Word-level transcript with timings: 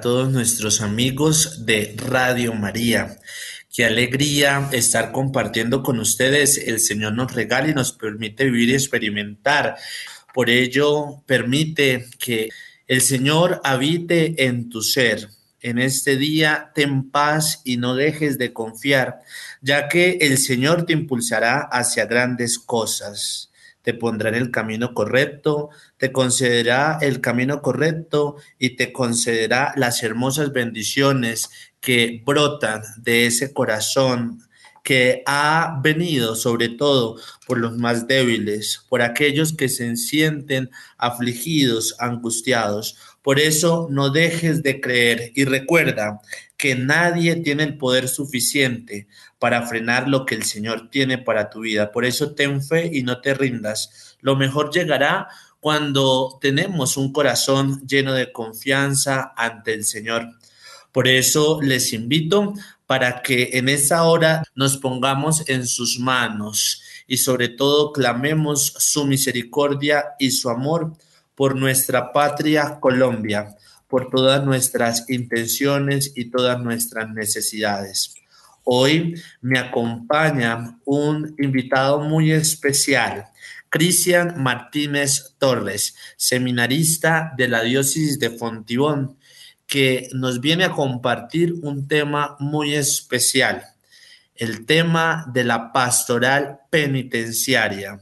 todos 0.00 0.30
nuestros 0.30 0.80
amigos 0.80 1.66
de 1.66 1.94
Radio 1.96 2.54
María. 2.54 3.16
Qué 3.74 3.84
alegría 3.84 4.68
estar 4.72 5.12
compartiendo 5.12 5.82
con 5.82 5.98
ustedes. 5.98 6.58
El 6.58 6.80
Señor 6.80 7.14
nos 7.14 7.32
regala 7.32 7.68
y 7.68 7.74
nos 7.74 7.92
permite 7.92 8.44
vivir 8.44 8.70
y 8.70 8.74
experimentar. 8.74 9.76
Por 10.32 10.50
ello, 10.50 11.22
permite 11.26 12.06
que 12.18 12.48
el 12.86 13.00
Señor 13.00 13.60
habite 13.64 14.44
en 14.46 14.68
tu 14.68 14.82
ser. 14.82 15.28
En 15.60 15.78
este 15.78 16.16
día, 16.16 16.70
ten 16.74 17.10
paz 17.10 17.60
y 17.64 17.76
no 17.76 17.94
dejes 17.94 18.38
de 18.38 18.52
confiar, 18.52 19.20
ya 19.60 19.88
que 19.88 20.18
el 20.20 20.38
Señor 20.38 20.86
te 20.86 20.92
impulsará 20.92 21.60
hacia 21.60 22.06
grandes 22.06 22.58
cosas 22.58 23.47
te 23.88 23.94
pondrá 23.94 24.28
en 24.28 24.34
el 24.34 24.50
camino 24.50 24.92
correcto, 24.92 25.70
te 25.96 26.12
concederá 26.12 26.98
el 27.00 27.22
camino 27.22 27.62
correcto 27.62 28.36
y 28.58 28.76
te 28.76 28.92
concederá 28.92 29.72
las 29.76 30.02
hermosas 30.02 30.52
bendiciones 30.52 31.48
que 31.80 32.22
brotan 32.22 32.82
de 32.98 33.24
ese 33.24 33.54
corazón 33.54 34.42
que 34.84 35.22
ha 35.24 35.80
venido 35.82 36.36
sobre 36.36 36.68
todo 36.68 37.16
por 37.46 37.56
los 37.56 37.78
más 37.78 38.06
débiles, 38.06 38.84
por 38.90 39.00
aquellos 39.00 39.54
que 39.54 39.70
se 39.70 39.96
sienten 39.96 40.68
afligidos, 40.98 41.94
angustiados. 41.98 42.98
Por 43.22 43.40
eso 43.40 43.88
no 43.90 44.10
dejes 44.10 44.62
de 44.62 44.82
creer 44.82 45.32
y 45.34 45.46
recuerda 45.46 46.20
que 46.58 46.74
nadie 46.74 47.36
tiene 47.36 47.62
el 47.62 47.78
poder 47.78 48.06
suficiente 48.06 49.06
para 49.38 49.66
frenar 49.66 50.08
lo 50.08 50.26
que 50.26 50.34
el 50.34 50.44
Señor 50.44 50.90
tiene 50.90 51.18
para 51.18 51.50
tu 51.50 51.60
vida. 51.60 51.92
Por 51.92 52.04
eso 52.04 52.34
ten 52.34 52.62
fe 52.62 52.90
y 52.92 53.02
no 53.02 53.20
te 53.20 53.34
rindas. 53.34 54.16
Lo 54.20 54.36
mejor 54.36 54.70
llegará 54.72 55.28
cuando 55.60 56.38
tenemos 56.40 56.96
un 56.96 57.12
corazón 57.12 57.86
lleno 57.86 58.12
de 58.14 58.32
confianza 58.32 59.32
ante 59.36 59.74
el 59.74 59.84
Señor. 59.84 60.28
Por 60.92 61.08
eso 61.08 61.60
les 61.62 61.92
invito 61.92 62.54
para 62.86 63.22
que 63.22 63.50
en 63.54 63.68
esa 63.68 64.04
hora 64.04 64.42
nos 64.54 64.76
pongamos 64.78 65.48
en 65.48 65.66
sus 65.66 65.98
manos 65.98 66.82
y 67.06 67.18
sobre 67.18 67.48
todo 67.48 67.92
clamemos 67.92 68.74
su 68.78 69.04
misericordia 69.04 70.14
y 70.18 70.30
su 70.30 70.48
amor 70.50 70.92
por 71.34 71.54
nuestra 71.54 72.12
patria 72.12 72.78
Colombia 72.80 73.54
por 73.88 74.10
todas 74.10 74.44
nuestras 74.44 75.08
intenciones 75.08 76.12
y 76.14 76.26
todas 76.26 76.60
nuestras 76.60 77.10
necesidades. 77.10 78.14
Hoy 78.70 79.14
me 79.40 79.58
acompaña 79.58 80.78
un 80.84 81.34
invitado 81.38 82.00
muy 82.00 82.32
especial, 82.32 83.24
Cristian 83.70 84.42
Martínez 84.42 85.36
Torres, 85.38 85.96
seminarista 86.18 87.32
de 87.38 87.48
la 87.48 87.62
diócesis 87.62 88.18
de 88.18 88.28
Fontibón, 88.28 89.16
que 89.66 90.10
nos 90.12 90.42
viene 90.42 90.64
a 90.64 90.72
compartir 90.72 91.54
un 91.62 91.88
tema 91.88 92.36
muy 92.40 92.74
especial, 92.74 93.64
el 94.34 94.66
tema 94.66 95.24
de 95.32 95.44
la 95.44 95.72
pastoral 95.72 96.58
penitenciaria, 96.68 97.98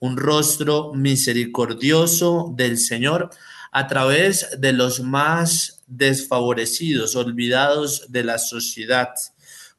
un 0.00 0.16
rostro 0.16 0.94
misericordioso 0.94 2.52
del 2.56 2.78
Señor 2.78 3.30
a 3.70 3.86
través 3.86 4.48
de 4.58 4.72
los 4.72 4.98
más 4.98 5.84
desfavorecidos, 5.86 7.14
olvidados 7.14 8.10
de 8.10 8.24
la 8.24 8.38
sociedad, 8.38 9.10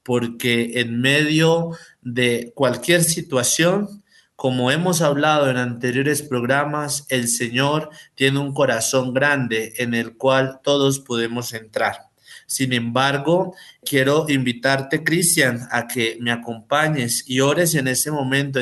porque 0.10 0.72
en 0.80 1.02
medio 1.02 1.78
de 2.02 2.52
cualquier 2.56 3.04
situación, 3.04 4.02
como 4.36 4.72
hemos 4.72 5.04
hablado 5.04 5.52
en 5.52 5.58
anteriores 5.58 6.24
programas, 6.24 7.06
el 7.10 7.28
Señor 7.28 7.92
tiene 8.16 8.40
un 8.40 8.52
corazón 8.56 9.14
grande 9.14 9.74
en 9.78 9.94
el 9.94 10.18
cual 10.18 10.62
todos 10.64 11.00
podemos 11.00 11.54
entrar. 11.54 12.08
Sin 12.48 12.74
embargo, 12.74 13.54
quiero 13.86 14.26
invitarte, 14.28 15.04
Cristian, 15.04 15.68
a 15.70 15.86
que 15.86 16.18
me 16.20 16.32
acompañes 16.32 17.24
y 17.28 17.42
ores 17.42 17.76
en 17.76 17.88
ese 17.88 18.10
momento 18.10 18.60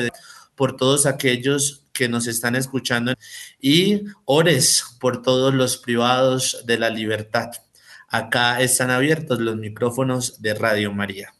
por 0.54 0.76
todos 0.76 1.06
aquellos 1.06 1.86
que 1.94 2.10
nos 2.10 2.26
están 2.26 2.56
escuchando 2.56 3.14
y 3.58 4.02
ores 4.26 4.84
por 5.00 5.22
todos 5.22 5.54
los 5.54 5.78
privados 5.78 6.62
de 6.66 6.78
la 6.78 6.90
libertad. 6.90 7.52
Acá 8.06 8.60
están 8.60 8.90
abiertos 8.90 9.40
los 9.40 9.56
micrófonos 9.56 10.42
de 10.42 10.52
Radio 10.52 10.92
María. 10.92 11.32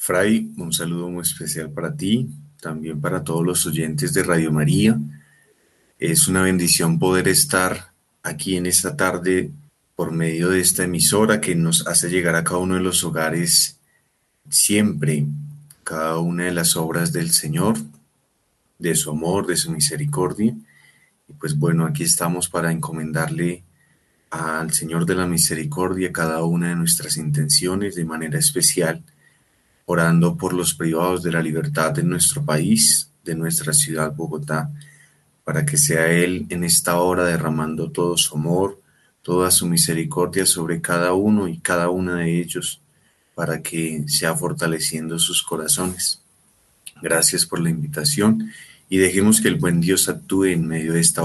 Fray, 0.00 0.52
un 0.56 0.72
saludo 0.72 1.10
muy 1.10 1.22
especial 1.22 1.70
para 1.70 1.94
ti, 1.94 2.28
también 2.60 3.00
para 3.00 3.24
todos 3.24 3.44
los 3.44 3.66
oyentes 3.66 4.14
de 4.14 4.22
Radio 4.22 4.52
María. 4.52 4.98
Es 5.98 6.28
una 6.28 6.42
bendición 6.42 6.98
poder 6.98 7.28
estar 7.28 7.92
aquí 8.22 8.56
en 8.56 8.66
esta 8.66 8.96
tarde 8.96 9.50
por 9.96 10.12
medio 10.12 10.50
de 10.50 10.60
esta 10.60 10.84
emisora 10.84 11.40
que 11.40 11.56
nos 11.56 11.86
hace 11.88 12.08
llegar 12.08 12.36
a 12.36 12.44
cada 12.44 12.58
uno 12.58 12.76
de 12.76 12.80
los 12.80 13.02
hogares 13.02 13.80
siempre 14.48 15.26
cada 15.82 16.18
una 16.18 16.44
de 16.44 16.52
las 16.52 16.76
obras 16.76 17.12
del 17.12 17.32
Señor, 17.32 17.76
de 18.78 18.94
su 18.94 19.10
amor, 19.10 19.46
de 19.46 19.56
su 19.56 19.72
misericordia. 19.72 20.54
Y 21.28 21.32
pues 21.32 21.58
bueno, 21.58 21.86
aquí 21.86 22.04
estamos 22.04 22.48
para 22.48 22.70
encomendarle 22.70 23.64
al 24.30 24.72
Señor 24.72 25.06
de 25.06 25.16
la 25.16 25.26
Misericordia 25.26 26.12
cada 26.12 26.44
una 26.44 26.68
de 26.68 26.76
nuestras 26.76 27.16
intenciones 27.16 27.94
de 27.96 28.04
manera 28.04 28.38
especial, 28.38 29.02
orando 29.90 30.36
por 30.36 30.52
los 30.52 30.74
privados 30.74 31.22
de 31.22 31.32
la 31.32 31.40
libertad 31.40 31.92
de 31.92 32.02
nuestro 32.02 32.44
país, 32.44 33.10
de 33.24 33.34
nuestra 33.34 33.72
ciudad 33.72 34.14
Bogotá, 34.14 34.70
para 35.44 35.64
que 35.64 35.78
sea 35.78 36.08
Él 36.08 36.44
en 36.50 36.62
esta 36.62 36.98
hora 36.98 37.24
derramando 37.24 37.90
todo 37.90 38.18
su 38.18 38.36
amor, 38.36 38.78
toda 39.22 39.50
su 39.50 39.66
misericordia 39.66 40.44
sobre 40.44 40.82
cada 40.82 41.14
uno 41.14 41.48
y 41.48 41.56
cada 41.58 41.88
una 41.88 42.16
de 42.16 42.38
ellos, 42.38 42.82
para 43.34 43.62
que 43.62 44.04
sea 44.08 44.34
fortaleciendo 44.34 45.18
sus 45.18 45.42
corazones. 45.42 46.20
Gracias 47.00 47.46
por 47.46 47.58
la 47.58 47.70
invitación 47.70 48.52
y 48.90 48.98
dejemos 48.98 49.40
que 49.40 49.48
el 49.48 49.54
buen 49.54 49.80
Dios 49.80 50.10
actúe 50.10 50.46
en 50.46 50.66
medio 50.66 50.92
de 50.92 51.00
esta 51.00 51.24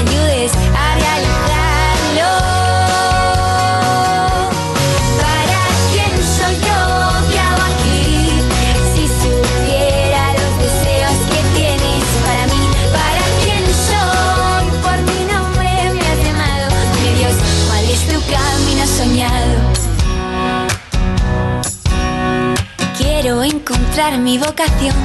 mi 24.19 24.37
vocación 24.37 24.95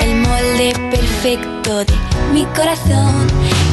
el 0.00 0.16
molde 0.16 0.72
perfecto 0.90 1.84
de 1.84 1.92
mi 2.32 2.46
corazón. 2.56 3.26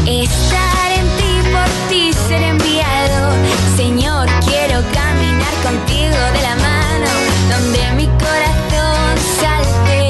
Estar 0.05 0.91
en 0.91 1.07
ti, 1.17 1.49
por 1.49 1.69
ti 1.89 2.11
ser 2.27 2.43
enviado. 2.43 3.31
Señor, 3.77 4.27
quiero 4.45 4.83
caminar 4.93 5.53
contigo 5.63 6.17
de 6.35 6.41
la 6.41 6.55
mano, 6.57 7.07
donde 7.51 7.91
mi 7.95 8.07
corazón 8.19 9.17
salte 9.39 10.09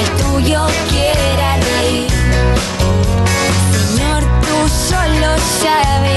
el 0.00 0.08
tuyo 0.24 0.66
quiera 0.90 1.56
reír. 1.56 2.10
Señor, 3.70 4.24
tú 4.42 4.68
solo 4.68 5.38
sabes 5.62 6.13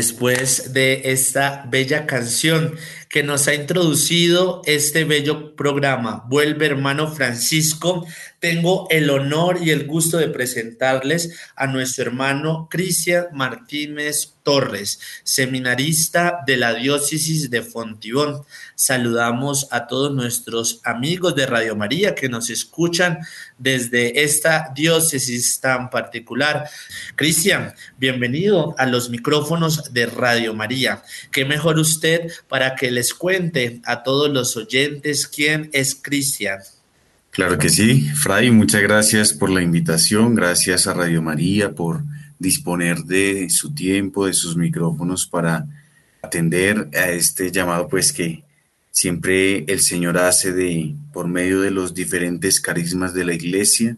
después 0.00 0.72
de 0.72 1.12
esta 1.12 1.66
bella 1.68 2.06
canción 2.06 2.74
que 3.10 3.22
nos 3.22 3.48
ha 3.48 3.54
introducido 3.54 4.62
este 4.64 5.04
bello 5.04 5.54
programa. 5.54 6.24
Vuelve 6.26 6.64
hermano 6.64 7.12
Francisco. 7.12 8.06
Tengo 8.40 8.88
el 8.88 9.10
honor 9.10 9.58
y 9.62 9.68
el 9.68 9.86
gusto 9.86 10.16
de 10.16 10.28
presentarles 10.28 11.38
a 11.56 11.66
nuestro 11.66 12.04
hermano 12.04 12.68
Cristian 12.70 13.26
Martínez 13.34 14.32
Torres, 14.42 14.98
seminarista 15.24 16.38
de 16.46 16.56
la 16.56 16.72
diócesis 16.72 17.50
de 17.50 17.60
Fontibón. 17.60 18.42
Saludamos 18.74 19.68
a 19.70 19.86
todos 19.86 20.14
nuestros 20.14 20.80
amigos 20.84 21.34
de 21.34 21.44
Radio 21.44 21.76
María 21.76 22.14
que 22.14 22.30
nos 22.30 22.48
escuchan 22.48 23.18
desde 23.58 24.22
esta 24.24 24.72
diócesis 24.74 25.60
tan 25.60 25.90
particular. 25.90 26.66
Cristian, 27.16 27.74
bienvenido 27.98 28.74
a 28.78 28.86
los 28.86 29.10
micrófonos 29.10 29.92
de 29.92 30.06
Radio 30.06 30.54
María. 30.54 31.02
Qué 31.30 31.44
mejor 31.44 31.78
usted 31.78 32.32
para 32.48 32.74
que 32.74 32.90
les 32.90 33.12
cuente 33.12 33.82
a 33.84 34.02
todos 34.02 34.30
los 34.30 34.56
oyentes 34.56 35.26
quién 35.26 35.68
es 35.74 35.94
Cristian. 35.94 36.60
Claro 37.30 37.58
que 37.58 37.68
sí, 37.68 38.10
Fray, 38.16 38.50
muchas 38.50 38.82
gracias 38.82 39.32
por 39.32 39.50
la 39.50 39.62
invitación, 39.62 40.34
gracias 40.34 40.88
a 40.88 40.94
Radio 40.94 41.22
María 41.22 41.72
por 41.72 42.02
disponer 42.40 43.04
de 43.04 43.48
su 43.50 43.72
tiempo, 43.72 44.26
de 44.26 44.32
sus 44.32 44.56
micrófonos 44.56 45.28
para 45.28 45.64
atender 46.22 46.88
a 46.92 47.10
este 47.10 47.52
llamado 47.52 47.86
pues 47.86 48.12
que 48.12 48.42
siempre 48.90 49.64
el 49.68 49.78
Señor 49.78 50.18
hace 50.18 50.52
de 50.52 50.96
por 51.12 51.28
medio 51.28 51.60
de 51.60 51.70
los 51.70 51.94
diferentes 51.94 52.60
carismas 52.60 53.14
de 53.14 53.24
la 53.24 53.34
iglesia 53.34 53.96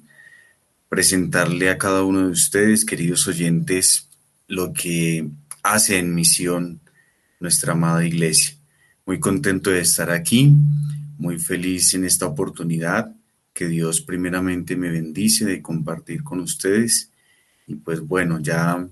presentarle 0.91 1.71
a 1.71 1.79
cada 1.79 2.05
uno 2.05 2.27
de 2.27 2.33
ustedes, 2.33 2.85
queridos 2.85 3.27
oyentes, 3.27 4.11
lo 4.47 4.75
que 4.75 5.27
hace 5.63 5.99
en 5.99 6.15
misión 6.15 6.81
nuestra 7.41 7.73
amada 7.73 8.05
iglesia. 8.05 8.57
Muy 9.07 9.19
contento 9.19 9.71
de 9.71 9.81
estar 9.81 10.11
aquí, 10.11 10.53
muy 11.17 11.39
feliz 11.39 11.95
en 11.95 12.05
esta 12.05 12.27
oportunidad 12.27 13.11
que 13.53 13.69
Dios 13.69 14.01
primeramente 14.01 14.77
me 14.77 14.91
bendice 14.91 15.45
de 15.45 15.63
compartir 15.63 16.23
con 16.23 16.41
ustedes. 16.41 17.11
Y 17.67 17.77
pues 17.77 18.01
bueno, 18.01 18.41
ya 18.41 18.87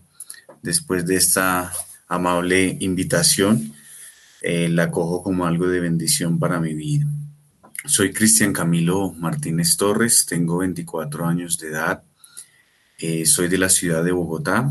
después 0.63 1.07
de 1.07 1.17
esta 1.17 1.73
amable 2.09 2.77
invitación, 2.81 3.73
eh, 4.43 4.69
la 4.69 4.91
cojo 4.91 5.23
como 5.23 5.47
algo 5.47 5.69
de 5.69 5.81
bendición 5.81 6.39
para 6.39 6.61
mi 6.61 6.75
vida. 6.75 7.07
Soy 7.87 8.13
Cristian 8.13 8.53
Camilo 8.53 9.13
Martínez 9.13 9.77
Torres, 9.77 10.27
tengo 10.27 10.59
24 10.59 11.27
años 11.27 11.59
de 11.59 11.69
edad, 11.69 12.03
eh, 12.99 13.25
soy 13.25 13.49
de 13.49 13.59
la 13.59 13.71
ciudad 13.71 14.05
de 14.05 14.13
Bogotá. 14.13 14.71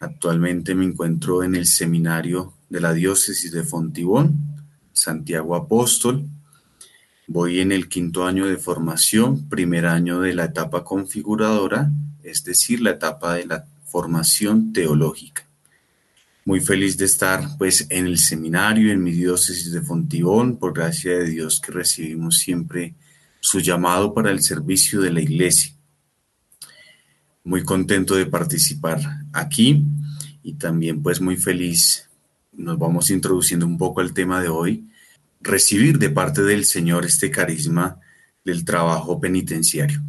Actualmente 0.00 0.74
me 0.74 0.84
encuentro 0.84 1.44
en 1.44 1.54
el 1.54 1.66
seminario 1.66 2.54
de 2.68 2.80
la 2.80 2.92
diócesis 2.92 3.52
de 3.52 3.62
Fontibón, 3.62 4.66
Santiago 4.92 5.54
Apóstol, 5.54 6.28
Voy 7.26 7.60
en 7.60 7.72
el 7.72 7.88
quinto 7.88 8.26
año 8.26 8.46
de 8.46 8.58
formación, 8.58 9.48
primer 9.48 9.86
año 9.86 10.20
de 10.20 10.34
la 10.34 10.44
etapa 10.44 10.84
configuradora, 10.84 11.90
es 12.22 12.44
decir, 12.44 12.82
la 12.82 12.90
etapa 12.90 13.34
de 13.34 13.46
la 13.46 13.64
formación 13.86 14.72
teológica. 14.74 15.46
Muy 16.44 16.60
feliz 16.60 16.98
de 16.98 17.06
estar 17.06 17.56
pues 17.56 17.86
en 17.88 18.06
el 18.06 18.18
seminario, 18.18 18.92
en 18.92 19.02
mi 19.02 19.12
diócesis 19.12 19.72
de 19.72 19.80
Fontibón, 19.80 20.58
por 20.58 20.74
gracia 20.74 21.18
de 21.18 21.30
Dios 21.30 21.60
que 21.60 21.72
recibimos 21.72 22.36
siempre 22.36 22.94
su 23.40 23.60
llamado 23.60 24.12
para 24.12 24.30
el 24.30 24.42
servicio 24.42 25.00
de 25.00 25.10
la 25.10 25.22
iglesia. 25.22 25.72
Muy 27.42 27.64
contento 27.64 28.14
de 28.16 28.26
participar 28.26 29.00
aquí 29.32 29.82
y 30.42 30.54
también 30.54 31.02
pues 31.02 31.22
muy 31.22 31.38
feliz. 31.38 32.10
Nos 32.52 32.78
vamos 32.78 33.08
introduciendo 33.08 33.64
un 33.66 33.78
poco 33.78 34.02
al 34.02 34.12
tema 34.12 34.42
de 34.42 34.48
hoy, 34.48 34.86
recibir 35.44 35.98
de 35.98 36.10
parte 36.10 36.42
del 36.42 36.64
Señor 36.64 37.04
este 37.04 37.30
carisma 37.30 38.00
del 38.44 38.64
trabajo 38.64 39.20
penitenciario. 39.20 40.02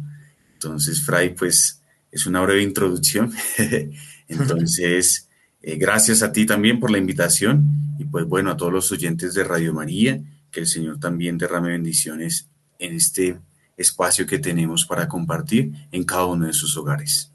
Entonces, 0.54 1.04
Fray, 1.04 1.34
pues 1.34 1.82
es 2.10 2.26
una 2.26 2.40
breve 2.40 2.62
introducción. 2.62 3.32
Entonces, 4.28 5.28
eh, 5.62 5.76
gracias 5.76 6.22
a 6.22 6.32
ti 6.32 6.46
también 6.46 6.80
por 6.80 6.90
la 6.90 6.98
invitación 6.98 7.96
y 7.98 8.04
pues 8.04 8.24
bueno, 8.26 8.50
a 8.50 8.56
todos 8.56 8.72
los 8.72 8.90
oyentes 8.92 9.34
de 9.34 9.44
Radio 9.44 9.72
María, 9.72 10.20
que 10.50 10.60
el 10.60 10.66
Señor 10.66 10.98
también 10.98 11.38
derrame 11.38 11.70
bendiciones 11.70 12.48
en 12.78 12.94
este 12.94 13.38
espacio 13.76 14.26
que 14.26 14.38
tenemos 14.38 14.86
para 14.86 15.06
compartir 15.06 15.72
en 15.92 16.04
cada 16.04 16.26
uno 16.26 16.46
de 16.46 16.52
sus 16.52 16.76
hogares. 16.76 17.30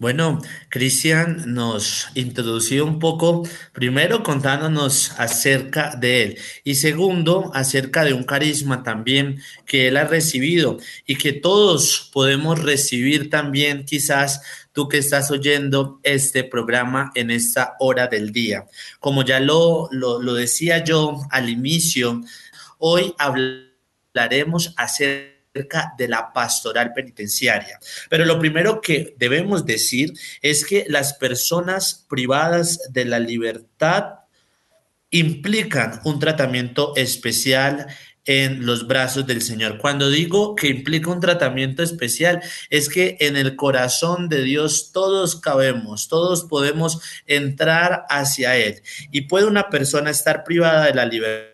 Bueno, 0.00 0.40
Cristian 0.70 1.52
nos 1.52 2.08
introdució 2.14 2.86
un 2.86 2.98
poco, 2.98 3.46
primero 3.74 4.22
contándonos 4.22 5.12
acerca 5.18 5.94
de 5.94 6.22
él 6.22 6.38
y 6.64 6.76
segundo 6.76 7.50
acerca 7.52 8.02
de 8.04 8.14
un 8.14 8.24
carisma 8.24 8.82
también 8.82 9.42
que 9.66 9.88
él 9.88 9.98
ha 9.98 10.04
recibido 10.04 10.78
y 11.04 11.16
que 11.16 11.34
todos 11.34 12.08
podemos 12.14 12.62
recibir 12.62 13.28
también 13.28 13.84
quizás 13.84 14.40
tú 14.72 14.88
que 14.88 14.96
estás 14.96 15.30
oyendo 15.30 16.00
este 16.02 16.44
programa 16.44 17.12
en 17.14 17.30
esta 17.30 17.74
hora 17.78 18.06
del 18.06 18.32
día. 18.32 18.64
Como 19.00 19.22
ya 19.22 19.38
lo, 19.38 19.90
lo, 19.92 20.32
decía 20.32 20.82
yo 20.82 21.20
al 21.30 21.50
inicio, 21.50 22.22
hoy 22.78 23.14
hablaremos 23.18 24.72
acerca 24.78 25.29
de 25.52 26.08
la 26.08 26.32
pastoral 26.32 26.92
penitenciaria. 26.92 27.78
Pero 28.08 28.24
lo 28.24 28.38
primero 28.38 28.80
que 28.80 29.14
debemos 29.18 29.66
decir 29.66 30.12
es 30.42 30.64
que 30.64 30.84
las 30.88 31.14
personas 31.14 32.06
privadas 32.08 32.80
de 32.90 33.04
la 33.04 33.18
libertad 33.18 34.20
implican 35.10 36.00
un 36.04 36.20
tratamiento 36.20 36.94
especial 36.94 37.88
en 38.26 38.64
los 38.64 38.86
brazos 38.86 39.26
del 39.26 39.42
Señor. 39.42 39.78
Cuando 39.78 40.08
digo 40.08 40.54
que 40.54 40.68
implica 40.68 41.10
un 41.10 41.18
tratamiento 41.18 41.82
especial, 41.82 42.40
es 42.68 42.88
que 42.88 43.16
en 43.18 43.36
el 43.36 43.56
corazón 43.56 44.28
de 44.28 44.42
Dios 44.42 44.92
todos 44.92 45.40
cabemos, 45.40 46.06
todos 46.06 46.44
podemos 46.44 47.00
entrar 47.26 48.04
hacia 48.08 48.56
Él. 48.56 48.82
Y 49.10 49.22
puede 49.22 49.46
una 49.46 49.68
persona 49.68 50.10
estar 50.10 50.44
privada 50.44 50.86
de 50.86 50.94
la 50.94 51.06
libertad 51.06 51.49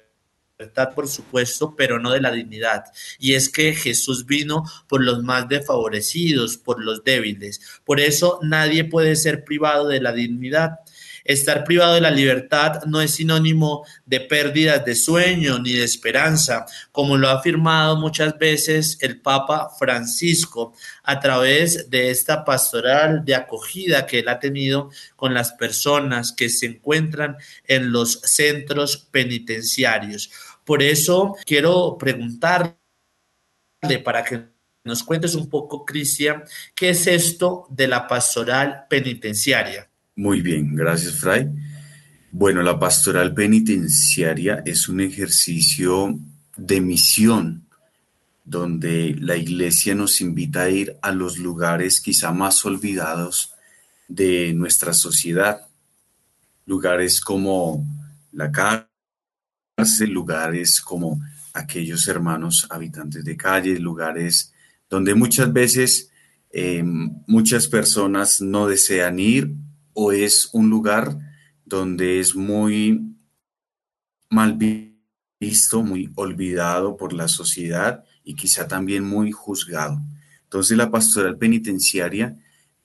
libertad, 0.59 0.95
por 0.95 1.07
supuesto, 1.07 1.75
pero 1.77 1.99
no 1.99 2.13
de 2.13 2.21
la 2.23 2.33
dignidad. 2.33 2.85
Y 3.19 3.35
es 3.35 3.51
que 3.51 3.75
Jesús 3.75 4.25
vino 4.25 4.65
por 4.89 5.05
los 5.05 5.23
más 5.23 5.49
desfavorecidos, 5.49 6.57
por 6.57 6.83
los 6.83 7.05
débiles. 7.05 7.61
Por 7.85 8.01
eso 8.01 8.39
nadie 8.43 8.85
puede 8.85 9.17
ser 9.17 9.45
privado 9.45 9.89
de 9.89 10.01
la 10.01 10.13
dignidad. 10.13 10.79
Estar 11.27 11.65
privado 11.65 11.95
de 11.95 12.01
la 12.01 12.13
libertad 12.13 12.85
no 12.85 13.01
es 13.01 13.15
sinónimo 13.15 13.85
de 14.07 14.21
pérdidas 14.21 14.85
de 14.85 14.95
sueño 14.95 15.59
ni 15.59 15.73
de 15.73 15.83
esperanza, 15.83 16.67
como 16.93 17.17
lo 17.17 17.29
ha 17.29 17.33
afirmado 17.33 17.97
muchas 17.97 18.39
veces 18.39 18.97
el 19.01 19.21
Papa 19.21 19.71
Francisco 19.77 20.73
a 21.03 21.19
través 21.19 21.91
de 21.91 22.11
esta 22.11 22.45
pastoral 22.45 23.25
de 23.25 23.35
acogida 23.35 24.07
que 24.07 24.21
él 24.21 24.29
ha 24.29 24.39
tenido 24.39 24.91
con 25.17 25.35
las 25.35 25.51
personas 25.53 26.31
que 26.31 26.49
se 26.49 26.67
encuentran 26.67 27.37
en 27.67 27.91
los 27.91 28.21
centros 28.23 28.97
penitenciarios. 28.97 30.31
Por 30.67 30.83
eso 30.83 31.37
quiero 31.47 31.97
preguntarle 31.97 32.77
para 34.05 34.25
que 34.25 34.43
nos 34.83 35.05
cuentes 35.05 35.37
un 35.37 35.49
poco, 35.49 35.85
Cristian, 35.85 36.43
¿qué 36.75 36.91
es 36.91 37.07
esto 37.07 37.67
de 37.71 37.87
la 37.87 38.09
pastoral 38.09 38.85
penitenciaria? 38.91 39.89
Muy 40.17 40.41
bien, 40.41 40.75
gracias, 40.75 41.21
Fray. 41.21 41.49
Bueno, 42.33 42.63
la 42.63 42.79
pastoral 42.79 43.33
penitenciaria 43.33 44.63
es 44.67 44.89
un 44.89 45.01
ejercicio 45.01 46.19
de 46.57 46.81
misión 46.81 47.69
donde 48.45 49.15
la 49.21 49.37
iglesia 49.37 49.95
nos 49.95 50.21
invita 50.21 50.63
a 50.63 50.71
ir 50.71 50.97
a 51.01 51.13
los 51.13 51.39
lugares 51.39 52.01
quizá 52.01 52.33
más 52.33 52.65
olvidados 52.65 53.53
de 54.09 54.53
nuestra 54.53 54.93
sociedad. 54.95 55.61
Lugares 56.65 57.21
como 57.21 57.85
la 58.33 58.51
cárcel, 58.51 58.96
lugares 60.09 60.81
como 60.81 61.21
aquellos 61.53 62.09
hermanos 62.09 62.67
habitantes 62.71 63.25
de 63.25 63.37
calle, 63.37 63.79
lugares 63.79 64.53
donde 64.89 65.15
muchas 65.15 65.53
veces 65.53 66.11
eh, 66.51 66.83
muchas 66.83 67.69
personas 67.69 68.41
no 68.41 68.67
desean 68.67 69.19
ir 69.19 69.53
o 69.93 70.13
es 70.13 70.49
un 70.53 70.71
lugar 70.71 71.19
donde 71.65 72.21
es 72.21 72.35
muy 72.35 73.15
mal 74.31 74.59
visto, 75.39 75.83
muy 75.83 76.11
olvidado 76.15 76.97
por 76.97 77.13
la 77.13 77.29
sociedad 77.29 78.05
y 78.25 78.35
quizá 78.35 78.67
también 78.67 79.05
muy 79.05 79.31
juzgado. 79.31 80.01
Entonces 80.45 80.77
la 80.77 80.91
pastoral 80.91 81.37
penitenciaria 81.37 82.37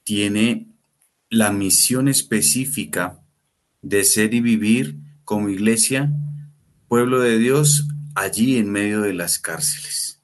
tiene 0.04 0.68
la 1.30 1.52
misión 1.52 2.08
específica 2.08 3.22
de 3.80 4.04
ser 4.04 4.34
y 4.34 4.40
vivir 4.40 4.98
como 5.24 5.48
iglesia, 5.48 6.12
pueblo 6.92 7.20
de 7.20 7.38
Dios, 7.38 7.88
allí 8.14 8.58
en 8.58 8.70
medio 8.70 9.00
de 9.00 9.14
las 9.14 9.38
cárceles. 9.38 10.20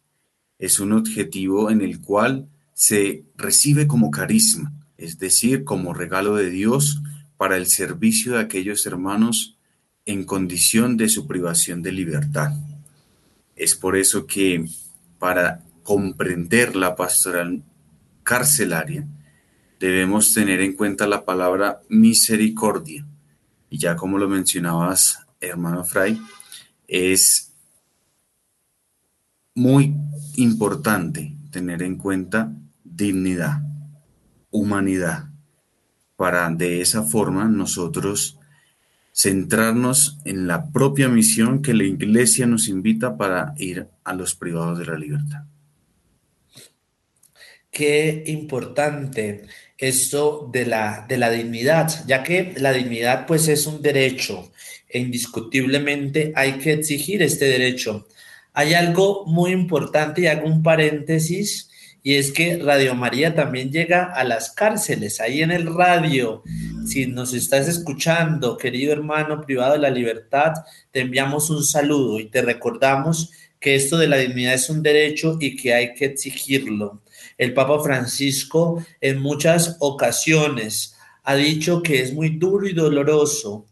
Es 0.59 0.81
un 0.81 0.93
objetivo 0.93 1.71
en 1.71 1.81
el 1.81 1.99
cual 1.99 2.51
se 2.75 3.25
recibe 3.39 3.87
como 3.87 4.11
carisma 4.11 4.75
es 4.99 5.19
decir, 5.19 5.65
como 5.65 5.95
regalo 5.95 6.37
de 6.37 6.51
Dios 6.51 7.01
para 7.39 7.57
el 7.57 7.69
servicio 7.69 8.35
de 8.35 8.41
aquellos 8.41 8.85
hermanos 8.85 9.57
en 10.05 10.25
condición 10.25 10.99
de 10.99 11.09
su 11.09 11.27
privación 11.27 11.81
de 11.81 11.93
libertad. 11.93 12.53
Es 13.57 13.75
por 13.75 13.97
eso 13.97 14.27
que 14.27 14.67
para 15.19 15.65
comprender 15.83 16.77
la 16.77 16.97
pastoral 16.97 17.63
carcelaria 18.25 19.09
debemos 19.81 20.35
tener 20.35 20.61
en 20.61 20.75
cuenta 20.75 21.07
la 21.07 21.25
palabra 21.25 21.81
misericordia. 21.89 23.07
Y 23.71 23.79
ya 23.79 23.97
como 23.97 24.19
lo 24.19 24.29
mencionabas, 24.29 25.21
hermano 25.41 25.83
Fray, 25.83 26.21
es 26.89 27.53
muy 29.55 29.95
importante 30.37 31.37
tener 31.51 31.83
en 31.83 31.97
cuenta 31.97 32.53
dignidad, 32.83 33.61
humanidad, 34.51 35.29
para 36.17 36.51
de 36.51 36.81
esa 36.81 37.03
forma 37.03 37.45
nosotros 37.45 38.39
centrarnos 39.13 40.19
en 40.25 40.47
la 40.47 40.71
propia 40.71 41.09
misión 41.09 41.61
que 41.61 41.75
la 41.75 41.85
iglesia 41.85 42.47
nos 42.47 42.69
invita 42.69 43.17
para 43.17 43.53
ir 43.57 43.89
a 44.05 44.15
los 44.15 44.35
privados 44.35 44.79
de 44.79 44.87
la 44.87 44.97
libertad. 44.97 45.45
Qué 47.71 48.25
importante 48.27 49.47
esto 49.77 50.49
de 50.53 50.67
la, 50.67 51.05
de 51.09 51.19
la 51.19 51.31
dignidad, 51.31 52.05
ya 52.07 52.23
que 52.23 52.55
la 52.57 52.73
dignidad 52.73 53.27
pues 53.27 53.47
es 53.49 53.67
un 53.67 53.83
derecho 53.83 54.51
e 54.89 54.99
indiscutiblemente 54.99 56.33
hay 56.35 56.55
que 56.55 56.73
exigir 56.73 57.23
este 57.23 57.45
derecho. 57.45 58.07
Hay 58.53 58.75
algo 58.75 59.25
muy 59.27 59.53
importante 59.53 60.23
y 60.23 60.27
hago 60.27 60.47
un 60.47 60.63
paréntesis 60.63 61.69
y 62.03 62.15
es 62.15 62.33
que 62.33 62.57
Radio 62.57 62.95
María 62.95 63.35
también 63.35 63.71
llega 63.71 64.05
a 64.05 64.25
las 64.25 64.51
cárceles, 64.51 65.21
ahí 65.21 65.43
en 65.43 65.51
el 65.51 65.73
radio. 65.75 66.43
Si 66.87 67.07
nos 67.07 67.35
estás 67.35 67.69
escuchando, 67.69 68.57
querido 68.57 68.93
hermano 68.93 69.43
privado 69.43 69.75
de 69.75 69.81
la 69.81 69.91
libertad, 69.91 70.53
te 70.91 71.01
enviamos 71.01 71.51
un 71.51 71.63
saludo 71.63 72.19
y 72.19 72.31
te 72.31 72.41
recordamos 72.41 73.31
que 73.61 73.75
esto 73.75 73.99
de 73.99 74.07
la 74.07 74.17
dignidad 74.17 74.55
es 74.55 74.71
un 74.71 74.83
derecho 74.83 75.37
y 75.41 75.57
que 75.57 75.75
hay 75.75 75.95
que 75.95 76.07
exigirlo. 76.07 77.03
El 77.37 77.53
Papa 77.53 77.83
Francisco 77.83 78.85
en 79.01 79.21
muchas 79.21 79.77
ocasiones 79.81 80.97
ha 81.25 81.35
dicho 81.35 81.83
que 81.83 82.01
es 82.01 82.15
muy 82.15 82.31
duro 82.31 82.67
y 82.67 82.73
doloroso 82.73 83.67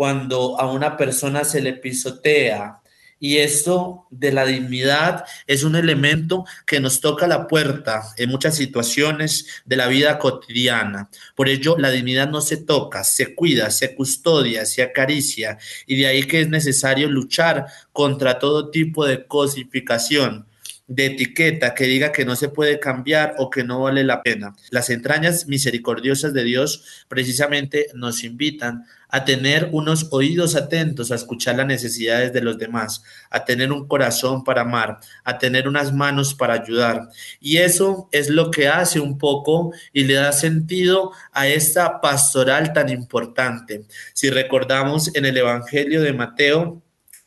cuando 0.00 0.58
a 0.58 0.72
una 0.72 0.96
persona 0.96 1.44
se 1.44 1.60
le 1.60 1.74
pisotea, 1.74 2.80
y 3.18 3.36
esto 3.36 4.06
de 4.08 4.32
la 4.32 4.46
dignidad 4.46 5.26
es 5.46 5.62
un 5.62 5.76
elemento 5.76 6.46
que 6.64 6.80
nos 6.80 7.02
toca 7.02 7.26
la 7.26 7.46
puerta 7.46 8.04
en 8.16 8.30
muchas 8.30 8.56
situaciones 8.56 9.62
de 9.66 9.76
la 9.76 9.88
vida 9.88 10.18
cotidiana. 10.18 11.10
Por 11.34 11.50
ello, 11.50 11.76
la 11.76 11.90
dignidad 11.90 12.30
no 12.30 12.40
se 12.40 12.56
toca, 12.56 13.04
se 13.04 13.34
cuida, 13.34 13.70
se 13.70 13.94
custodia, 13.94 14.64
se 14.64 14.82
acaricia. 14.82 15.58
Y 15.86 15.96
de 15.96 16.06
ahí 16.06 16.22
que 16.22 16.40
es 16.40 16.48
necesario 16.48 17.10
luchar 17.10 17.66
contra 17.92 18.38
todo 18.38 18.70
tipo 18.70 19.04
de 19.04 19.26
cosificación 19.26 20.46
de 20.90 21.06
etiqueta 21.06 21.72
que 21.72 21.84
diga 21.84 22.10
que 22.10 22.24
no 22.24 22.34
se 22.34 22.48
puede 22.48 22.80
cambiar 22.80 23.36
o 23.38 23.48
que 23.48 23.62
no 23.62 23.82
vale 23.82 24.02
la 24.02 24.24
pena. 24.24 24.56
Las 24.70 24.90
entrañas 24.90 25.46
misericordiosas 25.46 26.34
de 26.34 26.42
Dios 26.42 27.04
precisamente 27.06 27.86
nos 27.94 28.24
invitan 28.24 28.84
a 29.08 29.24
tener 29.24 29.68
unos 29.70 30.08
oídos 30.10 30.56
atentos 30.56 31.12
a 31.12 31.14
escuchar 31.14 31.54
las 31.54 31.68
necesidades 31.68 32.32
de 32.32 32.40
los 32.40 32.58
demás, 32.58 33.04
a 33.30 33.44
tener 33.44 33.70
un 33.70 33.86
corazón 33.86 34.42
para 34.42 34.62
amar, 34.62 34.98
a 35.22 35.38
tener 35.38 35.68
unas 35.68 35.92
manos 35.92 36.34
para 36.34 36.54
ayudar. 36.54 37.08
Y 37.38 37.58
eso 37.58 38.08
es 38.10 38.28
lo 38.28 38.50
que 38.50 38.66
hace 38.66 38.98
un 38.98 39.16
poco 39.16 39.72
y 39.92 40.02
le 40.02 40.14
da 40.14 40.32
sentido 40.32 41.12
a 41.30 41.46
esta 41.46 42.00
pastoral 42.00 42.72
tan 42.72 42.88
importante. 42.88 43.84
Si 44.12 44.28
recordamos 44.28 45.14
en 45.14 45.24
el 45.24 45.36
Evangelio 45.36 46.02
de 46.02 46.12
Mateo, 46.12 46.82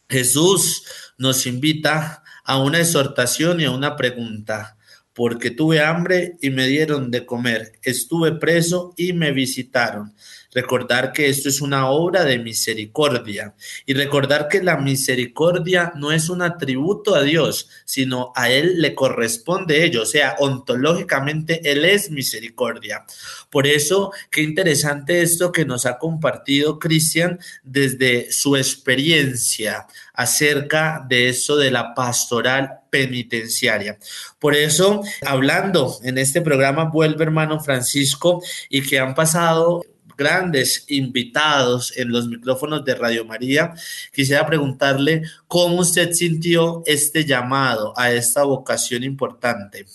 Jesús 0.10 0.84
nos 1.18 1.46
invita 1.48 2.23
a 2.44 2.58
una 2.58 2.80
exhortación 2.80 3.62
y 3.62 3.66
a 3.66 3.72
una 3.72 3.96
pregunta, 3.96 4.78
porque 5.14 5.52
tuve 5.52 5.82
hambre 5.82 6.38
y 6.42 6.50
me 6.50 6.68
dieron 6.68 7.12
de 7.12 7.26
comer, 7.26 7.74
estuve 7.84 8.34
preso 8.34 8.94
y 8.98 9.14
me 9.14 9.32
visitaron, 9.32 10.14
Recordar 10.54 11.14
que 11.14 11.30
esto 11.30 11.50
es 11.50 11.62
una 11.62 11.90
obra 11.90 12.24
de 12.24 12.40
misericordia 12.40 13.56
y 13.86 13.94
recordar 13.94 14.48
que 14.48 14.62
la 14.62 14.78
misericordia 14.78 15.94
no 15.96 16.12
es 16.12 16.30
un 16.30 16.42
atributo 16.42 17.16
a 17.16 17.22
Dios, 17.24 17.70
sino 17.86 18.32
a 18.36 18.50
Él 18.50 18.82
le 18.82 18.96
corresponde 18.96 19.84
ello, 19.84 20.04
o 20.04 20.06
sea, 20.06 20.36
ontológicamente 20.40 21.62
Él 21.72 21.86
es 21.86 22.12
misericordia. 22.12 23.06
Por 23.50 23.68
eso, 23.68 24.12
qué 24.30 24.42
interesante 24.42 25.22
esto 25.22 25.52
que 25.52 25.66
nos 25.66 25.86
ha 25.86 25.98
compartido 25.98 26.80
Cristian 26.80 27.40
desde 27.64 28.32
su 28.32 28.56
experiencia 28.56 29.88
acerca 30.14 31.06
de 31.08 31.30
eso 31.30 31.58
de 31.58 31.72
la 31.72 31.94
pastoral 31.94 32.80
penitenciaria. 32.90 33.98
Por 34.40 34.56
eso, 34.56 35.02
hablando 35.26 35.98
en 36.04 36.18
este 36.18 36.42
programa, 36.42 36.86
vuelve 36.86 37.24
hermano 37.24 37.60
Francisco 37.60 38.44
y 38.70 38.84
que 38.84 39.00
han 39.00 39.16
pasado 39.16 39.84
grandes 40.24 40.86
invitados 40.88 41.94
en 41.98 42.12
los 42.12 42.28
micrófonos 42.28 42.86
de 42.86 42.96
Radio 42.96 43.26
María, 43.26 43.74
quisiera 44.14 44.46
preguntarle 44.48 45.24
cómo 45.48 45.82
usted 45.82 46.14
sintió 46.14 46.82
este 46.86 47.26
llamado 47.26 47.94
a 47.98 48.12
esta 48.12 48.44
vocación 48.44 49.04
importante. 49.04 49.86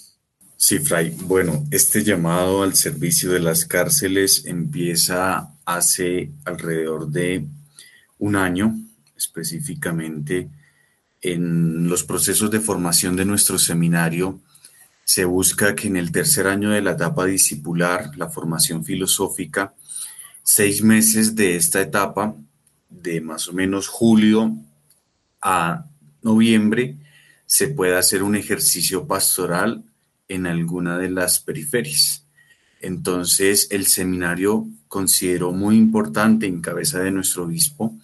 Sí, 0.56 0.80
Fray. 0.80 1.16
Bueno, 1.22 1.64
este 1.70 2.02
llamado 2.02 2.62
al 2.62 2.74
servicio 2.74 3.30
de 3.30 3.40
las 3.40 3.64
cárceles 3.64 4.44
empieza 4.44 5.54
hace 5.64 6.32
alrededor 6.44 7.08
de 7.08 7.46
un 8.18 8.36
año, 8.36 8.76
específicamente 9.16 10.48
en 11.22 11.88
los 11.88 12.04
procesos 12.04 12.50
de 12.50 12.60
formación 12.60 13.16
de 13.16 13.24
nuestro 13.24 13.58
seminario. 13.58 14.40
Se 15.04 15.24
busca 15.24 15.74
que 15.74 15.88
en 15.88 15.96
el 15.96 16.12
tercer 16.12 16.46
año 16.46 16.70
de 16.70 16.82
la 16.82 16.92
etapa 16.92 17.24
discipular, 17.24 18.10
la 18.16 18.28
formación 18.28 18.84
filosófica, 18.84 19.74
seis 20.50 20.82
meses 20.82 21.34
de 21.34 21.56
esta 21.56 21.82
etapa, 21.82 22.34
de 22.88 23.20
más 23.20 23.48
o 23.48 23.52
menos 23.52 23.86
julio 23.86 24.56
a 25.42 25.84
noviembre, 26.22 26.96
se 27.44 27.68
puede 27.68 27.98
hacer 27.98 28.22
un 28.22 28.34
ejercicio 28.34 29.06
pastoral 29.06 29.84
en 30.26 30.46
alguna 30.46 30.96
de 30.96 31.10
las 31.10 31.38
periferias. 31.38 32.24
Entonces, 32.80 33.68
el 33.70 33.86
seminario 33.86 34.66
consideró 34.88 35.52
muy 35.52 35.76
importante, 35.76 36.46
en 36.46 36.62
cabeza 36.62 37.00
de 37.00 37.10
nuestro 37.10 37.44
obispo, 37.44 37.94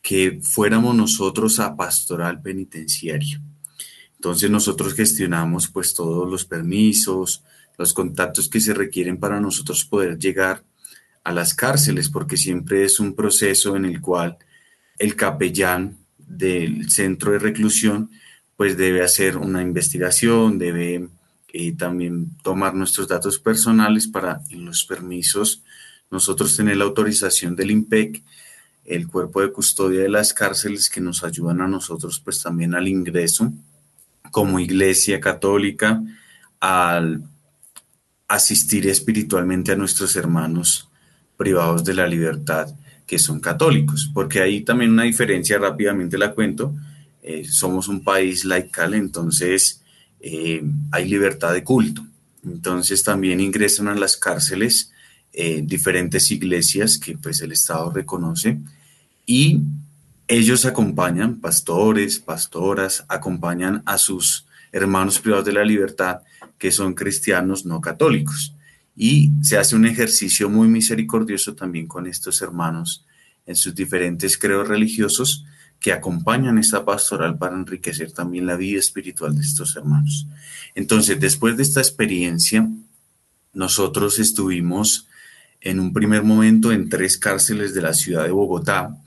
que 0.00 0.38
fuéramos 0.44 0.94
nosotros 0.94 1.58
a 1.58 1.74
pastoral 1.74 2.40
penitenciario. 2.40 3.40
Entonces, 4.14 4.48
nosotros 4.48 4.94
gestionamos 4.94 5.66
pues 5.66 5.92
todos 5.92 6.30
los 6.30 6.44
permisos, 6.44 7.42
los 7.76 7.92
contactos 7.92 8.48
que 8.48 8.60
se 8.60 8.74
requieren 8.74 9.18
para 9.18 9.40
nosotros 9.40 9.84
poder 9.84 10.16
llegar 10.20 10.69
a 11.24 11.32
las 11.32 11.54
cárceles, 11.54 12.08
porque 12.08 12.36
siempre 12.36 12.84
es 12.84 13.00
un 13.00 13.14
proceso 13.14 13.76
en 13.76 13.84
el 13.84 14.00
cual 14.00 14.38
el 14.98 15.16
capellán 15.16 15.98
del 16.18 16.90
centro 16.90 17.32
de 17.32 17.38
reclusión 17.38 18.10
pues 18.56 18.76
debe 18.76 19.02
hacer 19.02 19.36
una 19.36 19.62
investigación, 19.62 20.58
debe 20.58 21.08
eh, 21.52 21.72
también 21.76 22.30
tomar 22.42 22.74
nuestros 22.74 23.08
datos 23.08 23.38
personales 23.38 24.06
para 24.06 24.40
los 24.50 24.84
permisos 24.84 25.62
nosotros 26.10 26.56
tener 26.56 26.76
la 26.76 26.84
autorización 26.84 27.54
del 27.54 27.70
IMPEC, 27.70 28.22
el 28.84 29.06
cuerpo 29.06 29.40
de 29.40 29.52
custodia 29.52 30.00
de 30.00 30.08
las 30.08 30.34
cárceles 30.34 30.90
que 30.90 31.00
nos 31.00 31.22
ayudan 31.22 31.60
a 31.60 31.68
nosotros 31.68 32.20
pues 32.20 32.42
también 32.42 32.74
al 32.74 32.88
ingreso 32.88 33.52
como 34.32 34.58
iglesia 34.58 35.20
católica, 35.20 36.02
al 36.58 37.22
asistir 38.28 38.86
espiritualmente 38.88 39.72
a 39.72 39.76
nuestros 39.76 40.16
hermanos 40.16 40.89
privados 41.40 41.82
de 41.84 41.94
la 41.94 42.06
libertad 42.06 42.68
que 43.06 43.18
son 43.18 43.40
católicos, 43.40 44.10
porque 44.12 44.42
hay 44.42 44.60
también 44.60 44.90
una 44.90 45.04
diferencia, 45.04 45.56
rápidamente 45.56 46.18
la 46.18 46.34
cuento, 46.34 46.74
eh, 47.22 47.46
somos 47.48 47.88
un 47.88 48.04
país 48.04 48.44
laical, 48.44 48.92
entonces 48.92 49.80
eh, 50.20 50.62
hay 50.92 51.08
libertad 51.08 51.54
de 51.54 51.64
culto. 51.64 52.04
Entonces 52.44 53.02
también 53.02 53.40
ingresan 53.40 53.88
a 53.88 53.94
las 53.94 54.18
cárceles 54.18 54.92
eh, 55.32 55.62
diferentes 55.64 56.30
iglesias 56.30 56.98
que 56.98 57.16
pues 57.16 57.40
el 57.40 57.52
Estado 57.52 57.90
reconoce 57.90 58.58
y 59.24 59.62
ellos 60.28 60.66
acompañan, 60.66 61.40
pastores, 61.40 62.18
pastoras, 62.18 63.06
acompañan 63.08 63.82
a 63.86 63.96
sus 63.96 64.44
hermanos 64.72 65.18
privados 65.18 65.46
de 65.46 65.54
la 65.54 65.64
libertad 65.64 66.18
que 66.58 66.70
son 66.70 66.92
cristianos 66.92 67.64
no 67.64 67.80
católicos 67.80 68.54
y 69.02 69.32
se 69.40 69.56
hace 69.56 69.76
un 69.76 69.86
ejercicio 69.86 70.50
muy 70.50 70.68
misericordioso 70.68 71.54
también 71.54 71.86
con 71.86 72.06
estos 72.06 72.42
hermanos 72.42 73.06
en 73.46 73.56
sus 73.56 73.74
diferentes 73.74 74.36
creos 74.36 74.68
religiosos 74.68 75.46
que 75.80 75.94
acompañan 75.94 76.58
esta 76.58 76.84
pastoral 76.84 77.38
para 77.38 77.56
enriquecer 77.56 78.12
también 78.12 78.44
la 78.44 78.56
vida 78.56 78.78
espiritual 78.78 79.34
de 79.34 79.40
estos 79.40 79.74
hermanos. 79.74 80.26
Entonces, 80.74 81.18
después 81.18 81.56
de 81.56 81.62
esta 81.62 81.80
experiencia, 81.80 82.68
nosotros 83.54 84.18
estuvimos 84.18 85.06
en 85.62 85.80
un 85.80 85.94
primer 85.94 86.22
momento 86.22 86.70
en 86.70 86.90
tres 86.90 87.16
cárceles 87.16 87.72
de 87.72 87.80
la 87.80 87.94
ciudad 87.94 88.24
de 88.24 88.32
Bogotá, 88.32 88.98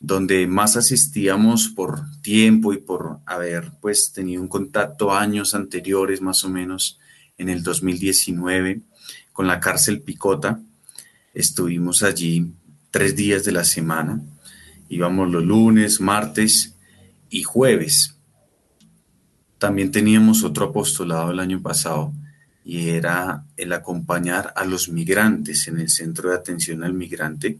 donde 0.00 0.48
más 0.48 0.76
asistíamos 0.76 1.68
por 1.68 2.00
tiempo 2.20 2.72
y 2.72 2.78
por 2.78 3.20
haber 3.26 3.70
pues 3.80 4.10
tenido 4.12 4.42
un 4.42 4.48
contacto 4.48 5.14
años 5.14 5.54
anteriores 5.54 6.20
más 6.20 6.42
o 6.42 6.48
menos 6.48 6.98
en 7.38 7.48
el 7.48 7.62
2019 7.62 8.82
con 9.34 9.48
la 9.48 9.60
cárcel 9.60 10.00
Picota. 10.00 10.60
Estuvimos 11.34 12.04
allí 12.04 12.52
tres 12.92 13.16
días 13.16 13.44
de 13.44 13.50
la 13.50 13.64
semana. 13.64 14.22
Íbamos 14.88 15.28
los 15.28 15.42
lunes, 15.42 16.00
martes 16.00 16.76
y 17.30 17.42
jueves. 17.42 18.14
También 19.58 19.90
teníamos 19.90 20.44
otro 20.44 20.66
apostolado 20.66 21.32
el 21.32 21.40
año 21.40 21.60
pasado 21.60 22.12
y 22.64 22.90
era 22.90 23.44
el 23.56 23.72
acompañar 23.72 24.52
a 24.54 24.64
los 24.64 24.88
migrantes 24.88 25.66
en 25.66 25.80
el 25.80 25.88
centro 25.88 26.30
de 26.30 26.36
atención 26.36 26.84
al 26.84 26.94
migrante. 26.94 27.58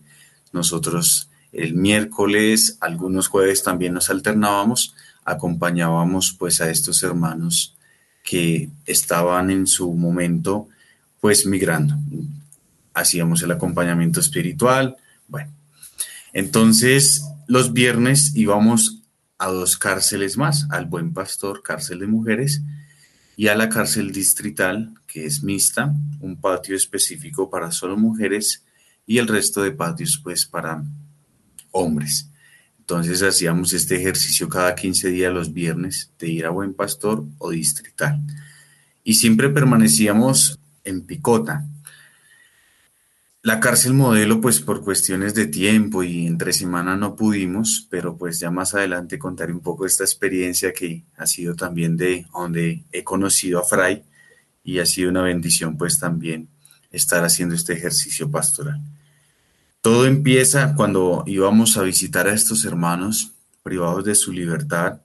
Nosotros 0.52 1.28
el 1.52 1.75
miércoles, 1.75 2.78
algunos 2.81 3.26
jueves 3.26 3.64
también 3.64 3.95
nos 3.95 4.11
alternábamos, 4.11 4.95
acompañábamos 5.25 6.37
pues 6.38 6.61
a 6.61 6.71
estos 6.71 7.02
hermanos 7.02 7.76
que 8.23 8.71
estaban 8.87 9.50
en 9.50 9.66
su 9.66 9.93
momento 9.93 10.69
pues 11.25 11.47
migrando. 11.47 11.97
Hacíamos 12.93 13.40
el 13.40 13.50
acompañamiento 13.50 14.21
espiritual, 14.21 14.95
bueno. 15.26 15.50
Entonces, 16.35 17.25
los 17.47 17.73
viernes 17.73 18.33
íbamos 18.37 19.00
a 19.38 19.47
dos 19.47 19.78
cárceles 19.78 20.37
más, 20.37 20.66
al 20.69 20.85
Buen 20.85 21.14
Pastor, 21.14 21.62
cárcel 21.62 22.00
de 22.00 22.09
mujeres, 22.09 22.61
y 23.38 23.47
a 23.47 23.54
la 23.54 23.71
cárcel 23.71 24.12
distrital, 24.12 24.93
que 25.07 25.25
es 25.25 25.43
mixta, 25.43 25.95
un 26.21 26.38
patio 26.38 26.76
específico 26.76 27.49
para 27.49 27.73
solo 27.73 27.97
mujeres 27.97 28.62
y 29.07 29.16
el 29.16 29.26
resto 29.26 29.62
de 29.62 29.71
patios 29.71 30.21
pues 30.23 30.45
para 30.45 30.85
hombres. 31.71 32.28
Entonces 32.81 33.23
hacíamos 33.23 33.73
este 33.73 33.97
ejercicio 33.97 34.47
cada 34.50 34.75
15 34.75 35.09
días 35.09 35.33
los 35.33 35.54
viernes 35.54 36.12
de 36.19 36.28
ir 36.28 36.45
a 36.45 36.50
Buen 36.50 36.75
Pastor 36.75 37.25
o 37.38 37.49
distrital. 37.49 38.20
Y 39.03 39.14
siempre 39.14 39.49
permanecíamos 39.49 40.61
en 40.85 41.07
Picota. 41.07 41.66
La 43.42 43.61
cárcel 43.61 43.92
modelo, 43.92 44.40
pues 44.40 44.61
por 44.61 44.83
cuestiones 44.83 45.35
de 45.35 45.47
tiempo 45.47 46.03
y 46.03 46.27
entre 46.27 46.55
semana 46.55 46.97
no 46.97 47.14
pudimos, 47.14 47.87
pero 47.90 48.16
pues 48.16 48.40
ya 48.40 48.51
más 48.51 48.75
adelante 48.75 49.18
contaré 49.18 49.53
un 49.53 49.61
poco 49.61 49.85
esta 49.85 50.03
experiencia 50.03 50.73
que 50.73 51.05
ha 51.18 51.27
sido 51.27 51.55
también 51.55 51.97
de 51.97 52.27
donde 52.33 52.85
he 52.90 53.05
conocido 53.05 53.59
a 53.59 53.64
Fray 53.64 54.03
y 54.62 54.79
ha 54.79 54.87
sido 54.87 55.11
una 55.11 55.20
bendición 55.20 55.77
pues 55.77 55.99
también 55.99 56.49
estar 56.90 57.23
haciendo 57.23 57.55
este 57.55 57.75
ejercicio 57.75 58.31
pastoral. 58.31 58.81
Todo 59.83 60.07
empieza 60.07 60.75
cuando 60.75 61.23
íbamos 61.27 61.77
a 61.77 61.83
visitar 61.83 62.27
a 62.27 62.33
estos 62.33 62.64
hermanos 62.64 63.33
privados 63.62 64.07
de 64.07 64.14
su 64.14 64.33
libertad 64.33 65.03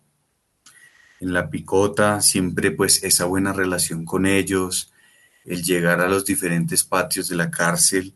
en 1.20 1.34
la 1.34 1.50
picota, 1.50 2.22
siempre 2.22 2.72
pues 2.72 3.04
esa 3.04 3.26
buena 3.26 3.52
relación 3.52 4.06
con 4.06 4.26
ellos, 4.26 4.94
el 5.46 5.64
llegar 5.64 6.02
a 6.02 6.08
los 6.08 6.26
diferentes 6.26 6.84
patios 6.84 7.28
de 7.28 7.36
la 7.36 7.50
cárcel 7.50 8.14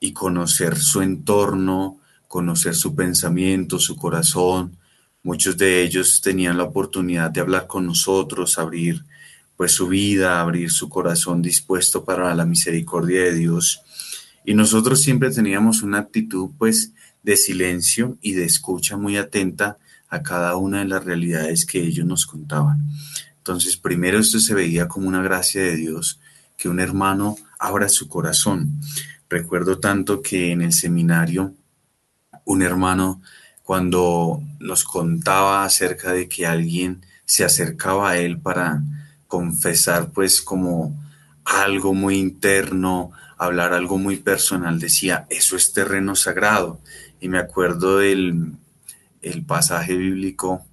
y 0.00 0.12
conocer 0.12 0.76
su 0.76 1.02
entorno, 1.02 1.98
conocer 2.28 2.74
su 2.74 2.94
pensamiento, 2.94 3.78
su 3.78 3.96
corazón. 3.96 4.76
Muchos 5.22 5.56
de 5.56 5.82
ellos 5.82 6.20
tenían 6.20 6.58
la 6.58 6.64
oportunidad 6.64 7.30
de 7.30 7.40
hablar 7.40 7.66
con 7.66 7.86
nosotros, 7.86 8.58
abrir 8.58 9.04
pues 9.56 9.72
su 9.72 9.88
vida, 9.88 10.40
abrir 10.40 10.70
su 10.70 10.88
corazón 10.88 11.40
dispuesto 11.40 12.04
para 12.04 12.34
la 12.34 12.44
misericordia 12.44 13.22
de 13.22 13.34
Dios. 13.34 13.80
Y 14.44 14.54
nosotros 14.54 15.00
siempre 15.00 15.30
teníamos 15.30 15.82
una 15.82 15.98
actitud 15.98 16.50
pues 16.58 16.92
de 17.22 17.36
silencio 17.36 18.18
y 18.20 18.32
de 18.32 18.44
escucha 18.44 18.96
muy 18.96 19.16
atenta 19.16 19.78
a 20.08 20.22
cada 20.22 20.56
una 20.56 20.80
de 20.80 20.86
las 20.86 21.04
realidades 21.04 21.64
que 21.64 21.80
ellos 21.80 22.06
nos 22.06 22.26
contaban. 22.26 22.86
Entonces, 23.38 23.76
primero 23.76 24.18
esto 24.18 24.38
se 24.40 24.54
veía 24.54 24.88
como 24.88 25.08
una 25.08 25.22
gracia 25.22 25.62
de 25.62 25.76
Dios, 25.76 26.20
que 26.56 26.68
un 26.68 26.80
hermano 26.80 27.36
abra 27.58 27.88
su 27.88 28.08
corazón. 28.08 28.80
Recuerdo 29.28 29.78
tanto 29.78 30.22
que 30.22 30.52
en 30.52 30.62
el 30.62 30.72
seminario 30.72 31.54
un 32.44 32.62
hermano 32.62 33.22
cuando 33.62 34.42
nos 34.60 34.84
contaba 34.84 35.64
acerca 35.64 36.12
de 36.12 36.28
que 36.28 36.46
alguien 36.46 37.04
se 37.24 37.44
acercaba 37.44 38.10
a 38.10 38.18
él 38.18 38.38
para 38.38 38.82
confesar 39.26 40.10
pues 40.12 40.42
como 40.42 40.94
algo 41.44 41.94
muy 41.94 42.18
interno, 42.18 43.12
hablar 43.38 43.72
algo 43.72 43.98
muy 43.98 44.16
personal, 44.16 44.78
decía, 44.78 45.26
eso 45.30 45.56
es 45.56 45.72
terreno 45.72 46.14
sagrado. 46.14 46.80
Y 47.20 47.28
me 47.28 47.38
acuerdo 47.38 47.98
del 47.98 48.52
el 49.22 49.44
pasaje 49.44 49.96
bíblico 49.96 50.66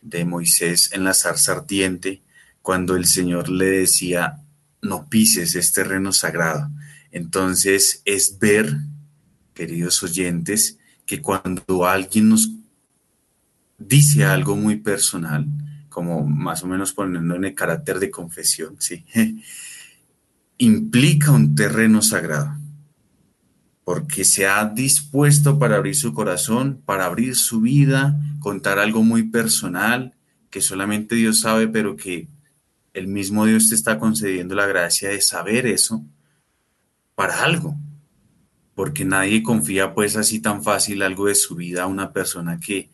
de 0.00 0.24
Moisés 0.24 0.90
en 0.92 1.04
la 1.04 1.14
zarza 1.14 1.52
ardiente, 1.52 2.22
cuando 2.62 2.96
el 2.96 3.06
Señor 3.06 3.48
le 3.48 3.66
decía, 3.66 4.39
no 4.82 5.08
pises, 5.08 5.54
es 5.54 5.72
terreno 5.72 6.12
sagrado. 6.12 6.70
Entonces 7.10 8.02
es 8.04 8.38
ver, 8.38 8.76
queridos 9.54 10.02
oyentes, 10.02 10.78
que 11.06 11.20
cuando 11.20 11.86
alguien 11.86 12.28
nos 12.28 12.50
dice 13.78 14.24
algo 14.24 14.56
muy 14.56 14.76
personal, 14.76 15.46
como 15.88 16.24
más 16.24 16.62
o 16.62 16.66
menos 16.66 16.92
poniendo 16.92 17.34
en 17.34 17.44
el 17.44 17.54
carácter 17.54 17.98
de 17.98 18.10
confesión, 18.10 18.76
¿sí? 18.78 19.04
implica 20.58 21.32
un 21.32 21.54
terreno 21.54 22.02
sagrado, 22.02 22.56
porque 23.82 24.24
se 24.24 24.46
ha 24.46 24.64
dispuesto 24.66 25.58
para 25.58 25.76
abrir 25.76 25.96
su 25.96 26.12
corazón, 26.12 26.82
para 26.84 27.06
abrir 27.06 27.34
su 27.34 27.62
vida, 27.62 28.20
contar 28.38 28.78
algo 28.78 29.02
muy 29.02 29.24
personal 29.24 30.14
que 30.50 30.60
solamente 30.60 31.14
Dios 31.14 31.40
sabe, 31.40 31.66
pero 31.66 31.96
que 31.96 32.28
el 32.92 33.06
mismo 33.06 33.46
Dios 33.46 33.68
te 33.68 33.74
está 33.74 33.98
concediendo 33.98 34.54
la 34.54 34.66
gracia 34.66 35.10
de 35.10 35.20
saber 35.20 35.66
eso 35.66 36.04
para 37.14 37.44
algo, 37.44 37.76
porque 38.74 39.04
nadie 39.04 39.42
confía 39.42 39.94
pues 39.94 40.16
así 40.16 40.40
tan 40.40 40.64
fácil 40.64 41.02
algo 41.02 41.26
de 41.26 41.34
su 41.34 41.54
vida 41.54 41.82
a 41.82 41.86
una 41.86 42.12
persona 42.12 42.58
que, 42.58 42.88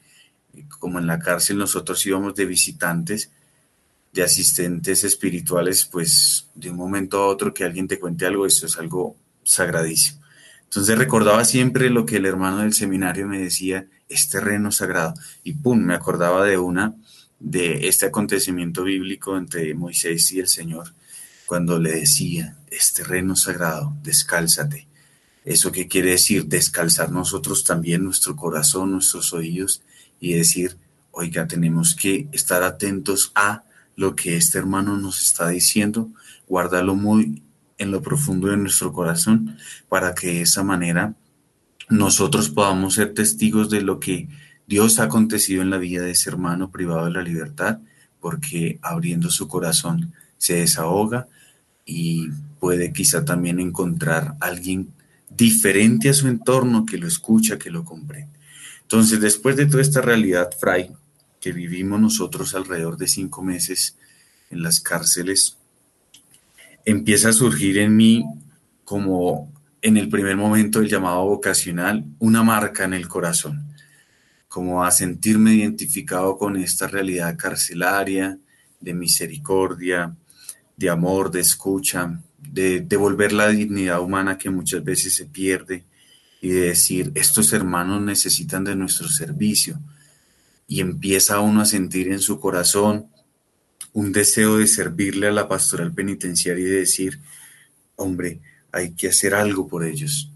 como 0.79 0.99
en 0.99 1.07
la 1.07 1.19
cárcel 1.19 1.59
nosotros 1.59 2.05
íbamos 2.07 2.35
de 2.35 2.47
visitantes, 2.47 3.31
de 4.13 4.23
asistentes 4.23 5.05
espirituales, 5.05 5.85
pues 5.85 6.49
de 6.55 6.71
un 6.71 6.77
momento 6.77 7.19
a 7.19 7.27
otro 7.27 7.53
que 7.53 7.65
alguien 7.65 7.87
te 7.87 8.01
cuente 8.01 8.27
algo, 8.27 8.47
esto 8.47 8.67
es 8.67 8.79
algo 8.79 9.17
sagradísimo. 9.45 10.21
Entonces 10.65 10.99
recordaba 10.99 11.45
siempre 11.45 11.91
lo 11.91 12.05
que 12.05 12.17
el 12.17 12.27
hermano 12.27 12.59
del 12.59 12.73
seminario 12.73 13.27
me 13.29 13.39
decía, 13.39 13.87
es 14.09 14.29
terreno 14.29 14.73
sagrado. 14.73 15.15
Y 15.45 15.53
pum, 15.53 15.79
me 15.79 15.95
acordaba 15.95 16.45
de 16.45 16.59
una, 16.59 16.95
de 17.39 17.89
este 17.89 18.07
acontecimiento 18.07 18.85
bíblico 18.85 19.37
entre 19.37 19.75
Moisés 19.75 20.33
y 20.33 20.41
el 20.41 20.49
Señor, 20.49 20.95
cuando 21.47 21.79
le 21.79 21.93
decía, 21.93 22.57
es 22.71 22.93
terreno 22.93 23.37
sagrado, 23.37 23.97
descálzate. 24.03 24.89
¿Eso 25.45 25.71
qué 25.71 25.87
quiere 25.87 26.11
decir? 26.11 26.47
Descalzar 26.47 27.13
nosotros 27.13 27.63
también 27.63 28.03
nuestro 28.03 28.35
corazón, 28.35 28.93
nuestros 28.93 29.33
oídos 29.33 29.83
y 30.19 30.35
decir, 30.35 30.77
oiga, 31.13 31.47
tenemos 31.47 31.95
que 31.95 32.29
estar 32.33 32.63
atentos 32.63 33.31
a 33.35 33.63
lo 33.95 34.17
que 34.17 34.37
este 34.37 34.59
hermano 34.59 34.99
nos 34.99 35.23
está 35.23 35.49
diciendo, 35.49 36.11
guardarlo 36.49 36.95
muy 36.95 37.43
en 37.79 37.91
lo 37.91 38.03
profundo 38.03 38.49
de 38.49 38.57
nuestro 38.57 38.93
corazón 38.93 39.57
para 39.89 40.15
que 40.15 40.29
de 40.29 40.41
esa 40.43 40.63
manera 40.63 41.15
nosotros 41.89 42.49
podamos 42.49 42.95
ser 42.95 43.15
testigos 43.15 43.71
de 43.71 43.81
lo 43.81 44.01
que 44.01 44.29
Dios 44.67 44.99
ha 44.99 45.05
acontecido 45.05 45.63
en 45.63 45.71
la 45.71 45.79
vida 45.79 46.03
de 46.03 46.11
ese 46.11 46.31
hermano 46.31 46.71
privado 46.71 47.07
de 47.07 47.13
la 47.13 47.23
libertad, 47.23 47.79
porque 48.21 48.79
abriendo 48.83 49.31
su 49.31 49.47
corazón 49.47 50.13
se 50.39 50.55
desahoga 50.55 51.29
y 51.85 52.29
puede 52.59 52.93
quizá 52.93 53.25
también 53.25 53.61
encontrar 53.61 54.35
alguien 54.41 54.89
diferente 55.31 56.09
a 56.09 56.15
su 56.15 56.29
entorno 56.29 56.85
que 56.85 56.99
lo 56.99 57.07
escucha, 57.07 57.59
que 57.59 57.71
lo 57.71 57.85
comprende. 57.85 58.37
Entonces, 58.83 59.21
después 59.21 59.57
de 59.57 59.67
toda 59.67 59.83
esta 59.83 60.01
realidad, 60.01 60.51
Fray, 60.59 60.91
que 61.41 61.53
vivimos 61.53 62.01
nosotros 62.01 62.55
alrededor 62.55 62.97
de 62.97 63.09
cinco 63.09 63.43
meses 63.43 63.97
en 64.51 64.63
las 64.63 64.81
cárceles, 64.81 65.57
empieza 66.85 67.29
a 67.29 67.33
surgir 67.33 67.79
en 67.79 67.97
mí 67.97 68.25
como 68.85 69.53
en 69.83 69.97
el 69.97 70.09
primer 70.09 70.37
momento 70.37 70.81
del 70.81 70.89
llamado 70.89 71.25
vocacional, 71.25 72.05
una 72.19 72.43
marca 72.43 72.85
en 72.85 72.95
el 72.95 73.07
corazón, 73.09 73.65
como 74.57 74.83
a 74.83 74.91
sentirme 74.91 75.53
identificado 75.53 76.39
con 76.39 76.57
esta 76.57 76.87
realidad 76.87 77.37
carcelaria, 77.37 78.39
de 78.81 78.95
misericordia, 78.95 80.17
de 80.79 80.89
amor, 80.89 81.31
de 81.31 81.41
escucha, 81.41 82.23
de 82.39 82.81
devolver 82.81 83.35
la 83.35 83.49
dignidad 83.49 84.01
humana 84.01 84.39
que 84.39 84.49
muchas 84.49 84.83
veces 84.83 85.15
se 85.15 85.27
pierde 85.27 85.85
y 86.41 86.49
de 86.49 86.61
decir, 86.69 87.13
estos 87.15 87.53
hermanos 87.53 88.01
necesitan 88.01 88.65
de 88.65 88.75
nuestro 88.75 89.11
servicio. 89.11 89.79
Y 90.67 90.81
empieza 90.81 91.41
uno 91.41 91.61
a 91.61 91.67
sentir 91.67 92.09
en 92.09 92.21
su 92.21 92.41
corazón 92.41 93.09
un 93.93 94.11
deseo 94.11 94.57
de 94.57 94.67
servirle 94.67 95.27
a 95.27 95.33
la 95.33 95.49
pastoral 95.49 95.93
penitenciaria 95.93 96.65
y 96.65 96.71
de 96.71 96.79
decir, 96.79 97.21
hombre, 97.97 98.41
hay 98.73 98.93
que 98.93 99.09
hacer 99.09 99.35
algo 99.35 99.69
por 99.69 99.85
ellos. 99.85 100.33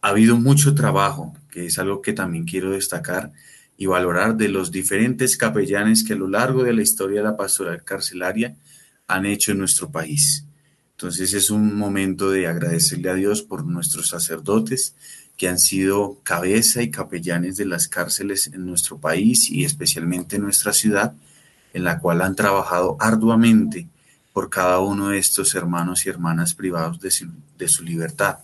Ha 0.00 0.08
habido 0.08 0.36
mucho 0.36 0.74
trabajo, 0.74 1.36
que 1.52 1.66
es 1.66 1.78
algo 1.78 2.00
que 2.00 2.14
también 2.14 2.44
quiero 2.46 2.72
destacar 2.72 3.30
y 3.76 3.86
valorar 3.86 4.36
de 4.36 4.48
los 4.48 4.72
diferentes 4.72 5.36
capellanes 5.36 6.02
que 6.02 6.14
a 6.14 6.16
lo 6.16 6.26
largo 6.26 6.64
de 6.64 6.72
la 6.72 6.82
historia 6.82 7.18
de 7.18 7.28
la 7.28 7.36
pastoral 7.36 7.84
carcelaria 7.84 8.56
han 9.06 9.26
hecho 9.26 9.52
en 9.52 9.58
nuestro 9.58 9.90
país. 9.90 10.46
Entonces 10.92 11.34
es 11.34 11.50
un 11.50 11.76
momento 11.76 12.30
de 12.30 12.46
agradecerle 12.46 13.10
a 13.10 13.14
Dios 13.14 13.42
por 13.42 13.64
nuestros 13.64 14.08
sacerdotes 14.08 14.94
que 15.36 15.48
han 15.48 15.58
sido 15.58 16.18
cabeza 16.22 16.82
y 16.82 16.90
capellanes 16.90 17.56
de 17.56 17.66
las 17.66 17.86
cárceles 17.86 18.46
en 18.46 18.64
nuestro 18.64 18.98
país 18.98 19.50
y 19.50 19.64
especialmente 19.64 20.36
en 20.36 20.42
nuestra 20.42 20.72
ciudad, 20.72 21.14
en 21.74 21.84
la 21.84 21.98
cual 21.98 22.22
han 22.22 22.36
trabajado 22.36 22.96
arduamente 22.98 23.88
por 24.32 24.48
cada 24.48 24.80
uno 24.80 25.10
de 25.10 25.18
estos 25.18 25.54
hermanos 25.54 26.06
y 26.06 26.08
hermanas 26.08 26.54
privados 26.54 27.00
de 27.00 27.10
su, 27.10 27.26
de 27.58 27.68
su 27.68 27.82
libertad. 27.82 28.38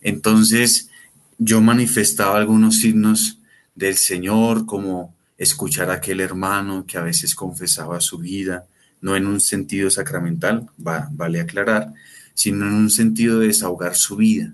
Entonces 0.00 0.88
yo 1.38 1.60
manifestaba 1.60 2.38
algunos 2.38 2.78
signos 2.78 3.38
del 3.74 3.96
Señor, 3.96 4.66
como 4.66 5.14
escuchar 5.36 5.90
a 5.90 5.94
aquel 5.94 6.20
hermano 6.20 6.86
que 6.86 6.98
a 6.98 7.02
veces 7.02 7.34
confesaba 7.34 8.00
su 8.00 8.18
vida, 8.18 8.66
no 9.00 9.16
en 9.16 9.26
un 9.26 9.40
sentido 9.40 9.90
sacramental, 9.90 10.68
vale 10.76 11.40
aclarar, 11.40 11.92
sino 12.34 12.66
en 12.66 12.72
un 12.72 12.90
sentido 12.90 13.40
de 13.40 13.48
desahogar 13.48 13.94
su 13.94 14.16
vida. 14.16 14.52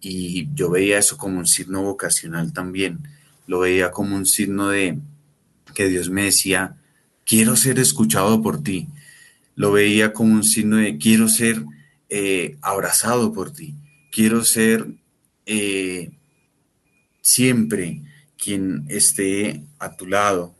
Y 0.00 0.48
yo 0.54 0.70
veía 0.70 0.98
eso 0.98 1.16
como 1.16 1.38
un 1.38 1.46
signo 1.46 1.82
vocacional 1.82 2.52
también, 2.52 3.00
lo 3.46 3.60
veía 3.60 3.90
como 3.90 4.16
un 4.16 4.26
signo 4.26 4.68
de 4.68 4.98
que 5.74 5.88
Dios 5.88 6.08
me 6.10 6.24
decía, 6.24 6.76
quiero 7.24 7.56
ser 7.56 7.78
escuchado 7.78 8.42
por 8.42 8.62
ti, 8.62 8.88
lo 9.54 9.72
veía 9.72 10.12
como 10.12 10.34
un 10.34 10.44
signo 10.44 10.76
de 10.76 10.96
quiero 10.98 11.28
ser 11.28 11.62
eh, 12.08 12.56
abrazado 12.62 13.32
por 13.32 13.52
ti, 13.52 13.74
quiero 14.10 14.44
ser 14.44 14.86
eh, 15.46 16.10
siempre 17.22 18.02
quien 18.36 18.84
esté 18.88 19.64
a 19.78 19.96
tu 19.96 20.06
lado, 20.06 20.54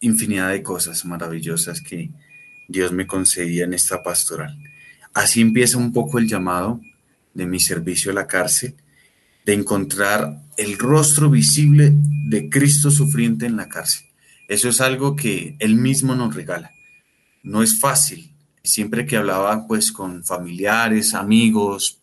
infinidad 0.00 0.50
de 0.50 0.62
cosas 0.62 1.04
maravillosas 1.04 1.80
que, 1.80 2.10
Dios 2.70 2.92
me 2.92 3.08
concedía 3.08 3.64
en 3.64 3.74
esta 3.74 4.00
pastoral. 4.00 4.56
Así 5.12 5.40
empieza 5.40 5.76
un 5.76 5.92
poco 5.92 6.20
el 6.20 6.28
llamado 6.28 6.80
de 7.34 7.44
mi 7.44 7.58
servicio 7.58 8.12
a 8.12 8.14
la 8.14 8.28
cárcel, 8.28 8.76
de 9.44 9.54
encontrar 9.54 10.40
el 10.56 10.78
rostro 10.78 11.28
visible 11.28 11.92
de 11.92 12.48
Cristo 12.48 12.92
sufriente 12.92 13.46
en 13.46 13.56
la 13.56 13.68
cárcel. 13.68 14.06
Eso 14.46 14.68
es 14.68 14.80
algo 14.80 15.16
que 15.16 15.56
Él 15.58 15.74
mismo 15.74 16.14
nos 16.14 16.32
regala. 16.32 16.70
No 17.42 17.60
es 17.64 17.80
fácil. 17.80 18.30
Siempre 18.62 19.04
que 19.04 19.16
hablaba 19.16 19.66
pues 19.66 19.90
con 19.90 20.24
familiares, 20.24 21.14
amigos, 21.14 21.99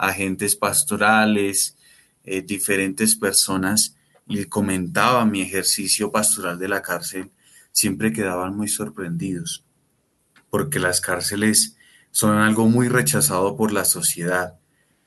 agentes 0.00 0.56
pastorales, 0.56 1.76
eh, 2.24 2.42
diferentes 2.42 3.16
personas, 3.16 3.96
y 4.26 4.44
comentaba 4.44 5.24
mi 5.24 5.42
ejercicio 5.42 6.10
pastoral 6.12 6.58
de 6.58 6.68
la 6.68 6.82
cárcel, 6.82 7.30
siempre 7.72 8.12
quedaban 8.12 8.56
muy 8.56 8.68
sorprendidos 8.68 9.64
porque 10.50 10.80
las 10.80 11.00
cárceles 11.00 11.76
son 12.10 12.36
algo 12.36 12.68
muy 12.68 12.88
rechazado 12.88 13.56
por 13.56 13.72
la 13.72 13.84
sociedad. 13.84 14.54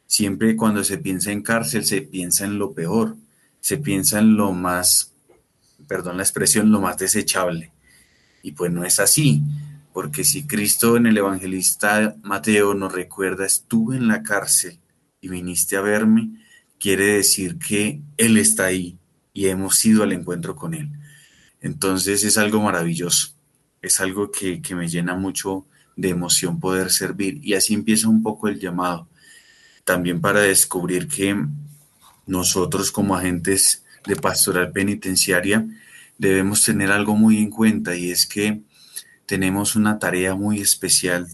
Siempre 0.08 0.56
cuando 0.56 0.84
se 0.84 0.98
piensa 0.98 1.32
en 1.32 1.44
cárcel 1.44 1.86
se 1.86 2.02
piensa 2.02 2.46
en 2.46 2.58
lo 2.58 2.74
peor, 2.74 3.18
se 3.60 3.78
piensa 3.78 4.20
en 4.20 4.36
lo 4.36 4.54
más, 4.54 5.12
perdón 5.88 6.18
la 6.18 6.24
expresión, 6.24 6.72
lo 6.72 6.80
más 6.80 6.98
desechable. 6.98 7.72
Y 8.42 8.54
pues 8.54 8.72
no 8.72 8.86
es 8.86 9.00
así, 9.00 9.42
porque 9.94 10.24
si 10.24 10.48
Cristo 10.48 10.98
en 10.98 11.08
el 11.08 11.18
evangelista 11.18 12.16
Mateo 12.24 12.74
nos 12.74 12.94
recuerda, 12.94 13.46
estuve 13.46 13.98
en 13.98 14.08
la 14.08 14.24
cárcel 14.24 14.80
y 15.24 15.30
viniste 15.30 15.76
a 15.76 15.82
verme, 15.82 16.30
quiere 16.80 17.16
decir 17.16 17.58
que 17.58 18.00
Él 18.18 18.38
está 18.38 18.66
ahí 18.66 19.00
y 19.34 19.48
hemos 19.48 19.84
ido 19.84 20.04
al 20.04 20.12
encuentro 20.12 20.56
con 20.56 20.76
Él. 20.76 20.90
Entonces 21.62 22.24
es 22.24 22.38
algo 22.38 22.62
maravilloso 22.62 23.34
es 23.84 24.00
algo 24.00 24.32
que, 24.32 24.62
me 24.74 24.88
llena 24.88 25.14
mucho 25.14 25.68
de 25.96 26.10
emoción 26.10 26.60
poder 26.60 26.90
servir. 26.90 27.40
Y 27.44 27.54
así 27.54 27.76
empieza 27.76 28.08
un 28.08 28.24
poco 28.24 28.48
el 28.48 28.60
llamado. 28.60 29.08
También 29.84 30.22
para 30.22 30.40
descubrir 30.40 31.08
que 31.08 31.46
nosotros 32.26 32.92
como 32.92 33.16
agentes 33.16 33.84
de 34.08 34.16
pastoral 34.16 34.72
penitenciaria 34.72 35.68
debemos 36.18 36.64
tener 36.64 36.92
algo 36.92 37.16
muy 37.16 37.38
en 37.38 37.50
cuenta 37.50 37.96
y 37.96 38.10
es 38.10 38.26
que 38.26 38.62
tenemos 39.26 39.76
una 39.76 40.00
tarea 40.00 40.34
muy 40.34 40.62
especial 40.62 41.28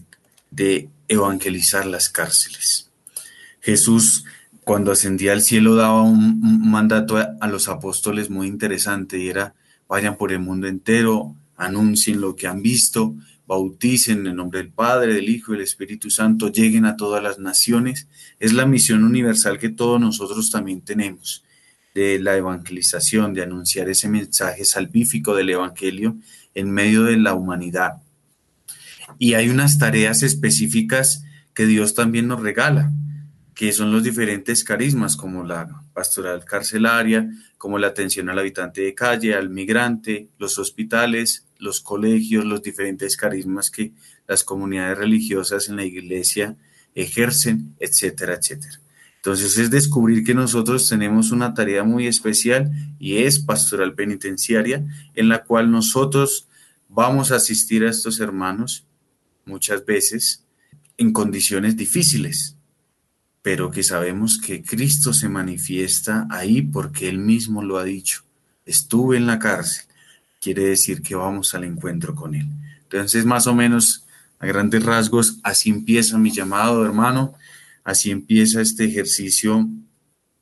de 0.50 0.88
evangelizar 1.06 1.86
las 1.86 2.08
cárceles. 2.08 2.89
Jesús 3.60 4.24
cuando 4.64 4.92
ascendía 4.92 5.32
al 5.32 5.42
cielo 5.42 5.74
daba 5.74 6.02
un, 6.02 6.70
mandato 6.70 7.16
a 7.16 7.48
los 7.48 7.68
apóstoles 7.68 8.30
muy 8.30 8.46
interesante 8.46 9.18
y 9.18 9.28
era 9.28 9.54
vayan 9.88 10.16
por 10.16 10.30
el 10.30 10.38
mundo 10.38 10.68
entero, 10.68 11.34
anuncien 11.56 12.20
lo 12.20 12.36
que 12.36 12.46
han 12.46 12.62
visto, 12.62 13.16
bauticen 13.44 14.20
en 14.20 14.26
el 14.28 14.36
nombre 14.36 14.60
del 14.60 14.70
Padre, 14.70 15.14
del 15.14 15.28
Hijo 15.28 15.52
y 15.52 15.56
del 15.56 15.64
Espíritu 15.64 16.10
Santo, 16.10 16.52
lleguen 16.52 16.84
a 16.84 16.96
todas 16.96 17.20
las 17.20 17.40
naciones. 17.40 18.06
Es 18.38 18.52
la 18.52 18.66
misión 18.66 19.02
universal 19.02 19.58
que 19.58 19.68
todos 19.68 20.00
nosotros 20.00 20.52
también 20.52 20.82
tenemos 20.82 21.42
de 21.92 22.20
la 22.20 22.36
evangelización, 22.36 23.34
de 23.34 23.42
anunciar 23.42 23.88
ese 23.88 24.08
mensaje 24.08 24.64
salvífico 24.64 25.34
del 25.34 25.50
Evangelio 25.50 26.16
en 26.54 26.70
medio 26.70 27.02
de 27.02 27.16
la 27.16 27.34
humanidad. 27.34 27.94
Y 29.18 29.34
hay 29.34 29.48
unas 29.48 29.78
tareas 29.78 30.22
específicas 30.22 31.24
que 31.52 31.66
Dios 31.66 31.96
también 31.96 32.28
nos 32.28 32.40
regala, 32.40 32.92
que 33.60 33.74
son 33.74 33.92
los 33.92 34.02
diferentes 34.02 34.64
carismas, 34.64 35.16
como 35.16 35.44
la 35.44 35.82
pastoral 35.92 36.46
carcelaria, 36.46 37.30
como 37.58 37.78
la 37.78 37.88
atención 37.88 38.30
al 38.30 38.38
habitante 38.38 38.80
de 38.80 38.94
calle, 38.94 39.34
al 39.34 39.50
migrante, 39.50 40.30
los 40.38 40.58
hospitales, 40.58 41.46
los 41.58 41.82
colegios, 41.82 42.46
los 42.46 42.62
diferentes 42.62 43.18
carismas 43.18 43.70
que 43.70 43.92
las 44.26 44.44
comunidades 44.44 44.96
religiosas 44.96 45.68
en 45.68 45.76
la 45.76 45.84
iglesia 45.84 46.56
ejercen, 46.94 47.76
etcétera, 47.78 48.38
etcétera. 48.40 48.80
Entonces 49.16 49.58
es 49.58 49.70
descubrir 49.70 50.24
que 50.24 50.32
nosotros 50.32 50.88
tenemos 50.88 51.30
una 51.30 51.52
tarea 51.52 51.84
muy 51.84 52.06
especial 52.06 52.70
y 52.98 53.18
es 53.18 53.40
pastoral 53.40 53.94
penitenciaria 53.94 54.86
en 55.14 55.28
la 55.28 55.44
cual 55.44 55.70
nosotros 55.70 56.48
vamos 56.88 57.30
a 57.30 57.36
asistir 57.36 57.84
a 57.84 57.90
estos 57.90 58.20
hermanos 58.20 58.86
muchas 59.44 59.84
veces 59.84 60.46
en 60.96 61.12
condiciones 61.12 61.76
difíciles, 61.76 62.56
pero 63.42 63.70
que 63.70 63.82
sabemos 63.82 64.38
que 64.38 64.62
Cristo 64.62 65.12
se 65.12 65.28
manifiesta 65.28 66.26
ahí 66.30 66.62
porque 66.62 67.08
Él 67.08 67.18
mismo 67.18 67.62
lo 67.62 67.78
ha 67.78 67.84
dicho. 67.84 68.22
Estuve 68.66 69.16
en 69.16 69.26
la 69.26 69.38
cárcel, 69.38 69.86
quiere 70.40 70.64
decir 70.64 71.02
que 71.02 71.14
vamos 71.14 71.54
al 71.54 71.64
encuentro 71.64 72.14
con 72.14 72.34
Él. 72.34 72.46
Entonces, 72.82 73.24
más 73.24 73.46
o 73.46 73.54
menos, 73.54 74.04
a 74.38 74.46
grandes 74.46 74.82
rasgos, 74.84 75.38
así 75.42 75.70
empieza 75.70 76.18
mi 76.18 76.30
llamado, 76.30 76.84
hermano, 76.84 77.34
así 77.84 78.10
empieza 78.10 78.60
este 78.60 78.84
ejercicio 78.84 79.68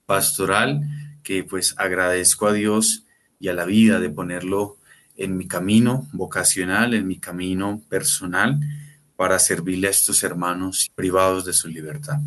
pastoral 0.06 0.80
que 1.22 1.44
pues 1.44 1.74
agradezco 1.76 2.46
a 2.46 2.52
Dios 2.52 3.04
y 3.38 3.48
a 3.48 3.52
la 3.52 3.64
vida 3.64 4.00
de 4.00 4.10
ponerlo 4.10 4.78
en 5.16 5.36
mi 5.36 5.46
camino 5.46 6.08
vocacional, 6.12 6.94
en 6.94 7.06
mi 7.06 7.18
camino 7.18 7.82
personal, 7.88 8.58
para 9.16 9.38
servirle 9.38 9.88
a 9.88 9.90
estos 9.90 10.22
hermanos 10.22 10.90
privados 10.94 11.44
de 11.44 11.52
su 11.52 11.68
libertad. 11.68 12.18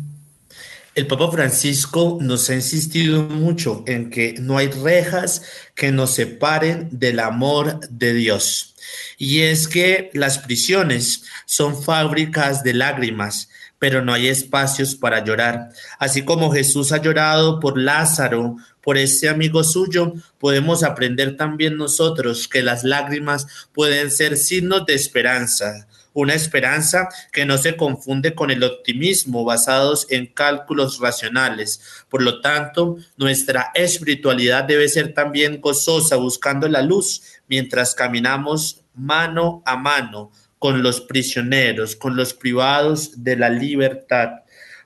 El 0.94 1.06
Papa 1.06 1.32
Francisco 1.32 2.18
nos 2.20 2.50
ha 2.50 2.54
insistido 2.54 3.22
mucho 3.22 3.82
en 3.86 4.10
que 4.10 4.34
no 4.38 4.58
hay 4.58 4.68
rejas 4.68 5.42
que 5.74 5.90
nos 5.90 6.10
separen 6.10 6.90
del 6.92 7.18
amor 7.20 7.80
de 7.88 8.12
Dios. 8.12 8.74
Y 9.16 9.40
es 9.40 9.68
que 9.68 10.10
las 10.12 10.38
prisiones 10.38 11.24
son 11.46 11.82
fábricas 11.82 12.62
de 12.62 12.74
lágrimas, 12.74 13.48
pero 13.78 14.04
no 14.04 14.12
hay 14.12 14.28
espacios 14.28 14.94
para 14.94 15.24
llorar. 15.24 15.70
Así 15.98 16.26
como 16.26 16.52
Jesús 16.52 16.92
ha 16.92 17.00
llorado 17.00 17.58
por 17.58 17.78
Lázaro, 17.78 18.56
por 18.82 18.98
ese 18.98 19.30
amigo 19.30 19.64
suyo, 19.64 20.12
podemos 20.38 20.82
aprender 20.82 21.38
también 21.38 21.78
nosotros 21.78 22.48
que 22.48 22.62
las 22.62 22.84
lágrimas 22.84 23.46
pueden 23.72 24.10
ser 24.10 24.36
signos 24.36 24.84
de 24.84 24.94
esperanza, 24.94 25.88
una 26.14 26.34
esperanza 26.34 27.08
que 27.32 27.44
no 27.44 27.58
se 27.58 27.76
confunde 27.76 28.34
con 28.34 28.50
el 28.50 28.64
optimismo 28.64 29.44
basados 29.44 30.06
en 30.10 30.26
cálculos 30.26 30.98
racionales. 30.98 32.04
Por 32.08 32.22
lo 32.22 32.40
tanto, 32.40 32.96
nuestra 33.16 33.70
espiritualidad 33.74 34.64
debe 34.64 34.88
ser 34.88 35.14
también 35.14 35.60
gozosa 35.60 36.16
buscando 36.16 36.68
la 36.68 36.82
luz 36.82 37.22
mientras 37.48 37.94
caminamos 37.94 38.82
mano 38.94 39.62
a 39.64 39.76
mano 39.76 40.30
con 40.58 40.82
los 40.82 41.00
prisioneros, 41.00 41.96
con 41.96 42.14
los 42.16 42.34
privados 42.34 43.24
de 43.24 43.36
la 43.36 43.48
libertad. 43.48 44.42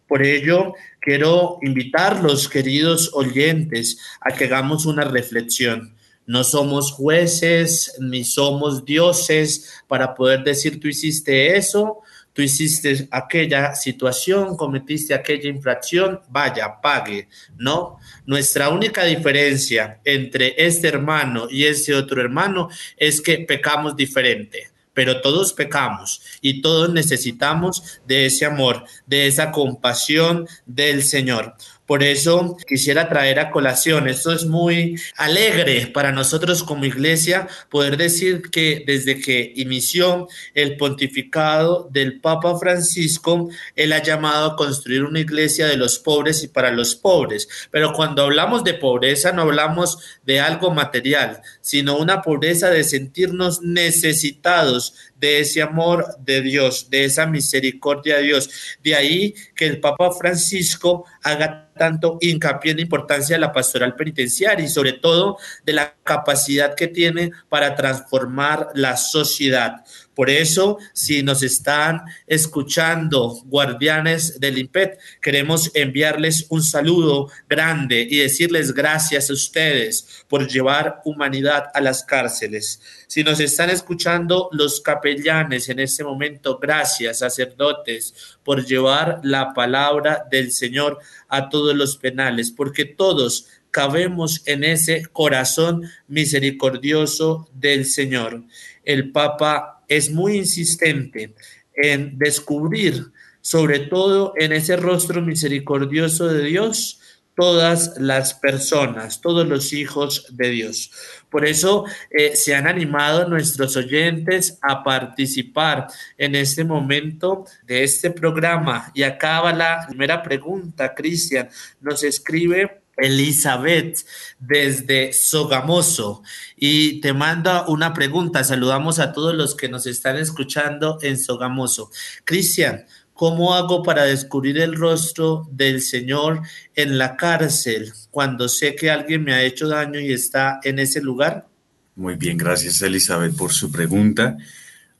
Por 0.09 0.25
ello, 0.25 0.75
quiero 1.01 1.59
invitarlos, 1.62 2.49
queridos 2.49 3.11
oyentes, 3.12 3.99
a 4.21 4.31
que 4.33 4.45
hagamos 4.45 4.87
una 4.87 5.05
reflexión. 5.05 5.95
No 6.27 6.45
somos 6.45 6.93
jueces 6.93 7.97
ni 8.01 8.25
somos 8.25 8.85
dioses 8.85 9.83
para 9.87 10.15
poder 10.15 10.43
decir 10.43 10.81
tú 10.81 10.89
hiciste 10.89 11.57
eso, 11.57 12.03
tú 12.33 12.43
hiciste 12.43 13.09
aquella 13.11 13.75
situación, 13.75 14.57
cometiste 14.57 15.15
aquella 15.15 15.49
infracción, 15.49 16.21
vaya, 16.29 16.81
pague, 16.83 17.29
¿no? 17.57 17.99
Nuestra 18.27 18.69
única 18.69 19.05
diferencia 19.05 20.01
entre 20.05 20.55
este 20.59 20.89
hermano 20.89 21.49
y 21.51 21.65
este 21.65 21.95
otro 21.95 22.21
hermano 22.21 22.69
es 22.97 23.21
que 23.21 23.39
pecamos 23.39 23.97
diferente 23.97 24.71
pero 24.97 25.21
todos 25.21 25.53
pecamos 25.53 26.23
y 26.41 26.62
todos 26.62 26.91
necesitamos 26.91 28.01
de 28.07 28.25
ese 28.25 28.47
amor, 28.47 28.83
de 29.05 29.27
esa 29.27 29.53
compasión 29.53 30.49
del 30.65 31.03
Señor. 31.03 31.55
Por 31.87 32.03
eso 32.03 32.57
quisiera 32.66 33.09
traer 33.09 33.38
a 33.38 33.51
colación, 33.51 34.09
esto 34.09 34.33
es 34.33 34.44
muy 34.44 35.01
alegre 35.16 35.87
para 35.87 36.11
nosotros 36.11 36.64
como 36.64 36.85
iglesia 36.85 37.46
poder 37.70 37.96
decir 37.96 38.51
que 38.51 38.83
desde 38.87 39.20
que 39.20 39.53
inició 39.55 40.29
el 40.55 40.77
pontificado 40.77 41.88
del 41.92 42.20
Papa 42.20 42.59
Francisco, 42.59 43.49
él 43.77 43.92
ha 43.92 44.03
llamado 44.03 44.46
a 44.46 44.57
construir 44.57 45.05
una 45.05 45.20
iglesia 45.20 45.68
de 45.68 45.77
los 45.77 45.99
pobres 45.99 46.42
y 46.42 46.49
para 46.49 46.72
los 46.72 46.96
pobres. 46.96 47.49
Pero 47.70 47.92
cuando 47.92 48.22
hablamos 48.22 48.64
de 48.64 48.75
pobreza 48.75 49.33
no 49.33 49.42
hablamos 49.42 49.99
de 50.25 50.40
algo 50.40 50.72
material, 50.72 51.40
sino 51.61 51.96
una 51.96 52.22
pobreza 52.22 52.68
de 52.70 52.83
sentirnos 52.83 53.62
necesitados 53.62 54.94
de 55.18 55.40
ese 55.40 55.62
amor 55.62 56.07
de 56.18 56.42
Dios, 56.42 56.90
de 56.90 57.05
esa 57.05 57.26
misericordia 57.26 58.16
de 58.16 58.22
Dios. 58.22 58.50
De 58.83 58.94
ahí 58.94 59.35
que 59.55 59.66
el 59.66 59.81
Papa 59.81 60.11
Francisco 60.12 61.05
haga 61.22 61.70
tanto 61.76 62.18
hincapié 62.20 62.72
en 62.72 62.79
la 62.79 62.83
importancia 62.83 63.37
de 63.37 63.40
la 63.40 63.52
pastoral 63.52 63.94
penitenciaria 63.94 64.64
y 64.64 64.68
sobre 64.68 64.94
todo 64.94 65.38
de 65.64 65.72
la 65.74 65.94
capacidad 66.02 66.74
que 66.74 66.88
tiene 66.88 67.33
para 67.48 67.74
transformar 67.74 68.68
la 68.74 68.96
sociedad. 68.96 69.85
Por 70.16 70.31
eso, 70.31 70.79
si 70.94 71.22
nos 71.22 71.42
están 71.42 72.00
escuchando 72.26 73.38
guardianes 73.44 74.40
del 74.40 74.57
IMPET, 74.57 74.98
queremos 75.20 75.70
enviarles 75.74 76.46
un 76.48 76.62
saludo 76.62 77.31
grande 77.46 78.00
y 78.11 78.16
decirles 78.16 78.72
gracias 78.72 79.29
a 79.29 79.35
ustedes 79.35 80.24
por 80.26 80.48
llevar 80.48 81.02
humanidad 81.05 81.66
a 81.74 81.83
las 81.83 82.02
cárceles. 82.02 82.81
Si 83.07 83.22
nos 83.24 83.40
están 83.40 83.68
escuchando 83.68 84.48
los 84.52 84.81
capellanes 84.81 85.68
en 85.68 85.81
este 85.81 86.02
momento, 86.02 86.59
gracias, 86.59 87.18
sacerdotes, 87.18 88.38
por 88.42 88.64
llevar 88.64 89.20
la 89.22 89.52
palabra 89.52 90.26
del 90.31 90.50
Señor 90.50 90.98
a 91.29 91.50
todos 91.50 91.76
los 91.76 91.98
penales, 91.98 92.50
porque 92.50 92.87
todos 92.87 93.48
cabemos 93.70 94.40
en 94.46 94.64
ese 94.64 95.05
corazón 95.12 95.83
misericordioso 96.09 97.50
del 97.52 97.85
Señor. 97.85 98.44
El 98.83 99.12
Papa 99.12 99.76
es 99.88 100.11
muy 100.11 100.37
insistente 100.37 101.35
en 101.75 102.18
descubrir, 102.18 103.07
sobre 103.40 103.81
todo 103.81 104.33
en 104.37 104.53
ese 104.53 104.77
rostro 104.77 105.22
misericordioso 105.22 106.27
de 106.29 106.44
Dios, 106.44 107.01
todas 107.37 107.99
las 107.99 108.33
personas, 108.35 109.20
todos 109.20 109.46
los 109.46 109.72
hijos 109.72 110.27
de 110.31 110.49
Dios. 110.51 110.90
Por 111.31 111.44
eso 111.46 111.85
eh, 112.11 112.35
se 112.35 112.55
han 112.55 112.66
animado 112.66 113.29
nuestros 113.29 113.77
oyentes 113.77 114.59
a 114.62 114.83
participar 114.83 115.87
en 116.16 116.35
este 116.35 116.64
momento 116.64 117.44
de 117.64 117.85
este 117.85 118.11
programa. 118.11 118.90
Y 118.94 119.03
acaba 119.03 119.53
la 119.53 119.85
primera 119.87 120.22
pregunta, 120.22 120.94
Cristian. 120.94 121.49
Nos 121.81 122.03
escribe 122.03 122.86
Elizabeth 122.96 124.04
desde 124.38 125.12
Sogamoso 125.12 126.22
y 126.56 127.00
te 127.00 127.12
manda 127.12 127.68
una 127.68 127.92
pregunta. 127.92 128.44
Saludamos 128.44 128.98
a 128.98 129.12
todos 129.12 129.35
los 129.35 129.54
que 129.54 129.68
nos 129.68 129.87
están 129.87 130.16
escuchando 130.16 130.98
en 131.02 131.18
Sogamoso. 131.18 131.90
Cristian, 132.24 132.85
¿cómo 133.12 133.54
hago 133.54 133.82
para 133.82 134.04
descubrir 134.04 134.59
el 134.59 134.76
rostro 134.76 135.46
del 135.50 135.82
Señor 135.82 136.42
en 136.74 136.98
la 136.98 137.16
cárcel 137.16 137.92
cuando 138.11 138.48
sé 138.48 138.74
que 138.74 138.90
alguien 138.90 139.24
me 139.24 139.35
ha 139.35 139.42
hecho 139.42 139.68
daño 139.68 140.00
y 140.00 140.12
está 140.12 140.61
en 140.62 140.78
ese 140.78 141.00
lugar? 141.00 141.46
Muy 141.94 142.16
bien, 142.16 142.37
gracias 142.37 142.82
Elizabeth 142.82 143.37
por 143.37 143.52
su 143.52 143.72
pregunta. 143.72 144.37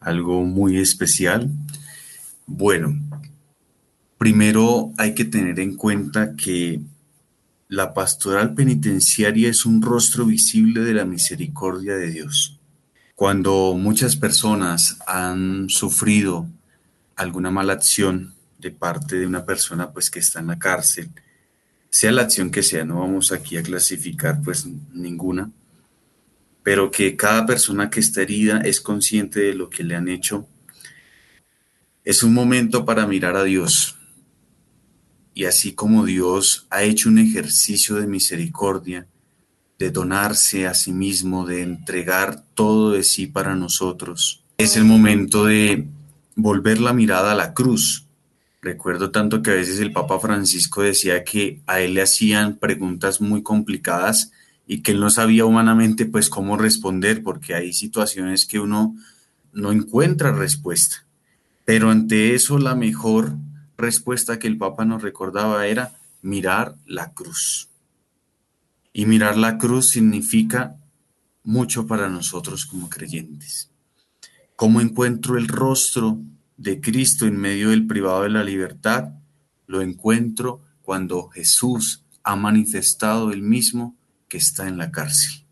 Algo 0.00 0.42
muy 0.42 0.78
especial. 0.78 1.50
Bueno, 2.46 2.96
primero 4.18 4.92
hay 4.96 5.14
que 5.14 5.24
tener 5.24 5.59
en 5.61 5.76
cuenta 5.76 6.35
que 6.37 6.80
la 7.68 7.94
pastoral 7.94 8.55
penitenciaria 8.55 9.48
es 9.48 9.66
un 9.66 9.83
rostro 9.83 10.24
visible 10.26 10.83
de 10.83 10.94
la 10.94 11.05
misericordia 11.05 11.96
de 11.96 12.11
Dios. 12.11 12.61
Cuando 13.14 13.74
muchas 13.74 14.16
personas 14.16 14.98
han 15.07 15.68
sufrido 15.68 16.46
alguna 17.16 17.50
mala 17.50 17.72
acción 17.72 18.35
de 18.59 18.70
parte 18.70 19.16
de 19.16 19.26
una 19.26 19.44
persona 19.44 19.90
pues 19.92 20.11
que 20.11 20.20
está 20.20 20.40
en 20.40 20.48
la 20.48 20.59
cárcel, 20.59 21.11
sea 21.90 22.12
la 22.12 22.22
acción 22.22 22.50
que 22.50 22.62
sea, 22.62 22.85
no 22.85 23.00
vamos 23.00 23.33
aquí 23.33 23.57
a 23.57 23.62
clasificar 23.62 24.42
pues 24.42 24.66
ninguna, 24.92 25.50
pero 26.62 26.90
que 26.90 27.16
cada 27.16 27.46
persona 27.46 27.90
que 27.90 28.00
está 28.00 28.22
herida 28.22 28.61
es 28.61 28.81
consciente 28.81 29.40
de 29.40 29.55
lo 29.55 29.70
que 29.70 29.83
le 29.83 29.96
han 29.96 30.09
hecho, 30.09 30.46
es 32.05 32.22
un 32.22 32.35
momento 32.35 32.85
para 32.85 33.07
mirar 33.07 33.37
a 33.37 33.44
Dios, 33.44 33.95
y 35.37 35.44
así 35.44 35.75
como 35.75 36.07
Dios 36.07 36.66
ha 36.70 36.83
hecho 36.83 37.11
un 37.11 37.18
ejercicio 37.18 37.96
de 37.96 38.07
misericordia, 38.07 39.07
de 39.79 39.90
donarse 39.90 40.66
a 40.66 40.72
sí 40.72 40.92
mismo, 40.92 41.44
de 41.44 41.61
entregar 41.61 42.42
todo 42.55 42.92
de 42.92 43.03
sí 43.03 43.27
para 43.27 43.55
nosotros, 43.55 44.42
es 44.57 44.79
el 44.79 44.85
momento 44.85 45.44
de 45.44 45.88
volver 46.37 46.81
la 46.81 46.94
mirada 46.94 47.33
a 47.33 47.35
la 47.35 47.53
cruz. 47.53 48.07
Recuerdo 48.62 49.11
tanto 49.11 49.42
que 49.42 49.51
a 49.51 49.55
veces 49.57 49.79
el 49.79 49.92
Papa 49.92 50.18
Francisco 50.18 50.81
decía 50.81 51.22
que 51.22 51.61
a 51.66 51.81
él 51.81 51.92
le 51.92 52.01
hacían 52.01 52.57
preguntas 52.57 53.20
muy 53.20 53.42
complicadas 53.42 54.33
y 54.66 54.81
que 54.81 54.92
él 54.92 55.01
no 55.01 55.11
sabía 55.11 55.44
humanamente 55.44 56.07
pues 56.07 56.31
cómo 56.31 56.57
responder 56.57 57.22
porque 57.22 57.55
hay 57.55 57.75
situaciones 57.75 58.46
que 58.46 58.59
uno 58.59 58.96
no 59.53 59.70
encuentra 59.70 60.33
respuesta. 60.33 61.05
Pero 61.66 61.90
ante 61.90 62.35
eso 62.35 62.59
la 62.59 62.75
mejor 62.75 63.37
respuesta 63.77 64.39
que 64.39 64.47
el 64.47 64.59
Papa 64.59 64.85
nos 64.85 65.03
recordaba 65.03 65.67
era 65.67 65.93
mirar 66.23 66.77
la 66.87 67.12
cruz. 67.12 67.69
Y 68.93 69.07
mirar 69.07 69.37
la 69.37 69.59
cruz 69.59 69.91
significa 69.91 70.77
mucho 71.43 71.87
para 71.87 72.09
nosotros 72.09 72.67
como 72.67 72.89
creyentes. 72.89 73.71
¿Cómo 74.57 74.81
encuentro 74.81 75.37
el 75.37 75.49
rostro 75.49 76.19
de 76.57 76.81
Cristo 76.81 77.27
en 77.27 77.37
medio 77.37 77.71
del 77.71 77.87
privado 77.87 78.23
de 78.23 78.31
la 78.31 78.43
libertad? 78.43 79.12
Lo 79.67 79.83
encuentro 79.83 80.62
cuando 80.83 81.29
Jesús 81.29 82.05
ha 82.23 82.37
manifestado 82.37 83.33
el 83.33 83.43
mismo 83.43 83.97
que 84.29 84.39
está 84.39 84.67
en 84.67 84.79
la 84.79 84.91
cárcel. 84.91 85.45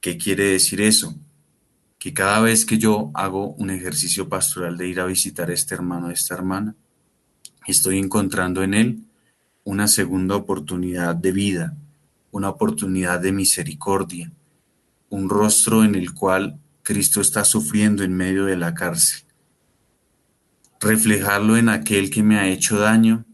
¿Qué 0.00 0.18
quiere 0.18 0.44
decir 0.44 0.80
eso? 0.82 1.16
Que 2.04 2.12
cada 2.12 2.40
vez 2.40 2.66
que 2.66 2.76
yo 2.76 3.10
hago 3.14 3.54
un 3.54 3.70
ejercicio 3.70 4.28
pastoral 4.28 4.76
de 4.76 4.86
ir 4.86 5.00
a 5.00 5.06
visitar 5.06 5.48
a 5.48 5.54
este 5.54 5.74
hermano, 5.74 6.08
a 6.08 6.12
esta 6.12 6.34
hermana, 6.34 6.74
estoy 7.66 7.96
encontrando 7.96 8.62
en 8.62 8.74
él 8.74 8.98
una 9.64 9.88
segunda 9.88 10.36
oportunidad 10.36 11.14
de 11.14 11.32
vida, 11.32 11.74
una 12.30 12.50
oportunidad 12.50 13.20
de 13.20 13.32
misericordia, 13.32 14.30
un 15.08 15.30
rostro 15.30 15.82
en 15.82 15.94
el 15.94 16.12
cual 16.12 16.58
Cristo 16.82 17.22
está 17.22 17.42
sufriendo 17.42 18.02
en 18.04 18.12
medio 18.14 18.44
de 18.44 18.58
la 18.58 18.74
cárcel. 18.74 19.22
Reflejarlo 20.80 21.56
en 21.56 21.70
aquel 21.70 22.10
que 22.10 22.22
me 22.22 22.38
ha 22.38 22.48
hecho 22.48 22.78
daño 22.78 23.24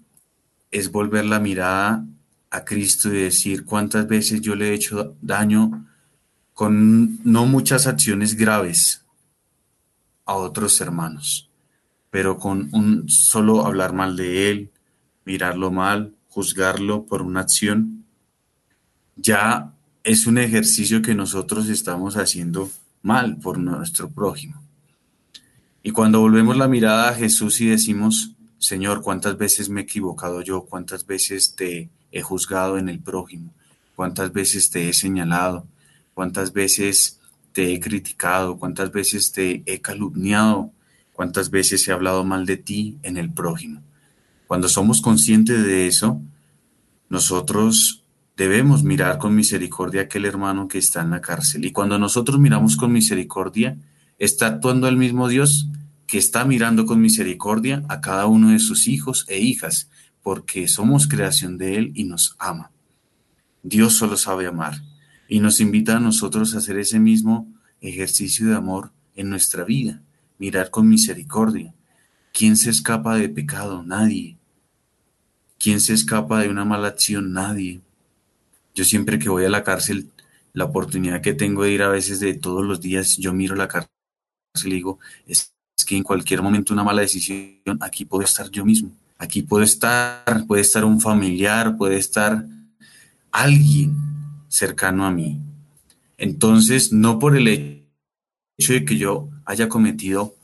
es 0.71 0.93
volver 0.93 1.25
la 1.25 1.41
mirada 1.41 2.07
a 2.51 2.65
Cristo 2.65 3.13
y 3.13 3.19
decir 3.19 3.65
cuántas 3.65 4.07
veces 4.07 4.41
yo 4.41 4.55
le 4.55 4.69
he 4.69 4.75
hecho 4.75 5.17
daño 5.21 5.90
con 6.61 7.19
no 7.25 7.47
muchas 7.47 7.87
acciones 7.87 8.35
graves 8.35 9.03
a 10.27 10.35
otros 10.35 10.79
hermanos, 10.83 11.49
pero 12.11 12.37
con 12.37 12.69
un 12.75 13.09
solo 13.09 13.65
hablar 13.65 13.95
mal 13.95 14.15
de 14.15 14.51
él, 14.51 14.71
mirarlo 15.25 15.71
mal, 15.71 16.15
juzgarlo 16.29 17.07
por 17.07 17.23
una 17.23 17.41
acción, 17.41 18.05
ya 19.17 19.73
es 20.05 20.27
un 20.27 20.37
ejercicio 20.37 21.01
que 21.01 21.15
nosotros 21.15 21.67
estamos 21.71 22.19
haciendo 22.19 22.71
mal 23.01 23.39
por 23.39 23.57
nuestro 23.57 24.11
prójimo. 24.11 24.61
Y 25.83 25.93
cuando 25.93 26.21
volvemos 26.21 26.59
la 26.59 26.69
mirada 26.69 27.09
a 27.09 27.15
Jesús 27.15 27.59
y 27.63 27.69
decimos, 27.69 28.33
Señor, 28.59 29.01
¿cuántas 29.01 29.39
veces 29.39 29.71
me 29.71 29.81
he 29.81 29.85
equivocado 29.85 30.43
yo? 30.43 30.67
¿Cuántas 30.67 31.07
veces 31.07 31.55
te 31.57 31.89
he 32.13 32.21
juzgado 32.21 32.77
en 32.77 32.91
el 32.91 33.01
prójimo? 33.01 33.51
¿Cuántas 33.97 34.31
veces 34.31 34.69
te 34.69 34.91
he 34.91 34.93
señalado? 34.93 35.67
Cuántas 36.21 36.53
veces 36.53 37.19
te 37.55 37.73
he 37.73 37.81
criticado, 37.81 38.59
cuántas 38.59 38.93
veces 38.93 39.33
te 39.33 39.63
he 39.65 39.81
calumniado, 39.81 40.71
cuántas 41.15 41.49
veces 41.49 41.89
he 41.89 41.93
hablado 41.93 42.25
mal 42.25 42.45
de 42.45 42.59
ti 42.59 42.99
en 43.03 43.17
el 43.17 43.33
prójimo. 43.33 43.81
Cuando 44.47 44.69
somos 44.69 45.01
conscientes 45.01 45.65
de 45.65 45.87
eso, 45.87 46.21
nosotros 47.09 48.05
debemos 48.37 48.85
mirar 48.85 49.17
con 49.17 49.35
misericordia 49.35 50.03
a 50.03 50.05
aquel 50.05 50.27
hermano 50.27 50.69
que 50.69 50.77
está 50.77 51.01
en 51.01 51.09
la 51.09 51.23
cárcel. 51.23 51.65
Y 51.65 51.73
cuando 51.73 51.99
nosotros 51.99 52.39
miramos 52.39 52.77
con 52.77 52.93
misericordia, 52.93 53.79
está 54.19 54.49
actuando 54.49 54.89
el 54.89 54.99
mismo 54.99 55.27
Dios 55.27 55.71
que 56.07 56.19
está 56.19 56.45
mirando 56.45 56.85
con 56.85 57.01
misericordia 57.01 57.83
a 57.89 58.03
cada 58.03 58.27
uno 58.27 58.51
de 58.51 58.59
sus 58.59 58.89
hijos 58.89 59.25
e 59.27 59.39
hijas, 59.39 59.89
porque 60.23 60.69
somos 60.69 61.09
creación 61.09 61.57
de 61.57 61.79
Él 61.79 61.93
y 61.95 62.05
nos 62.05 62.37
ama. 62.39 62.73
Dios 63.63 63.95
solo 63.95 64.19
sabe 64.19 64.47
amar 64.47 64.83
y 65.31 65.39
nos 65.39 65.61
invita 65.61 65.97
a 65.97 66.01
nosotros 66.01 66.55
a 66.55 66.59
hacer 66.59 66.77
ese 66.77 66.99
mismo 66.99 67.47
ejercicio 67.81 68.49
de 68.49 68.57
amor 68.57 68.91
en 69.15 69.31
nuestra 69.31 69.63
vida, 69.63 70.03
mirar 70.39 70.71
con 70.71 70.89
misericordia. 70.89 71.73
¿Quién 72.33 72.57
se 72.57 72.69
escapa 72.69 73.15
de 73.15 73.29
pecado? 73.29 73.85
Nadie. 73.85 74.37
¿Quién 75.57 75.81
se 75.81 75.93
escapa 75.93 76.41
de 76.41 76.49
una 76.49 76.65
mala 76.65 76.89
acción? 76.89 77.33
Nadie. 77.33 77.81
Yo 78.75 78.85
siempre 78.85 79.21
que 79.21 79.29
voy 79.29 79.45
a 79.45 79.49
la 79.49 79.63
cárcel, 79.63 80.11
la 80.53 80.65
oportunidad 80.65 81.21
que 81.21 81.33
tengo 81.33 81.63
de 81.63 81.71
ir 81.71 81.83
a 81.83 81.89
veces 81.89 82.19
de 82.19 82.35
todos 82.35 82.65
los 82.65 82.81
días, 82.81 83.17
yo 83.17 83.33
miro 83.33 83.55
la 83.55 83.69
cárcel 83.69 83.93
y 84.65 84.71
digo, 84.71 84.99
es, 85.29 85.55
que 85.87 85.97
en 85.97 86.03
cualquier 86.03 86.43
momento 86.43 86.73
una 86.73 86.85
mala 86.85 87.03
decisión, 87.03 87.79
aquí 87.81 88.05
puedo 88.05 88.25
estar 88.25 88.51
yo 88.51 88.65
mismo. 88.65 88.91
Aquí 89.17 89.43
puede 89.43 89.65
estar, 89.65 90.45
puede 90.49 90.63
estar 90.63 90.85
un 90.85 91.01
familiar, 91.01 91.77
puede 91.77 91.99
estar 91.99 92.45
alguien 93.31 94.20
cercano 94.51 95.07
a 95.07 95.11
mí. 95.11 95.41
Entonces, 96.19 96.93
no 96.93 97.19
por 97.19 97.37
el 97.37 97.87
hecho 98.59 98.73
de 98.75 98.85
que 98.85 98.99
yo 98.99 99.31
haya 99.47 99.69
cometido 99.69 100.35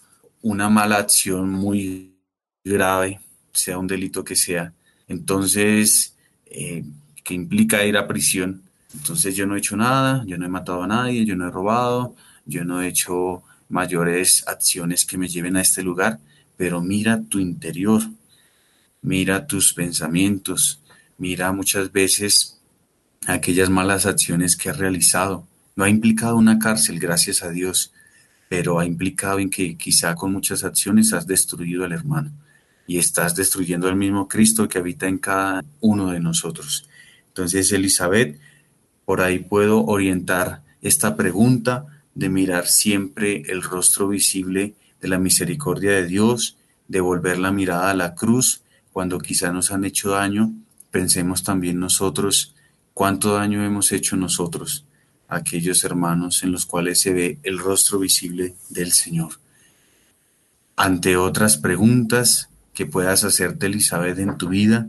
una 0.40 0.70
mala 0.70 0.96
acción 0.96 1.50
muy 1.50 2.16
grave, 2.64 3.20
sea 3.52 3.78
un 3.78 3.86
delito 3.86 4.24
que 4.24 4.36
sea, 4.36 4.72
entonces, 5.08 6.16
eh, 6.46 6.84
que 7.22 7.34
implica 7.34 7.84
ir 7.84 7.96
a 7.96 8.06
prisión, 8.06 8.62
entonces 8.94 9.34
yo 9.34 9.46
no 9.46 9.56
he 9.56 9.58
hecho 9.58 9.76
nada, 9.76 10.24
yo 10.26 10.38
no 10.38 10.46
he 10.46 10.48
matado 10.48 10.82
a 10.82 10.86
nadie, 10.86 11.26
yo 11.26 11.36
no 11.36 11.48
he 11.48 11.50
robado, 11.50 12.14
yo 12.46 12.64
no 12.64 12.80
he 12.80 12.88
hecho 12.88 13.42
mayores 13.68 14.46
acciones 14.46 15.04
que 15.04 15.18
me 15.18 15.28
lleven 15.28 15.56
a 15.56 15.62
este 15.62 15.82
lugar, 15.82 16.20
pero 16.56 16.80
mira 16.80 17.22
tu 17.28 17.40
interior, 17.40 18.02
mira 19.02 19.46
tus 19.46 19.74
pensamientos, 19.74 20.80
mira 21.18 21.52
muchas 21.52 21.90
veces 21.92 22.55
aquellas 23.26 23.70
malas 23.70 24.06
acciones 24.06 24.56
que 24.56 24.70
has 24.70 24.78
realizado. 24.78 25.46
No 25.74 25.84
ha 25.84 25.90
implicado 25.90 26.36
una 26.36 26.58
cárcel, 26.58 26.98
gracias 26.98 27.42
a 27.42 27.50
Dios, 27.50 27.92
pero 28.48 28.78
ha 28.78 28.86
implicado 28.86 29.38
en 29.38 29.50
que 29.50 29.76
quizá 29.76 30.14
con 30.14 30.32
muchas 30.32 30.64
acciones 30.64 31.12
has 31.12 31.26
destruido 31.26 31.84
al 31.84 31.92
hermano 31.92 32.32
y 32.86 32.98
estás 32.98 33.34
destruyendo 33.34 33.88
al 33.88 33.96
mismo 33.96 34.28
Cristo 34.28 34.68
que 34.68 34.78
habita 34.78 35.08
en 35.08 35.18
cada 35.18 35.64
uno 35.80 36.10
de 36.10 36.20
nosotros. 36.20 36.88
Entonces, 37.28 37.72
Elizabeth, 37.72 38.38
por 39.04 39.20
ahí 39.20 39.40
puedo 39.40 39.84
orientar 39.84 40.62
esta 40.82 41.16
pregunta 41.16 41.86
de 42.14 42.28
mirar 42.28 42.66
siempre 42.66 43.42
el 43.48 43.62
rostro 43.62 44.08
visible 44.08 44.74
de 45.00 45.08
la 45.08 45.18
misericordia 45.18 45.92
de 45.92 46.06
Dios, 46.06 46.56
de 46.88 47.00
volver 47.00 47.38
la 47.38 47.52
mirada 47.52 47.90
a 47.90 47.94
la 47.94 48.14
cruz 48.14 48.62
cuando 48.92 49.18
quizá 49.18 49.52
nos 49.52 49.70
han 49.70 49.84
hecho 49.84 50.10
daño. 50.10 50.52
Pensemos 50.90 51.44
también 51.44 51.78
nosotros 51.78 52.54
cuánto 52.96 53.34
daño 53.34 53.62
hemos 53.62 53.92
hecho 53.92 54.16
nosotros 54.16 54.86
aquellos 55.28 55.84
hermanos 55.84 56.42
en 56.42 56.50
los 56.50 56.64
cuales 56.64 56.98
se 56.98 57.12
ve 57.12 57.38
el 57.42 57.58
rostro 57.58 57.98
visible 57.98 58.54
del 58.70 58.90
Señor. 58.92 59.32
Ante 60.76 61.18
otras 61.18 61.58
preguntas 61.58 62.48
que 62.72 62.86
puedas 62.86 63.22
hacerte, 63.22 63.66
Elizabeth, 63.66 64.18
en 64.18 64.38
tu 64.38 64.48
vida, 64.48 64.86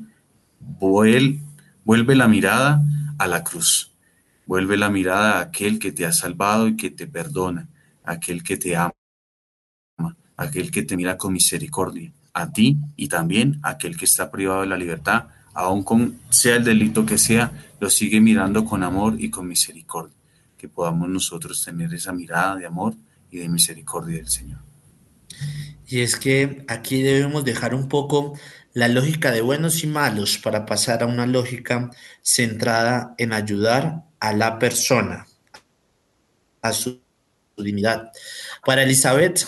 vuelve 0.79 2.15
la 2.15 2.29
mirada 2.29 2.81
a 3.17 3.27
la 3.27 3.43
cruz. 3.43 3.91
Vuelve 4.45 4.77
la 4.77 4.89
mirada 4.89 5.39
a 5.39 5.41
aquel 5.41 5.77
que 5.77 5.91
te 5.91 6.05
ha 6.05 6.13
salvado 6.13 6.69
y 6.69 6.77
que 6.77 6.89
te 6.89 7.07
perdona, 7.07 7.67
aquel 8.05 8.41
que 8.41 8.55
te 8.55 8.77
ama, 8.77 8.93
aquel 10.37 10.71
que 10.71 10.83
te 10.83 10.95
mira 10.95 11.17
con 11.17 11.33
misericordia, 11.33 12.13
a 12.31 12.53
ti 12.53 12.77
y 12.95 13.09
también 13.09 13.59
a 13.63 13.71
aquel 13.71 13.97
que 13.97 14.05
está 14.05 14.31
privado 14.31 14.61
de 14.61 14.67
la 14.67 14.77
libertad, 14.77 15.25
aun 15.53 15.83
con 15.83 16.17
sea 16.29 16.55
el 16.55 16.63
delito 16.63 17.05
que 17.05 17.17
sea, 17.17 17.51
lo 17.79 17.89
sigue 17.89 18.19
mirando 18.19 18.65
con 18.65 18.83
amor 18.83 19.15
y 19.19 19.29
con 19.29 19.47
misericordia. 19.47 20.15
Que 20.57 20.67
podamos 20.67 21.07
nosotros 21.09 21.63
tener 21.63 21.93
esa 21.93 22.11
mirada 22.13 22.55
de 22.55 22.65
amor 22.65 22.95
y 23.29 23.37
de 23.37 23.49
misericordia 23.49 24.17
del 24.17 24.29
Señor. 24.29 24.59
Y 25.85 26.01
es 26.01 26.15
que 26.15 26.65
aquí 26.67 27.01
debemos 27.01 27.45
dejar 27.45 27.73
un 27.73 27.87
poco 27.87 28.37
la 28.73 28.87
lógica 28.87 29.31
de 29.31 29.41
buenos 29.41 29.83
y 29.83 29.87
malos 29.87 30.37
para 30.37 30.65
pasar 30.65 31.01
a 31.01 31.05
una 31.05 31.25
lógica 31.25 31.89
centrada 32.21 33.15
en 33.17 33.33
ayudar 33.33 34.03
a 34.19 34.33
la 34.33 34.59
persona, 34.59 35.25
a 36.61 36.73
su 36.73 37.01
dignidad. 37.57 38.11
Para 38.65 38.83
Elizabeth, 38.83 39.45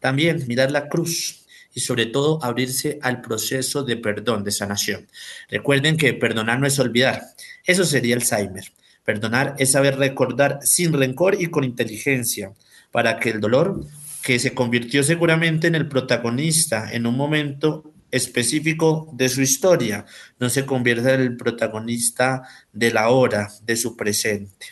también 0.00 0.44
mirar 0.48 0.70
la 0.70 0.88
cruz 0.88 1.46
y 1.74 1.80
sobre 1.80 2.06
todo 2.06 2.42
abrirse 2.42 2.98
al 3.02 3.20
proceso 3.20 3.84
de 3.84 3.96
perdón, 3.96 4.44
de 4.44 4.50
sanación. 4.50 5.08
Recuerden 5.48 5.96
que 5.96 6.14
perdonar 6.14 6.58
no 6.58 6.66
es 6.66 6.78
olvidar, 6.78 7.22
eso 7.64 7.84
sería 7.84 8.16
Alzheimer. 8.16 8.64
Perdonar 9.04 9.54
es 9.58 9.72
saber 9.72 9.96
recordar 9.98 10.60
sin 10.62 10.92
rencor 10.92 11.40
y 11.40 11.46
con 11.46 11.64
inteligencia 11.64 12.52
para 12.90 13.18
que 13.18 13.30
el 13.30 13.40
dolor 13.40 13.84
que 14.22 14.38
se 14.38 14.54
convirtió 14.54 15.02
seguramente 15.02 15.66
en 15.66 15.74
el 15.74 15.88
protagonista 15.88 16.92
en 16.92 17.06
un 17.06 17.16
momento 17.16 17.92
específico 18.12 19.08
de 19.14 19.28
su 19.28 19.40
historia, 19.40 20.04
no 20.38 20.50
se 20.50 20.66
convierta 20.66 21.14
en 21.14 21.22
el 21.22 21.36
protagonista 21.36 22.42
de 22.72 22.92
la 22.92 23.08
hora, 23.08 23.48
de 23.62 23.76
su 23.76 23.96
presente. 23.96 24.66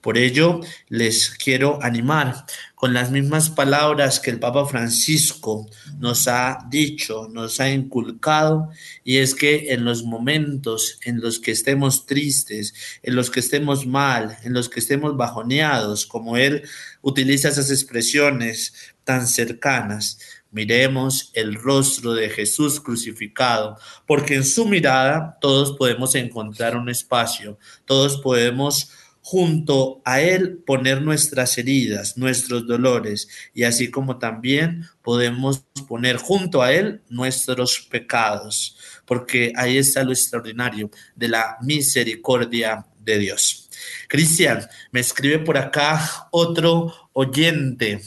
Por 0.00 0.16
ello, 0.16 0.60
les 0.88 1.30
quiero 1.30 1.78
animar 1.82 2.46
con 2.80 2.94
las 2.94 3.10
mismas 3.10 3.50
palabras 3.50 4.20
que 4.20 4.30
el 4.30 4.38
Papa 4.38 4.64
Francisco 4.64 5.68
nos 5.98 6.26
ha 6.28 6.66
dicho, 6.70 7.28
nos 7.30 7.60
ha 7.60 7.68
inculcado, 7.70 8.70
y 9.04 9.18
es 9.18 9.34
que 9.34 9.74
en 9.74 9.84
los 9.84 10.04
momentos 10.04 10.98
en 11.04 11.20
los 11.20 11.40
que 11.40 11.50
estemos 11.50 12.06
tristes, 12.06 12.72
en 13.02 13.16
los 13.16 13.28
que 13.30 13.40
estemos 13.40 13.86
mal, 13.86 14.38
en 14.44 14.54
los 14.54 14.70
que 14.70 14.80
estemos 14.80 15.14
bajoneados, 15.14 16.06
como 16.06 16.38
él 16.38 16.62
utiliza 17.02 17.50
esas 17.50 17.70
expresiones 17.70 18.72
tan 19.04 19.26
cercanas, 19.26 20.18
Miremos 20.52 21.30
el 21.34 21.54
rostro 21.54 22.12
de 22.12 22.28
Jesús 22.28 22.80
crucificado, 22.80 23.78
porque 24.04 24.34
en 24.34 24.44
su 24.44 24.66
mirada 24.66 25.38
todos 25.40 25.76
podemos 25.76 26.16
encontrar 26.16 26.76
un 26.76 26.88
espacio, 26.88 27.56
todos 27.84 28.20
podemos 28.20 28.90
junto 29.22 30.00
a 30.04 30.20
Él 30.20 30.58
poner 30.66 31.02
nuestras 31.02 31.56
heridas, 31.58 32.16
nuestros 32.16 32.66
dolores, 32.66 33.28
y 33.54 33.64
así 33.64 33.90
como 33.90 34.18
también 34.18 34.86
podemos 35.02 35.64
poner 35.88 36.16
junto 36.16 36.62
a 36.62 36.72
Él 36.72 37.02
nuestros 37.08 37.86
pecados, 37.90 38.76
porque 39.04 39.52
ahí 39.56 39.78
está 39.78 40.02
lo 40.02 40.12
extraordinario 40.12 40.90
de 41.14 41.28
la 41.28 41.56
misericordia 41.62 42.86
de 42.98 43.18
Dios. 43.18 43.68
Cristian, 44.08 44.66
me 44.92 45.00
escribe 45.00 45.38
por 45.38 45.58
acá 45.58 46.28
otro 46.30 47.10
oyente 47.12 48.00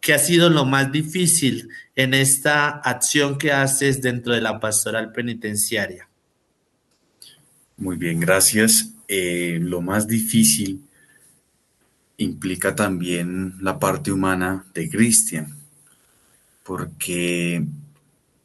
que 0.00 0.14
ha 0.14 0.18
sido 0.18 0.50
lo 0.50 0.64
más 0.64 0.92
difícil 0.92 1.68
en 1.94 2.14
esta 2.14 2.68
acción 2.68 3.38
que 3.38 3.52
haces 3.52 4.00
dentro 4.02 4.34
de 4.34 4.40
la 4.40 4.60
pastoral 4.60 5.12
penitenciaria. 5.12 6.08
Muy 7.76 7.96
bien, 7.96 8.20
gracias. 8.20 8.95
Eh, 9.08 9.58
lo 9.60 9.80
más 9.80 10.06
difícil 10.06 10.82
implica 12.18 12.74
también 12.74 13.54
la 13.60 13.78
parte 13.78 14.10
humana 14.10 14.64
de 14.74 14.88
Cristian, 14.88 15.54
porque 16.62 17.64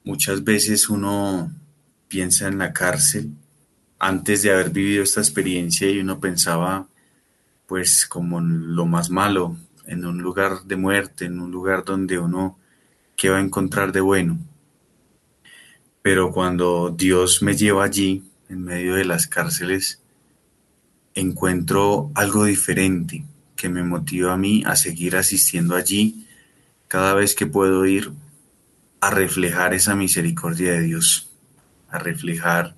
muchas 0.03 0.43
veces 0.43 0.89
uno 0.89 1.51
piensa 2.07 2.47
en 2.47 2.57
la 2.57 2.73
cárcel 2.73 3.31
antes 3.97 4.41
de 4.41 4.51
haber 4.51 4.71
vivido 4.71 5.03
esta 5.03 5.21
experiencia 5.21 5.89
y 5.89 5.99
uno 5.99 6.19
pensaba 6.19 6.87
pues 7.67 8.05
como 8.05 8.41
lo 8.41 8.85
más 8.85 9.09
malo, 9.09 9.55
en 9.85 10.05
un 10.05 10.21
lugar 10.21 10.63
de 10.65 10.75
muerte, 10.75 11.25
en 11.25 11.39
un 11.39 11.51
lugar 11.51 11.85
donde 11.85 12.19
uno 12.19 12.57
¿qué 13.15 13.29
va 13.29 13.37
a 13.37 13.41
encontrar 13.41 13.91
de 13.91 14.01
bueno? 14.01 14.39
Pero 16.01 16.31
cuando 16.31 16.89
Dios 16.89 17.41
me 17.43 17.55
lleva 17.55 17.83
allí, 17.83 18.23
en 18.49 18.63
medio 18.63 18.95
de 18.95 19.05
las 19.05 19.27
cárceles, 19.27 20.00
encuentro 21.21 22.11
algo 22.15 22.45
diferente 22.45 23.23
que 23.55 23.69
me 23.69 23.83
motiva 23.83 24.33
a 24.33 24.37
mí 24.37 24.63
a 24.65 24.75
seguir 24.75 25.15
asistiendo 25.15 25.75
allí 25.75 26.27
cada 26.87 27.13
vez 27.13 27.35
que 27.35 27.45
puedo 27.45 27.85
ir 27.85 28.11
a 28.99 29.11
reflejar 29.11 29.73
esa 29.73 29.95
misericordia 29.95 30.73
de 30.73 30.81
Dios, 30.81 31.29
a 31.89 31.99
reflejar 31.99 32.75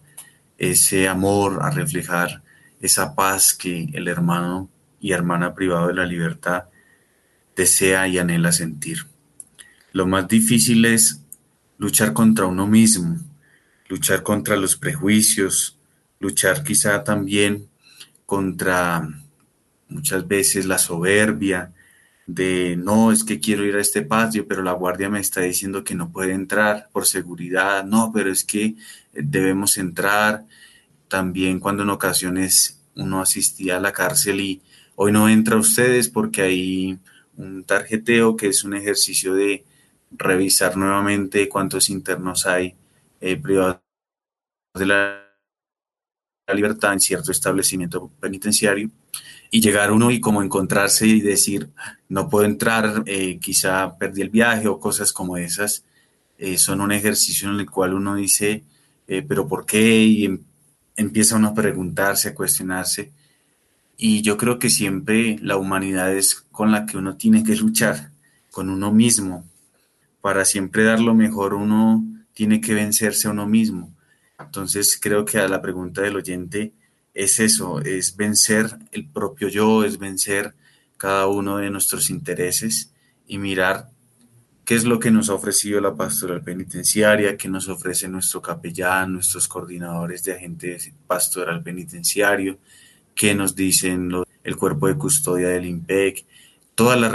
ese 0.58 1.08
amor, 1.08 1.60
a 1.64 1.70
reflejar 1.72 2.44
esa 2.80 3.16
paz 3.16 3.54
que 3.54 3.90
el 3.94 4.08
hermano 4.08 4.70
y 5.00 5.12
hermana 5.14 5.56
privado 5.56 5.88
de 5.88 5.96
la 5.96 6.06
libertad 6.06 6.66
desea 7.56 8.08
y 8.08 8.18
anhela 8.18 8.52
sentir. 8.52 9.08
Lo 9.92 10.06
más 10.06 10.28
difícil 10.28 10.86
es 10.86 11.22
luchar 11.78 12.14
contra 12.14 12.46
uno 12.46 12.68
mismo, 12.68 13.20
luchar 13.88 14.24
contra 14.24 14.56
los 14.56 14.76
prejuicios, 14.76 15.78
luchar 16.20 16.64
quizá 16.64 17.04
también 17.04 17.70
contra 18.26 19.08
muchas 19.90 20.28
veces 20.28 20.66
la 20.66 20.78
soberbia, 20.78 21.74
de 22.26 22.76
no, 22.78 23.12
es 23.12 23.24
que 23.24 23.40
quiero 23.40 23.66
ir 23.66 23.76
a 23.76 23.82
este 23.82 24.02
patio, 24.02 24.48
pero 24.48 24.64
la 24.64 24.72
guardia 24.74 25.10
me 25.10 25.20
está 25.20 25.42
diciendo 25.42 25.84
que 25.84 25.96
no 25.96 26.12
puede 26.12 26.34
entrar 26.34 26.90
por 26.92 27.06
seguridad, 27.06 27.84
no, 27.84 28.12
pero 28.14 28.32
es 28.32 28.44
que 28.44 28.66
eh, 28.66 28.76
debemos 29.14 29.78
entrar. 29.78 30.46
También 31.08 31.60
cuando 31.60 31.84
en 31.84 31.90
ocasiones 31.90 32.80
uno 32.96 33.22
asistía 33.22 33.78
a 33.78 33.80
la 33.80 33.92
cárcel 33.92 34.40
y 34.40 34.62
hoy 34.96 35.12
no 35.12 35.30
entra 35.30 35.58
ustedes 35.58 36.10
porque 36.10 36.42
hay 36.44 37.00
un 37.38 37.64
tarjeteo 37.64 38.36
que 38.38 38.48
es 38.48 38.64
un 38.64 38.76
ejercicio 38.76 39.34
de 39.34 39.66
revisar 40.12 40.78
nuevamente 40.78 41.50
cuántos 41.50 41.90
internos 41.90 42.46
hay 42.46 42.76
eh, 43.22 43.38
privados 43.38 43.80
de 44.76 44.86
la 44.86 45.23
libertad 46.52 46.94
en 46.94 47.00
cierto 47.00 47.32
establecimiento 47.32 48.12
penitenciario 48.20 48.90
y 49.50 49.62
llegar 49.62 49.92
uno 49.92 50.12
y 50.12 50.20
como 50.20 50.42
encontrarse 50.42 51.08
y 51.08 51.22
decir, 51.22 51.70
no 52.10 52.28
puedo 52.28 52.46
entrar, 52.46 53.04
eh, 53.06 53.40
quizá 53.40 53.98
perdí 53.98 54.22
el 54.22 54.30
viaje 54.30 54.68
o 54.68 54.80
cosas 54.80 55.14
como 55.14 55.38
esas, 55.38 55.86
eh, 56.38 56.58
son 56.58 56.82
un 56.82 56.92
ejercicio 56.92 57.50
en 57.50 57.60
el 57.60 57.70
cual 57.70 57.94
uno 57.94 58.16
dice, 58.16 58.64
eh, 59.08 59.22
pero 59.22 59.48
¿por 59.48 59.66
qué? 59.66 60.04
Y 60.04 60.26
em, 60.26 60.40
empieza 60.96 61.36
uno 61.36 61.50
a 61.50 61.54
preguntarse, 61.54 62.30
a 62.30 62.36
cuestionarse. 62.36 63.12
Y 63.96 64.22
yo 64.24 64.38
creo 64.38 64.60
que 64.60 64.70
siempre 64.70 65.38
la 65.42 65.58
humanidad 65.58 66.14
es 66.14 66.36
con 66.52 66.72
la 66.72 66.86
que 66.86 66.98
uno 66.98 67.16
tiene 67.16 67.44
que 67.44 67.56
luchar, 67.56 68.12
con 68.52 68.70
uno 68.70 68.92
mismo. 68.92 69.46
Para 70.20 70.46
siempre 70.46 70.84
dar 70.84 71.00
lo 71.00 71.14
mejor 71.14 71.54
uno 71.54 72.04
tiene 72.34 72.60
que 72.60 72.74
vencerse 72.74 73.28
a 73.28 73.32
uno 73.32 73.46
mismo. 73.48 73.93
Entonces 74.46 74.98
creo 75.02 75.26
que 75.26 75.40
a 75.40 75.48
la 75.48 75.62
pregunta 75.62 76.02
del 76.02 76.16
oyente, 76.16 76.74
es 77.14 77.40
eso, 77.40 77.80
es 77.82 78.16
vencer 78.16 78.78
el 78.92 79.08
propio 79.08 79.48
yo, 79.48 79.84
es 79.84 80.00
vencer 80.00 80.56
cada 80.98 81.28
uno 81.28 81.58
de 81.58 81.70
nuestros 81.70 82.10
intereses 82.10 82.92
y 83.28 83.38
mirar 83.38 83.90
qué 84.66 84.76
es 84.76 84.86
lo 84.86 85.00
que 85.00 85.12
nos 85.12 85.30
ha 85.30 85.36
ofrecido 85.36 85.80
la 85.82 85.96
pastoral 85.96 86.42
penitenciaria, 86.42 87.38
qué 87.38 87.50
nos 87.50 87.68
ofrece 87.68 88.08
nuestro 88.08 88.42
capellán, 88.42 89.14
nuestros 89.14 89.48
coordinadores 89.48 90.24
de 90.24 90.34
agentes 90.34 90.92
pastoral 91.06 91.62
penitenciario, 91.62 92.58
qué 93.14 93.36
nos 93.36 93.56
dicen 93.56 94.12
el 94.44 94.56
cuerpo 94.58 94.88
de 94.88 94.98
custodia 94.98 95.50
del 95.50 95.66
IMPEC, 95.66 96.26
todas 96.74 97.00
las 97.00 97.14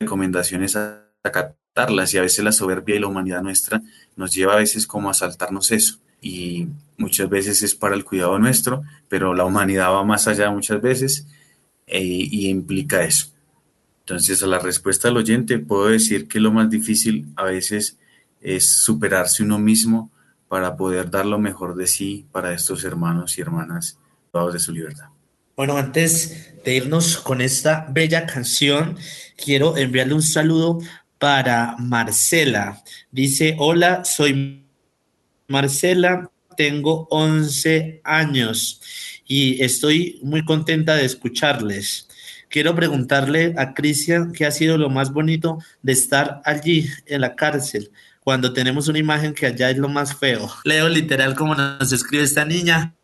recomendaciones 0.00 0.74
a 0.74 1.06
acatarlas 1.22 2.12
y 2.14 2.18
a 2.18 2.22
veces 2.22 2.44
la 2.44 2.52
soberbia 2.52 2.96
y 2.96 2.98
la 2.98 3.06
humanidad 3.06 3.42
nuestra 3.42 3.82
nos 4.16 4.32
lleva 4.34 4.54
a 4.54 4.58
veces 4.58 4.86
como 4.86 5.10
a 5.10 5.14
saltarnos 5.14 5.70
eso 5.70 6.01
y 6.22 6.68
muchas 6.96 7.28
veces 7.28 7.62
es 7.62 7.74
para 7.74 7.94
el 7.94 8.04
cuidado 8.04 8.38
nuestro, 8.38 8.82
pero 9.08 9.34
la 9.34 9.44
humanidad 9.44 9.90
va 9.92 10.04
más 10.04 10.28
allá 10.28 10.50
muchas 10.50 10.80
veces 10.80 11.26
eh, 11.86 12.00
y 12.00 12.48
implica 12.48 13.02
eso. 13.02 13.26
Entonces, 14.00 14.42
a 14.42 14.46
la 14.46 14.58
respuesta 14.58 15.08
del 15.08 15.18
oyente, 15.18 15.58
puedo 15.58 15.88
decir 15.88 16.28
que 16.28 16.40
lo 16.40 16.52
más 16.52 16.70
difícil 16.70 17.28
a 17.36 17.44
veces 17.44 17.98
es 18.40 18.70
superarse 18.70 19.42
uno 19.42 19.58
mismo 19.58 20.10
para 20.48 20.76
poder 20.76 21.10
dar 21.10 21.26
lo 21.26 21.38
mejor 21.38 21.76
de 21.76 21.86
sí 21.86 22.26
para 22.32 22.52
estos 22.52 22.84
hermanos 22.84 23.38
y 23.38 23.40
hermanas 23.40 23.98
privados 24.30 24.54
de 24.54 24.58
su 24.58 24.72
libertad. 24.72 25.06
Bueno, 25.56 25.76
antes 25.76 26.54
de 26.64 26.76
irnos 26.76 27.18
con 27.18 27.40
esta 27.40 27.86
bella 27.90 28.26
canción, 28.26 28.96
quiero 29.36 29.76
enviarle 29.76 30.14
un 30.14 30.22
saludo 30.22 30.78
para 31.18 31.76
Marcela. 31.78 32.82
Dice, 33.10 33.54
hola, 33.58 34.04
soy 34.04 34.61
Marcela, 35.48 36.30
tengo 36.56 37.06
11 37.10 38.00
años 38.04 38.80
y 39.26 39.62
estoy 39.62 40.20
muy 40.22 40.44
contenta 40.44 40.94
de 40.96 41.04
escucharles. 41.04 42.08
Quiero 42.48 42.74
preguntarle 42.74 43.54
a 43.56 43.72
Cristian 43.72 44.32
qué 44.32 44.44
ha 44.44 44.50
sido 44.50 44.76
lo 44.76 44.90
más 44.90 45.12
bonito 45.12 45.58
de 45.82 45.92
estar 45.92 46.42
allí 46.44 46.86
en 47.06 47.22
la 47.22 47.34
cárcel, 47.34 47.90
cuando 48.20 48.52
tenemos 48.52 48.88
una 48.88 48.98
imagen 48.98 49.32
que 49.32 49.46
allá 49.46 49.70
es 49.70 49.78
lo 49.78 49.88
más 49.88 50.14
feo. 50.14 50.50
Leo 50.64 50.88
literal 50.88 51.34
como 51.34 51.54
nos 51.54 51.92
escribe 51.92 52.24
esta 52.24 52.44
niña. 52.44 52.94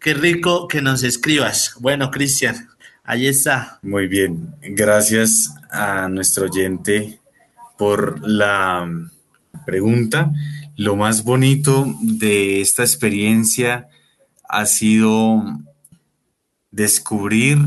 Qué 0.00 0.14
rico 0.14 0.68
que 0.68 0.80
nos 0.80 1.02
escribas. 1.02 1.74
Bueno, 1.80 2.10
Cristian, 2.10 2.68
ahí 3.04 3.26
está. 3.26 3.78
Muy 3.82 4.08
bien, 4.08 4.54
gracias 4.62 5.54
a 5.70 6.08
nuestro 6.08 6.46
oyente 6.46 7.20
por 7.76 8.26
la 8.26 8.88
pregunta. 9.66 10.32
Lo 10.76 10.96
más 10.96 11.22
bonito 11.22 11.86
de 12.00 12.60
esta 12.60 12.82
experiencia 12.82 13.86
ha 14.48 14.66
sido 14.66 15.40
descubrir 16.72 17.58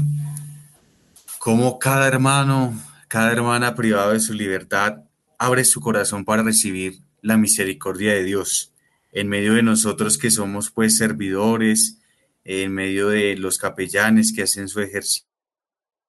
cómo 1.40 1.80
cada 1.80 2.06
hermano, 2.06 2.74
cada 3.08 3.32
hermana 3.32 3.76
privada 3.76 4.12
de 4.12 4.20
su 4.20 4.34
libertad 4.34 5.04
abre 5.38 5.64
su 5.64 5.80
corazón 5.80 6.26
para 6.26 6.44
recibir 6.44 7.00
la 7.22 7.38
misericordia 7.38 8.12
de 8.14 8.26
Dios. 8.26 8.74
En 9.14 9.30
medio 9.30 9.54
de 9.54 9.64
nosotros 9.64 10.18
que 10.18 10.30
somos 10.30 10.70
pues 10.70 10.98
servidores, 10.98 12.00
en 12.44 12.74
medio 12.74 13.08
de 13.08 13.38
los 13.38 13.58
capellanes 13.58 14.34
que 14.34 14.44
hacen 14.44 14.68
su 14.68 14.82
ejercicio 14.82 15.24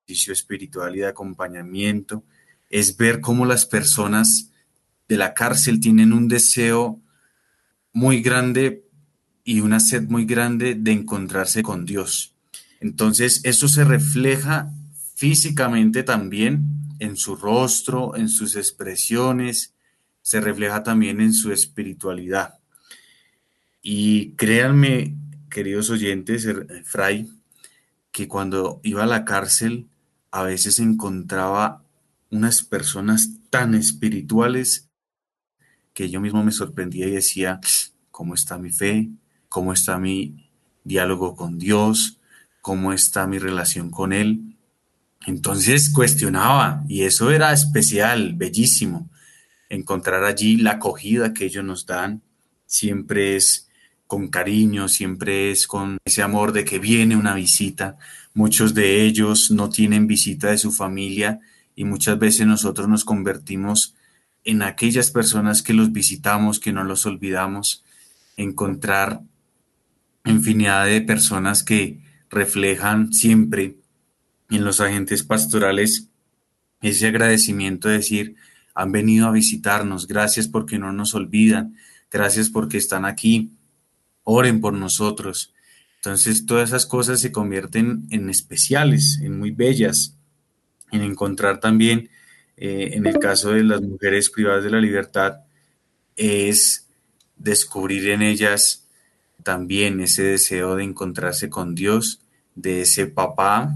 espiritual 0.08 0.96
y 0.96 1.00
de 1.00 1.06
acompañamiento, 1.06 2.24
es 2.68 2.96
ver 2.96 3.20
cómo 3.20 3.46
las 3.46 3.66
personas 3.66 4.50
de 5.08 5.16
la 5.16 5.34
cárcel 5.34 5.80
tienen 5.80 6.12
un 6.12 6.28
deseo 6.28 7.00
muy 7.92 8.20
grande 8.20 8.84
y 9.42 9.60
una 9.60 9.80
sed 9.80 10.08
muy 10.08 10.26
grande 10.26 10.74
de 10.74 10.92
encontrarse 10.92 11.62
con 11.62 11.86
Dios. 11.86 12.34
Entonces, 12.80 13.40
eso 13.44 13.66
se 13.68 13.84
refleja 13.84 14.70
físicamente 15.14 16.02
también 16.02 16.64
en 16.98 17.16
su 17.16 17.36
rostro, 17.36 18.14
en 18.16 18.28
sus 18.28 18.56
expresiones, 18.56 19.74
se 20.22 20.40
refleja 20.40 20.82
también 20.82 21.20
en 21.20 21.32
su 21.32 21.52
espiritualidad. 21.52 22.58
Y 23.80 24.32
créanme, 24.32 25.16
queridos 25.48 25.90
oyentes, 25.90 26.46
Fray, 26.84 27.26
que 28.12 28.28
cuando 28.28 28.80
iba 28.82 29.04
a 29.04 29.06
la 29.06 29.24
cárcel 29.24 29.88
a 30.30 30.42
veces 30.42 30.78
encontraba 30.78 31.82
unas 32.30 32.62
personas 32.62 33.30
tan 33.48 33.74
espirituales 33.74 34.87
que 35.98 36.08
yo 36.08 36.20
mismo 36.20 36.44
me 36.44 36.52
sorprendía 36.52 37.08
y 37.08 37.10
decía, 37.10 37.60
¿cómo 38.12 38.34
está 38.34 38.56
mi 38.56 38.70
fe? 38.70 39.08
¿Cómo 39.48 39.72
está 39.72 39.98
mi 39.98 40.48
diálogo 40.84 41.34
con 41.34 41.58
Dios? 41.58 42.20
¿Cómo 42.60 42.92
está 42.92 43.26
mi 43.26 43.40
relación 43.40 43.90
con 43.90 44.12
Él? 44.12 44.56
Entonces 45.26 45.90
cuestionaba 45.90 46.84
y 46.86 47.02
eso 47.02 47.32
era 47.32 47.52
especial, 47.52 48.34
bellísimo. 48.36 49.10
Encontrar 49.68 50.22
allí 50.22 50.58
la 50.58 50.74
acogida 50.74 51.34
que 51.34 51.46
ellos 51.46 51.64
nos 51.64 51.84
dan 51.84 52.22
siempre 52.64 53.34
es 53.34 53.68
con 54.06 54.28
cariño, 54.28 54.86
siempre 54.86 55.50
es 55.50 55.66
con 55.66 55.98
ese 56.04 56.22
amor 56.22 56.52
de 56.52 56.64
que 56.64 56.78
viene 56.78 57.16
una 57.16 57.34
visita. 57.34 57.96
Muchos 58.34 58.72
de 58.72 59.02
ellos 59.02 59.50
no 59.50 59.68
tienen 59.68 60.06
visita 60.06 60.52
de 60.52 60.58
su 60.58 60.70
familia 60.70 61.40
y 61.74 61.82
muchas 61.82 62.20
veces 62.20 62.46
nosotros 62.46 62.86
nos 62.86 63.04
convertimos 63.04 63.96
en 64.48 64.62
aquellas 64.62 65.10
personas 65.10 65.60
que 65.60 65.74
los 65.74 65.92
visitamos, 65.92 66.58
que 66.58 66.72
no 66.72 66.82
los 66.82 67.04
olvidamos, 67.04 67.84
encontrar 68.38 69.20
infinidad 70.24 70.86
de 70.86 71.02
personas 71.02 71.62
que 71.62 72.00
reflejan 72.30 73.12
siempre 73.12 73.76
en 74.48 74.64
los 74.64 74.80
agentes 74.80 75.22
pastorales 75.22 76.08
ese 76.80 77.08
agradecimiento 77.08 77.88
de 77.88 77.98
decir, 77.98 78.36
han 78.74 78.90
venido 78.90 79.26
a 79.26 79.32
visitarnos, 79.32 80.06
gracias 80.06 80.48
porque 80.48 80.78
no 80.78 80.94
nos 80.94 81.14
olvidan, 81.14 81.76
gracias 82.10 82.48
porque 82.48 82.78
están 82.78 83.04
aquí, 83.04 83.52
oren 84.22 84.62
por 84.62 84.72
nosotros. 84.72 85.52
Entonces 85.96 86.46
todas 86.46 86.70
esas 86.70 86.86
cosas 86.86 87.20
se 87.20 87.32
convierten 87.32 88.06
en 88.08 88.30
especiales, 88.30 89.20
en 89.22 89.38
muy 89.38 89.50
bellas, 89.50 90.16
en 90.90 91.02
encontrar 91.02 91.60
también 91.60 92.08
eh, 92.60 92.90
en 92.94 93.06
el 93.06 93.18
caso 93.18 93.52
de 93.52 93.62
las 93.62 93.80
mujeres 93.80 94.30
privadas 94.30 94.64
de 94.64 94.70
la 94.70 94.80
libertad, 94.80 95.40
es 96.16 96.88
descubrir 97.36 98.10
en 98.10 98.22
ellas 98.22 98.88
también 99.44 100.00
ese 100.00 100.24
deseo 100.24 100.74
de 100.74 100.84
encontrarse 100.84 101.48
con 101.48 101.74
Dios, 101.74 102.20
de 102.54 102.82
ese 102.82 103.06
papá 103.06 103.72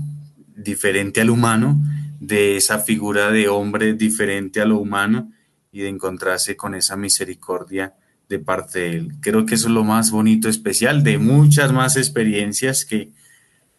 diferente 0.57 1.21
al 1.21 1.31
humano, 1.31 1.81
de 2.19 2.57
esa 2.57 2.81
figura 2.81 3.31
de 3.31 3.49
hombre 3.49 3.95
diferente 3.95 4.61
a 4.61 4.65
lo 4.65 4.79
humano 4.79 5.33
y 5.71 5.81
de 5.81 5.89
encontrarse 5.89 6.57
con 6.57 6.75
esa 6.75 6.97
misericordia 6.97 7.95
de 8.29 8.39
parte 8.39 8.81
de 8.81 8.91
Él. 8.97 9.13
Creo 9.21 9.47
que 9.47 9.55
eso 9.55 9.69
es 9.69 9.75
lo 9.75 9.85
más 9.85 10.11
bonito, 10.11 10.49
especial, 10.49 11.05
de 11.05 11.19
muchas 11.19 11.73
más 11.73 11.97
experiencias 11.97 12.85
que 12.85 13.11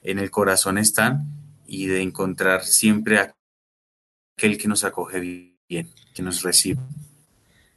en 0.02 0.20
el 0.20 0.32
corazón 0.32 0.78
están 0.78 1.28
y 1.68 1.88
de 1.88 2.02
encontrar 2.02 2.64
siempre 2.64 3.20
a 3.20 3.36
aquel 4.38 4.58
que 4.58 4.68
nos 4.68 4.84
acoge 4.84 5.20
bien, 5.68 5.90
que 6.14 6.24
nos 6.24 6.44
recibe. 6.44 6.80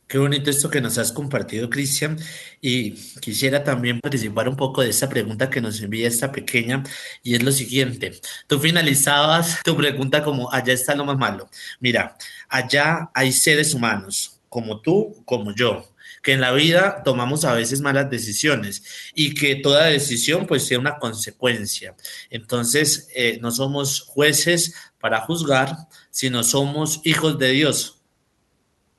Qué 0.09 0.19
bonito 0.19 0.51
esto 0.51 0.71
que 0.71 0.81
nos 0.81 0.99
has 0.99 1.11
compartido, 1.11 1.69
Cristian. 1.69 2.17
Y 2.61 2.93
quisiera 3.21 3.65
también 3.65 4.01
participar 4.01 4.49
un 4.49 4.55
poco 4.57 4.83
de 4.83 4.91
esta 4.91 5.09
pregunta 5.09 5.51
que 5.51 5.61
nos 5.61 5.81
envía 5.83 6.07
esta 6.07 6.31
pequeña, 6.31 6.85
y 7.25 7.35
es 7.35 7.43
lo 7.43 7.51
siguiente. 7.51 8.21
Tú 8.47 8.61
finalizabas 8.61 9.63
tu 9.65 9.77
pregunta 9.77 10.23
como, 10.23 10.53
allá 10.53 10.73
está 10.73 10.95
lo 10.95 11.05
más 11.05 11.19
malo. 11.19 11.51
Mira, 11.81 12.17
allá 12.49 13.11
hay 13.15 13.33
seres 13.33 13.75
humanos, 13.75 14.41
como 14.49 14.81
tú, 14.81 15.25
como 15.25 15.53
yo, 15.53 15.93
que 16.23 16.33
en 16.33 16.41
la 16.41 16.53
vida 16.53 17.03
tomamos 17.05 17.45
a 17.45 17.55
veces 17.55 17.81
malas 17.81 18.09
decisiones 18.09 18.85
y 19.15 19.35
que 19.35 19.57
toda 19.57 19.87
decisión 19.87 20.47
pues 20.47 20.67
sea 20.67 20.79
una 20.79 20.99
consecuencia. 20.99 21.97
Entonces, 22.31 23.09
eh, 23.15 23.39
no 23.43 23.51
somos 23.51 24.03
jueces 24.03 24.75
para 25.01 25.21
juzgar, 25.21 25.77
sino 26.17 26.45
somos 26.45 27.03
hijos 27.05 27.39
de 27.39 27.51
Dios 27.51 28.01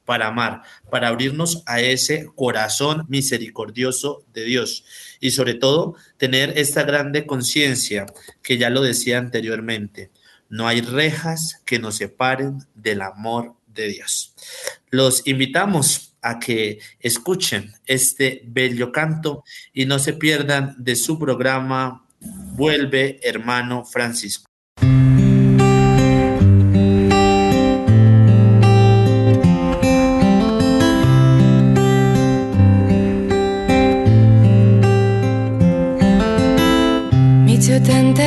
para 0.05 0.27
amar, 0.27 0.61
para 0.91 1.07
abrirnos 1.07 1.63
a 1.65 1.81
ese 1.81 2.29
corazón 2.35 3.07
misericordioso 3.09 4.23
de 4.33 4.43
Dios 4.43 4.85
y 5.19 5.31
sobre 5.31 5.55
todo 5.55 5.95
tener 6.17 6.59
esta 6.59 6.83
grande 6.83 7.25
conciencia 7.25 8.05
que 8.43 8.59
ya 8.59 8.69
lo 8.69 8.83
decía 8.83 9.17
anteriormente, 9.17 10.11
no 10.47 10.67
hay 10.67 10.81
rejas 10.81 11.59
que 11.65 11.79
nos 11.79 11.95
separen 11.95 12.59
del 12.75 13.01
amor 13.01 13.55
de 13.65 13.87
Dios. 13.87 14.35
Los 14.91 15.25
invitamos 15.25 16.13
a 16.21 16.37
que 16.37 16.77
escuchen 16.99 17.73
este 17.87 18.43
bello 18.45 18.91
canto 18.91 19.43
y 19.73 19.87
no 19.87 19.97
se 19.97 20.13
pierdan 20.13 20.75
de 20.77 20.95
su 20.95 21.17
programa 21.17 22.05
Vuelve 22.19 23.19
hermano 23.23 23.85
Francisco. 23.85 24.46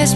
Preguntas 0.00 0.14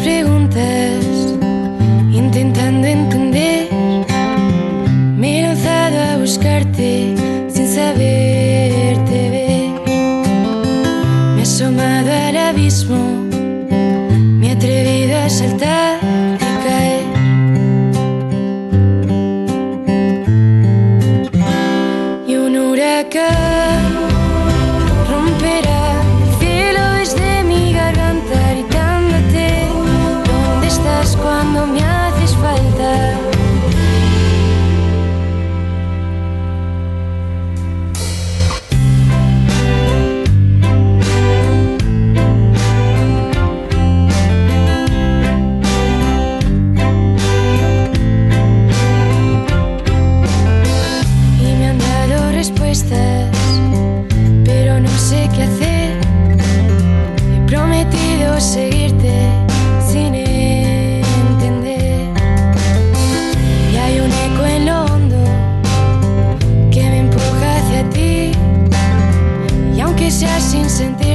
Aunque 70.04 70.18
sea 70.18 70.38
sin 70.38 70.68
sentirte, 70.68 71.13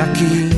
aquí 0.00 0.50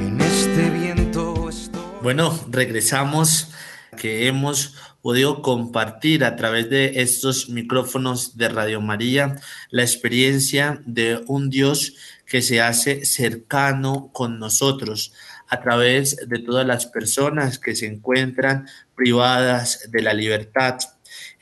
en 0.00 0.20
este 0.20 0.70
viento. 0.70 1.48
Estoy... 1.48 1.80
Bueno, 2.02 2.38
regresamos 2.48 3.52
que 3.96 4.26
hemos 4.26 4.74
podido 5.00 5.42
compartir 5.42 6.24
a 6.24 6.36
través 6.36 6.68
de 6.70 7.00
estos 7.00 7.48
micrófonos 7.48 8.36
de 8.36 8.48
Radio 8.48 8.80
María 8.80 9.36
la 9.70 9.82
experiencia 9.82 10.82
de 10.86 11.22
un 11.26 11.50
Dios 11.50 11.94
que 12.26 12.42
se 12.42 12.60
hace 12.60 13.04
cercano 13.04 14.10
con 14.12 14.38
nosotros 14.38 15.12
a 15.48 15.60
través 15.60 16.16
de 16.28 16.38
todas 16.40 16.66
las 16.66 16.86
personas 16.86 17.58
que 17.58 17.74
se 17.74 17.86
encuentran 17.86 18.66
privadas 18.94 19.88
de 19.90 20.02
la 20.02 20.14
libertad. 20.14 20.78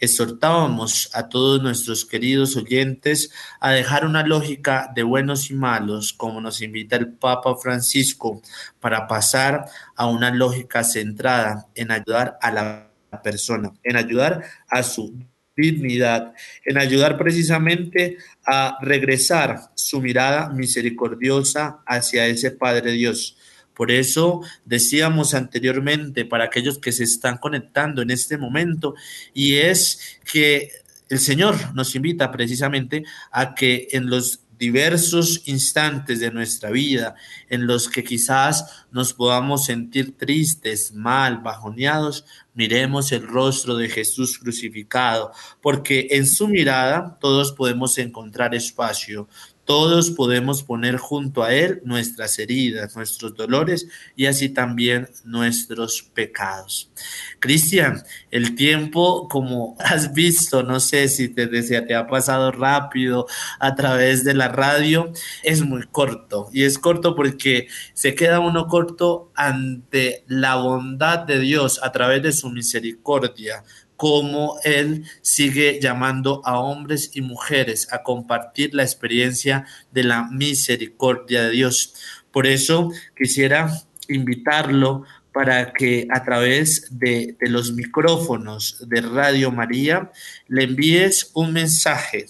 Exhortábamos 0.00 1.10
a 1.12 1.28
todos 1.28 1.62
nuestros 1.62 2.04
queridos 2.04 2.56
oyentes 2.56 3.30
a 3.60 3.72
dejar 3.72 4.06
una 4.06 4.22
lógica 4.22 4.90
de 4.94 5.02
buenos 5.02 5.50
y 5.50 5.54
malos, 5.54 6.12
como 6.12 6.40
nos 6.40 6.62
invita 6.62 6.96
el 6.96 7.12
Papa 7.14 7.56
Francisco, 7.56 8.42
para 8.80 9.06
pasar 9.06 9.64
a 9.96 10.06
una 10.06 10.30
lógica 10.30 10.84
centrada 10.84 11.66
en 11.74 11.90
ayudar 11.90 12.38
a 12.40 12.52
la 12.52 12.90
persona, 13.22 13.72
en 13.82 13.96
ayudar 13.96 14.44
a 14.68 14.82
su 14.82 15.14
dignidad, 15.56 16.34
en 16.64 16.78
ayudar 16.78 17.18
precisamente 17.18 18.18
a 18.46 18.78
regresar 18.80 19.70
su 19.74 20.00
mirada 20.00 20.50
misericordiosa 20.50 21.80
hacia 21.86 22.26
ese 22.26 22.52
Padre 22.52 22.92
Dios. 22.92 23.36
Por 23.78 23.92
eso 23.92 24.40
decíamos 24.64 25.34
anteriormente 25.34 26.24
para 26.24 26.46
aquellos 26.46 26.78
que 26.78 26.90
se 26.90 27.04
están 27.04 27.38
conectando 27.38 28.02
en 28.02 28.10
este 28.10 28.36
momento, 28.36 28.96
y 29.32 29.54
es 29.54 30.18
que 30.30 30.72
el 31.08 31.20
Señor 31.20 31.54
nos 31.76 31.94
invita 31.94 32.32
precisamente 32.32 33.04
a 33.30 33.54
que 33.54 33.86
en 33.92 34.10
los 34.10 34.40
diversos 34.58 35.42
instantes 35.46 36.18
de 36.18 36.32
nuestra 36.32 36.72
vida 36.72 37.14
en 37.48 37.68
los 37.68 37.88
que 37.88 38.02
quizás 38.02 38.84
nos 38.90 39.12
podamos 39.12 39.66
sentir 39.66 40.16
tristes, 40.16 40.92
mal, 40.92 41.38
bajoneados, 41.38 42.24
miremos 42.54 43.12
el 43.12 43.28
rostro 43.28 43.76
de 43.76 43.88
Jesús 43.88 44.40
crucificado, 44.40 45.30
porque 45.62 46.08
en 46.10 46.26
su 46.26 46.48
mirada 46.48 47.16
todos 47.20 47.52
podemos 47.52 47.96
encontrar 47.98 48.56
espacio, 48.56 49.28
todos 49.68 50.10
podemos 50.12 50.62
poner 50.62 50.96
junto 50.96 51.42
a 51.42 51.52
Él 51.52 51.82
nuestras 51.84 52.38
heridas, 52.38 52.96
nuestros 52.96 53.34
dolores 53.36 53.86
y 54.16 54.24
así 54.24 54.48
también 54.48 55.10
nuestros 55.26 56.02
pecados. 56.14 56.90
Cristian, 57.38 58.02
el 58.30 58.54
tiempo, 58.54 59.28
como 59.28 59.76
has 59.78 60.14
visto, 60.14 60.62
no 60.62 60.80
sé 60.80 61.06
si 61.08 61.28
te, 61.28 61.48
te, 61.48 61.82
te 61.82 61.94
ha 61.94 62.06
pasado 62.06 62.50
rápido 62.50 63.26
a 63.60 63.74
través 63.74 64.24
de 64.24 64.32
la 64.32 64.48
radio, 64.48 65.12
es 65.42 65.60
muy 65.60 65.86
corto. 65.86 66.48
Y 66.50 66.62
es 66.62 66.78
corto 66.78 67.14
porque 67.14 67.68
se 67.92 68.14
queda 68.14 68.40
uno 68.40 68.68
corto 68.68 69.30
ante 69.34 70.24
la 70.28 70.54
bondad 70.54 71.18
de 71.26 71.40
Dios 71.40 71.78
a 71.82 71.92
través 71.92 72.22
de 72.22 72.32
su 72.32 72.48
misericordia 72.48 73.64
cómo 73.98 74.60
Él 74.62 75.04
sigue 75.22 75.80
llamando 75.82 76.40
a 76.44 76.60
hombres 76.60 77.10
y 77.14 77.20
mujeres 77.20 77.92
a 77.92 78.04
compartir 78.04 78.72
la 78.72 78.84
experiencia 78.84 79.66
de 79.90 80.04
la 80.04 80.28
misericordia 80.30 81.42
de 81.42 81.50
Dios. 81.50 81.94
Por 82.30 82.46
eso 82.46 82.92
quisiera 83.16 83.68
invitarlo 84.06 85.02
para 85.32 85.72
que 85.72 86.06
a 86.12 86.22
través 86.22 86.86
de, 86.96 87.36
de, 87.40 87.48
los 87.50 87.72
micrófonos 87.72 88.88
de 88.88 89.00
Radio 89.00 89.50
María 89.50 90.12
le 90.46 90.62
envíes 90.62 91.32
un 91.34 91.52
mensaje 91.52 92.26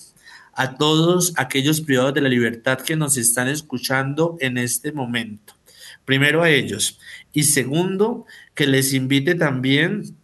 a 0.55 0.75
todos 0.75 1.35
aquellos 1.37 1.83
privados 1.83 2.14
de 2.14 2.23
la 2.23 2.31
libertad 2.31 2.79
que 2.79 2.97
nos 2.97 3.19
están 3.19 3.47
escuchando 3.47 4.39
en 4.41 4.57
este 4.57 4.91
momento. 4.91 5.53
Primero 6.07 6.43
a 6.43 6.49
ellos. 6.49 6.99
Y 7.35 7.43
segundo, 7.43 8.25
que 8.55 8.66
les 8.66 8.95
invite 8.95 9.35
también 9.35 10.16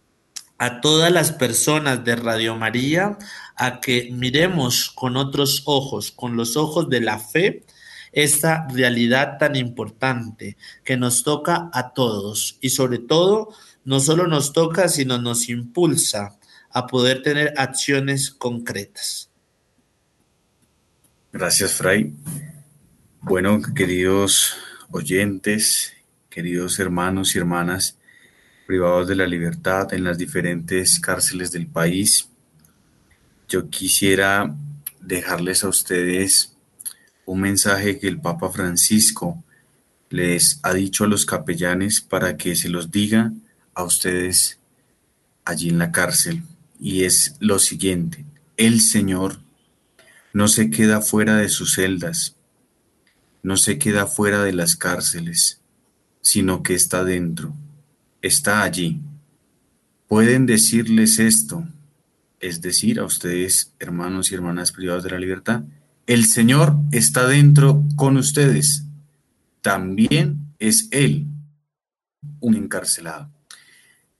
a 0.57 0.81
todas 0.81 1.11
las 1.11 1.31
personas 1.31 2.03
de 2.03 2.15
Radio 2.15 2.55
María 2.55 3.17
a 3.55 3.79
que 3.79 4.09
miremos 4.11 4.89
con 4.89 5.17
otros 5.17 5.63
ojos, 5.65 6.11
con 6.11 6.35
los 6.35 6.57
ojos 6.57 6.89
de 6.89 7.01
la 7.01 7.19
fe, 7.19 7.63
esta 8.11 8.67
realidad 8.69 9.37
tan 9.37 9.55
importante 9.55 10.57
que 10.83 10.95
nos 10.95 11.23
toca 11.23 11.69
a 11.73 11.91
todos 11.93 12.57
y 12.61 12.69
sobre 12.69 12.99
todo 12.99 13.53
no 13.83 13.99
solo 13.99 14.27
nos 14.27 14.53
toca, 14.53 14.87
sino 14.87 15.17
nos 15.17 15.49
impulsa 15.49 16.37
a 16.71 16.87
poder 16.87 17.21
tener 17.21 17.53
acciones 17.57 18.31
concretas. 18.31 19.29
Gracias, 21.31 21.73
Fray. 21.73 22.13
Bueno, 23.21 23.61
queridos 23.75 24.55
oyentes, 24.91 25.93
queridos 26.29 26.79
hermanos 26.79 27.35
y 27.35 27.39
hermanas 27.39 27.97
privados 28.65 29.07
de 29.07 29.15
la 29.15 29.27
libertad 29.27 29.93
en 29.93 30.03
las 30.03 30.17
diferentes 30.17 30.99
cárceles 30.99 31.51
del 31.51 31.67
país, 31.67 32.29
yo 33.47 33.69
quisiera 33.69 34.55
dejarles 34.99 35.63
a 35.63 35.69
ustedes 35.69 36.55
un 37.25 37.41
mensaje 37.41 37.99
que 37.99 38.07
el 38.07 38.19
Papa 38.19 38.49
Francisco 38.49 39.43
les 40.09 40.59
ha 40.63 40.73
dicho 40.73 41.03
a 41.03 41.07
los 41.07 41.25
capellanes 41.25 42.01
para 42.01 42.37
que 42.37 42.55
se 42.55 42.69
los 42.69 42.91
diga 42.91 43.33
a 43.73 43.83
ustedes 43.83 44.59
allí 45.43 45.69
en 45.69 45.77
la 45.77 45.91
cárcel. 45.91 46.43
Y 46.79 47.03
es 47.03 47.35
lo 47.39 47.59
siguiente, 47.59 48.25
el 48.57 48.81
Señor 48.81 49.39
no 50.33 50.47
se 50.47 50.69
queda 50.69 51.01
fuera 51.01 51.37
de 51.37 51.49
sus 51.49 51.75
celdas, 51.75 52.35
no 53.43 53.57
se 53.57 53.77
queda 53.77 54.07
fuera 54.07 54.43
de 54.43 54.53
las 54.53 54.75
cárceles, 54.75 55.61
sino 56.21 56.63
que 56.63 56.73
está 56.73 57.03
dentro, 57.03 57.55
está 58.25 58.63
allí. 58.63 59.01
Pueden 60.07 60.45
decirles 60.45 61.19
esto, 61.19 61.67
es 62.39 62.61
decir, 62.61 62.99
a 62.99 63.05
ustedes, 63.05 63.73
hermanos 63.79 64.31
y 64.31 64.35
hermanas 64.35 64.71
privados 64.71 65.03
de 65.03 65.11
la 65.11 65.19
libertad, 65.19 65.63
el 66.07 66.25
Señor 66.25 66.75
está 66.91 67.27
dentro 67.27 67.83
con 67.95 68.17
ustedes. 68.17 68.83
También 69.61 70.53
es 70.59 70.87
Él 70.91 71.25
un 72.39 72.55
encarcelado. 72.55 73.31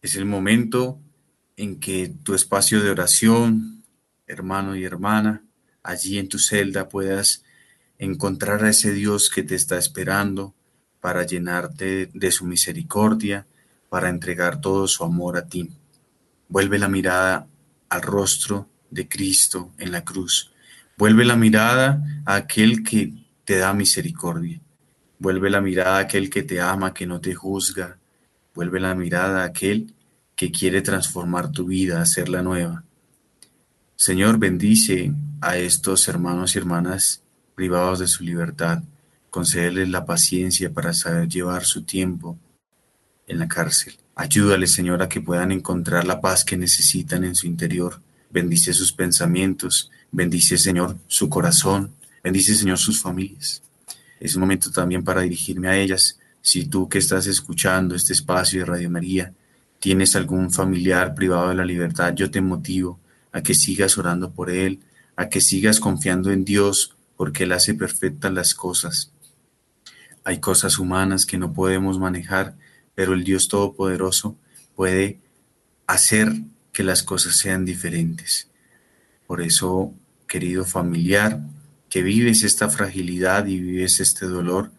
Es 0.02 0.16
el 0.16 0.26
momento 0.26 1.00
en 1.58 1.80
que 1.80 2.14
tu 2.24 2.34
espacio 2.34 2.82
de 2.84 2.90
oración, 2.90 3.84
hermano 4.28 4.76
y 4.76 4.84
hermana, 4.84 5.44
allí 5.84 6.18
en 6.18 6.30
tu 6.30 6.40
celda 6.40 6.90
puedas 6.90 7.44
encontrar 7.98 8.64
a 8.64 8.70
ese 8.70 8.92
Dios 8.92 9.30
que 9.30 9.44
te 9.44 9.56
está 9.56 9.78
esperando 9.78 10.54
para 11.00 11.26
llenarte 11.26 12.10
de 12.14 12.32
su 12.32 12.46
misericordia, 12.46 13.46
para 13.96 14.10
entregar 14.10 14.60
todo 14.60 14.90
su 14.90 15.06
amor 15.06 15.38
a 15.38 15.48
ti. 15.48 15.70
Vuelve 16.50 16.78
la 16.78 16.90
mirada 16.90 17.48
al 17.88 18.02
rostro 18.02 18.68
de 18.92 19.08
Cristo 19.08 19.72
en 19.78 19.94
la 19.94 20.04
cruz. 20.04 20.52
Vuelve 20.98 21.24
la 21.24 21.38
mirada 21.38 22.04
a 22.26 22.36
aquel 22.36 22.84
que 22.84 23.14
te 23.46 23.58
da 23.58 23.74
misericordia. 23.74 24.60
Vuelve 25.18 25.50
la 25.50 25.62
mirada 25.62 25.96
a 25.96 26.02
aquel 26.02 26.30
que 26.30 26.44
te 26.44 26.60
ama, 26.60 26.94
que 26.94 27.08
no 27.08 27.22
te 27.22 27.34
juzga. 27.36 27.98
Vuelve 28.54 28.82
la 28.82 28.96
mirada 28.96 29.44
a 29.44 29.46
aquel 29.46 29.94
que 30.36 30.52
quiere 30.52 30.82
transformar 30.82 31.54
tu 31.54 31.68
vida, 31.68 32.02
hacerla 32.02 32.42
nueva. 32.42 32.84
Señor, 33.96 34.40
bendice 34.40 35.14
a 35.40 35.56
estos 35.56 36.10
hermanos 36.10 36.54
y 36.54 36.58
hermanas 36.58 37.24
privados 37.56 38.00
de 38.00 38.08
su 38.08 38.26
libertad. 38.26 38.84
Concédeles 39.30 39.88
la 39.88 40.06
paciencia 40.06 40.74
para 40.74 40.92
saber 40.92 41.30
llevar 41.30 41.64
su 41.64 41.84
tiempo 41.84 42.38
en 43.28 43.40
la 43.40 43.48
cárcel. 43.48 43.96
Ayúdale, 44.16 44.68
Señor, 44.68 45.02
a 45.02 45.10
que 45.10 45.22
puedan 45.22 45.52
encontrar 45.52 46.06
la 46.06 46.22
paz 46.22 46.46
que 46.46 46.58
necesitan 46.58 47.24
en 47.24 47.36
su 47.36 47.48
interior. 47.48 48.02
Bendice 48.30 48.74
sus 48.74 48.94
pensamientos, 48.94 49.92
bendice, 50.12 50.58
Señor, 50.58 50.98
su 51.08 51.30
corazón, 51.30 51.92
bendice, 52.24 52.56
Señor, 52.56 52.78
sus 52.78 53.02
familias. 53.02 53.62
Es 54.20 54.36
un 54.36 54.42
momento 54.42 54.72
también 54.72 55.04
para 55.04 55.22
dirigirme 55.22 55.68
a 55.68 55.78
ellas. 55.78 56.18
Si 56.42 56.66
tú 56.66 56.88
que 56.88 57.00
estás 57.00 57.28
escuchando 57.28 57.96
este 57.96 58.14
espacio 58.14 58.60
de 58.60 58.66
Radio 58.66 58.90
María, 58.90 59.34
tienes 59.80 60.16
algún 60.16 60.52
familiar 60.52 61.14
privado 61.14 61.50
de 61.50 61.56
la 61.56 61.66
libertad, 61.66 62.14
yo 62.16 62.32
te 62.32 62.42
motivo 62.42 63.00
a 63.32 63.42
que 63.42 63.54
sigas 63.54 63.98
orando 63.98 64.32
por 64.32 64.50
él, 64.50 64.80
a 65.16 65.30
que 65.30 65.42
sigas 65.42 65.80
confiando 65.80 66.32
en 66.32 66.46
Dios, 66.46 66.96
porque 67.18 67.44
Él 67.44 67.52
hace 67.52 67.74
perfectas 67.74 68.32
las 68.34 68.54
cosas. 68.54 69.12
Hay 70.24 70.40
cosas 70.40 70.80
humanas 70.80 71.26
que 71.26 71.38
no 71.38 71.54
podemos 71.54 72.00
manejar, 72.00 72.56
pero 72.96 73.14
el 73.14 73.24
Dios 73.24 73.48
Todopoderoso 73.48 74.38
puede 74.76 75.20
hacer 75.86 76.32
que 76.72 76.84
las 76.84 77.04
cosas 77.04 77.38
sean 77.38 77.66
diferentes. 77.66 78.50
Por 79.28 79.42
eso, 79.42 79.94
querido 80.28 80.66
familiar, 80.66 81.42
que 81.90 82.02
vives 82.02 82.44
esta 82.44 82.70
fragilidad 82.70 83.46
y 83.46 83.60
vives 83.60 84.00
este 84.00 84.26
dolor 84.26 84.72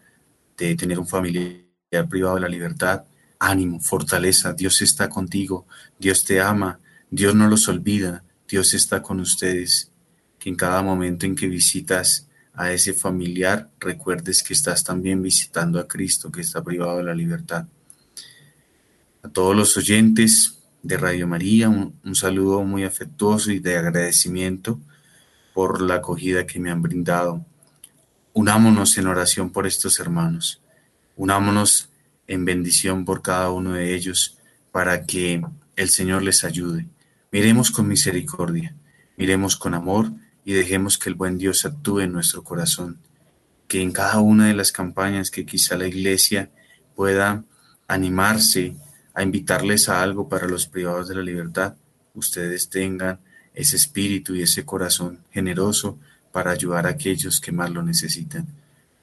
de 0.57 0.75
tener 0.75 0.99
un 0.99 1.07
familiar 1.07 1.63
privado 2.09 2.35
de 2.35 2.41
la 2.41 2.49
libertad, 2.49 3.05
ánimo, 3.39 3.79
fortaleza, 3.79 4.53
Dios 4.53 4.81
está 4.81 5.09
contigo, 5.09 5.67
Dios 5.99 6.23
te 6.23 6.41
ama, 6.41 6.79
Dios 7.09 7.35
no 7.35 7.47
los 7.47 7.67
olvida, 7.67 8.23
Dios 8.47 8.73
está 8.73 9.01
con 9.01 9.19
ustedes. 9.19 9.91
Que 10.39 10.49
en 10.49 10.55
cada 10.55 10.81
momento 10.81 11.25
en 11.25 11.35
que 11.35 11.47
visitas 11.47 12.27
a 12.53 12.71
ese 12.71 12.93
familiar, 12.93 13.69
recuerdes 13.79 14.43
que 14.43 14.53
estás 14.53 14.83
también 14.83 15.21
visitando 15.21 15.79
a 15.79 15.87
Cristo 15.87 16.31
que 16.31 16.41
está 16.41 16.63
privado 16.63 16.97
de 16.97 17.03
la 17.03 17.13
libertad. 17.13 17.67
A 19.27 19.29
todos 19.29 19.53
los 19.53 19.75
oyentes 19.75 20.59
de 20.83 20.95
Radio 20.95 21.27
María, 21.27 21.67
un, 21.67 22.15
saludo 22.15 22.63
muy 22.63 22.85
afectuoso 22.85 23.51
y 23.51 23.59
de 23.59 23.75
agradecimiento 23.75 24.79
por 25.53 25.81
la 25.81 25.95
acogida 25.95 26.47
que 26.47 26.61
me 26.61 26.71
han 26.71 26.81
brindado. 26.81 27.45
Unámonos 28.31 28.97
en 28.97 29.07
oración 29.07 29.49
por 29.49 29.67
estos 29.67 29.99
hermanos. 29.99 30.61
Unámonos 31.17 31.89
en 32.25 32.45
bendición 32.45 33.03
por 33.03 33.21
cada 33.21 33.51
uno 33.51 33.73
de 33.73 33.95
ellos 33.95 34.37
para 34.71 35.05
que 35.05 35.43
el 35.75 35.89
Señor 35.89 36.23
les 36.23 36.45
ayude. 36.45 36.87
Miremos 37.29 37.69
con 37.69 37.85
misericordia, 37.85 38.77
miremos 39.17 39.57
con 39.57 39.73
amor 39.73 40.09
y 40.45 40.53
dejemos 40.53 40.97
que 40.97 41.09
el 41.09 41.15
buen 41.15 41.37
Dios 41.37 41.65
actúe 41.65 41.99
en 41.99 42.13
nuestro 42.13 42.45
corazón. 42.45 43.01
Que 43.67 43.81
en 43.81 43.91
cada 43.91 44.21
una 44.21 44.47
de 44.47 44.53
las 44.53 44.71
campañas 44.71 45.31
que 45.31 45.45
quizá 45.45 45.75
la 45.75 45.87
iglesia 45.87 46.49
pueda 46.95 47.43
animarse 47.89 48.77
a 49.17 49.23
invitarles 49.23 49.89
a 49.89 50.03
algo 50.03 50.29
para 50.29 50.45
los 50.45 50.67
privados 50.67 51.07
de 51.07 51.15
la 51.15 51.23
libertad, 51.23 51.73
ustedes 52.13 52.69
tengan 52.69 53.19
ese 53.55 53.75
espíritu 53.75 54.35
y 54.35 54.43
ese 54.43 54.63
corazón 54.63 55.21
generoso 55.31 55.97
para 56.31 56.51
ayudar 56.51 56.85
a 56.85 56.91
aquellos 56.91 57.41
que 57.41 57.51
más 57.51 57.71
lo 57.71 57.81
necesitan. 57.81 58.45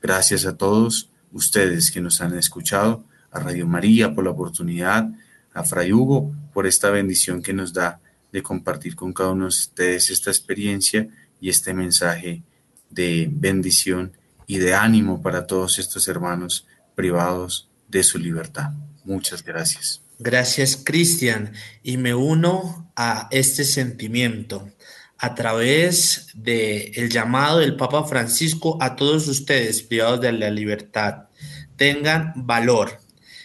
Gracias 0.01 0.47
a 0.47 0.57
todos 0.57 1.11
ustedes 1.33 1.91
que 1.91 2.01
nos 2.01 2.21
han 2.21 2.39
escuchado, 2.39 3.05
a 3.33 3.41
Radio 3.41 3.67
María 3.67 4.15
por 4.15 4.23
la 4.23 4.31
oportunidad, 4.31 5.11
a 5.53 5.65
Fray 5.65 5.93
Hugo 5.93 6.33
por 6.53 6.69
esta 6.69 6.91
bendición 6.91 7.43
que 7.43 7.53
nos 7.53 7.73
da 7.73 7.99
de 8.31 8.41
compartir 8.41 8.95
con 8.95 9.13
cada 9.13 9.33
uno 9.33 9.47
de 9.47 9.49
ustedes 9.49 10.11
esta 10.11 10.31
experiencia 10.31 11.09
y 11.41 11.49
este 11.49 11.75
mensaje 11.75 12.45
de 12.89 13.29
bendición 13.33 14.13
y 14.47 14.59
de 14.59 14.75
ánimo 14.75 15.21
para 15.21 15.45
todos 15.49 15.81
estos 15.81 16.07
hermanos 16.07 16.69
privados 16.95 17.69
de 17.89 18.05
su 18.05 18.21
libertad. 18.21 18.71
Muchas 19.05 19.43
gracias. 19.43 20.04
Gracias, 20.19 20.77
Cristian. 20.77 21.53
Y 21.83 21.97
me 21.97 22.15
uno 22.15 22.91
a 22.97 23.29
este 23.31 23.65
sentimiento 23.65 24.71
a 25.19 25.35
través 25.35 26.29
del 26.35 26.93
el 26.95 27.11
llamado 27.11 27.61
del 27.61 27.77
Papa 27.77 28.05
Francisco 28.05 28.77
a 28.81 28.97
todos 28.97 29.27
ustedes 29.29 29.83
privados 29.83 30.21
de 30.21 30.33
la 30.33 30.51
libertad. 30.51 31.29
Tengan 31.77 32.33
valor. 32.37 33.01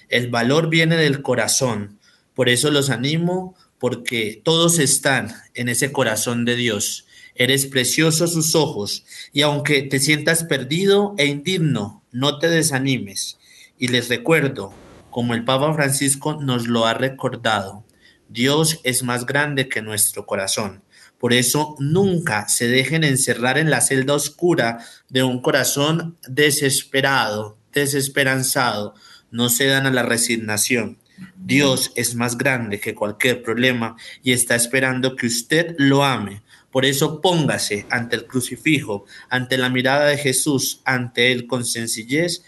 El 0.09 0.29
valor 0.29 0.69
viene 0.69 0.97
del 0.97 1.21
corazón. 1.21 1.99
Por 2.33 2.49
eso 2.49 2.69
los 2.71 2.89
animo 2.89 3.55
porque 3.79 4.41
todos 4.43 4.77
están 4.77 5.33
en 5.53 5.69
ese 5.69 5.91
corazón 5.91 6.45
de 6.45 6.55
Dios. 6.55 7.05
Eres 7.33 7.65
precioso 7.65 8.25
a 8.25 8.27
sus 8.27 8.53
ojos 8.55 9.05
y 9.31 9.41
aunque 9.41 9.81
te 9.83 9.99
sientas 9.99 10.43
perdido 10.43 11.15
e 11.17 11.25
indigno, 11.25 12.03
no 12.11 12.37
te 12.37 12.49
desanimes. 12.49 13.37
Y 13.77 13.87
les 13.87 14.09
recuerdo, 14.09 14.73
como 15.19 15.33
el 15.33 15.43
Papa 15.43 15.73
Francisco 15.73 16.39
nos 16.41 16.69
lo 16.69 16.85
ha 16.85 16.93
recordado, 16.93 17.85
Dios 18.29 18.79
es 18.85 19.03
más 19.03 19.25
grande 19.25 19.67
que 19.67 19.81
nuestro 19.81 20.25
corazón. 20.25 20.81
Por 21.17 21.33
eso 21.33 21.75
nunca 21.77 22.47
se 22.47 22.69
dejen 22.69 23.03
encerrar 23.03 23.57
en 23.57 23.69
la 23.69 23.81
celda 23.81 24.13
oscura 24.13 24.77
de 25.09 25.23
un 25.23 25.41
corazón 25.41 26.17
desesperado, 26.25 27.57
desesperanzado. 27.73 28.93
No 29.29 29.49
se 29.49 29.65
dan 29.65 29.87
a 29.87 29.91
la 29.91 30.03
resignación. 30.03 30.99
Dios 31.35 31.91
es 31.97 32.15
más 32.15 32.37
grande 32.37 32.79
que 32.79 32.95
cualquier 32.95 33.43
problema 33.43 33.97
y 34.23 34.31
está 34.31 34.55
esperando 34.55 35.17
que 35.17 35.27
usted 35.27 35.75
lo 35.77 36.05
ame. 36.05 36.43
Por 36.71 36.85
eso 36.85 37.19
póngase 37.19 37.85
ante 37.89 38.15
el 38.15 38.25
crucifijo, 38.25 39.03
ante 39.29 39.57
la 39.57 39.67
mirada 39.67 40.05
de 40.05 40.17
Jesús, 40.17 40.79
ante 40.85 41.33
Él 41.33 41.45
con 41.45 41.65
sencillez 41.65 42.45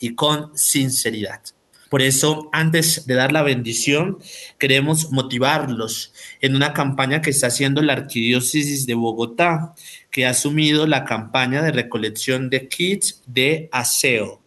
y 0.00 0.14
con 0.14 0.56
sinceridad. 0.56 1.40
Por 1.90 2.02
eso, 2.02 2.48
antes 2.52 3.06
de 3.06 3.14
dar 3.14 3.32
la 3.32 3.42
bendición, 3.42 4.18
queremos 4.58 5.10
motivarlos 5.10 6.12
en 6.40 6.54
una 6.54 6.72
campaña 6.72 7.20
que 7.20 7.30
está 7.30 7.48
haciendo 7.48 7.82
la 7.82 7.94
Arquidiócesis 7.94 8.86
de 8.86 8.94
Bogotá, 8.94 9.74
que 10.12 10.24
ha 10.24 10.30
asumido 10.30 10.86
la 10.86 11.04
campaña 11.04 11.62
de 11.62 11.72
recolección 11.72 12.48
de 12.48 12.68
kits 12.68 13.22
de 13.26 13.68
aseo 13.72 14.40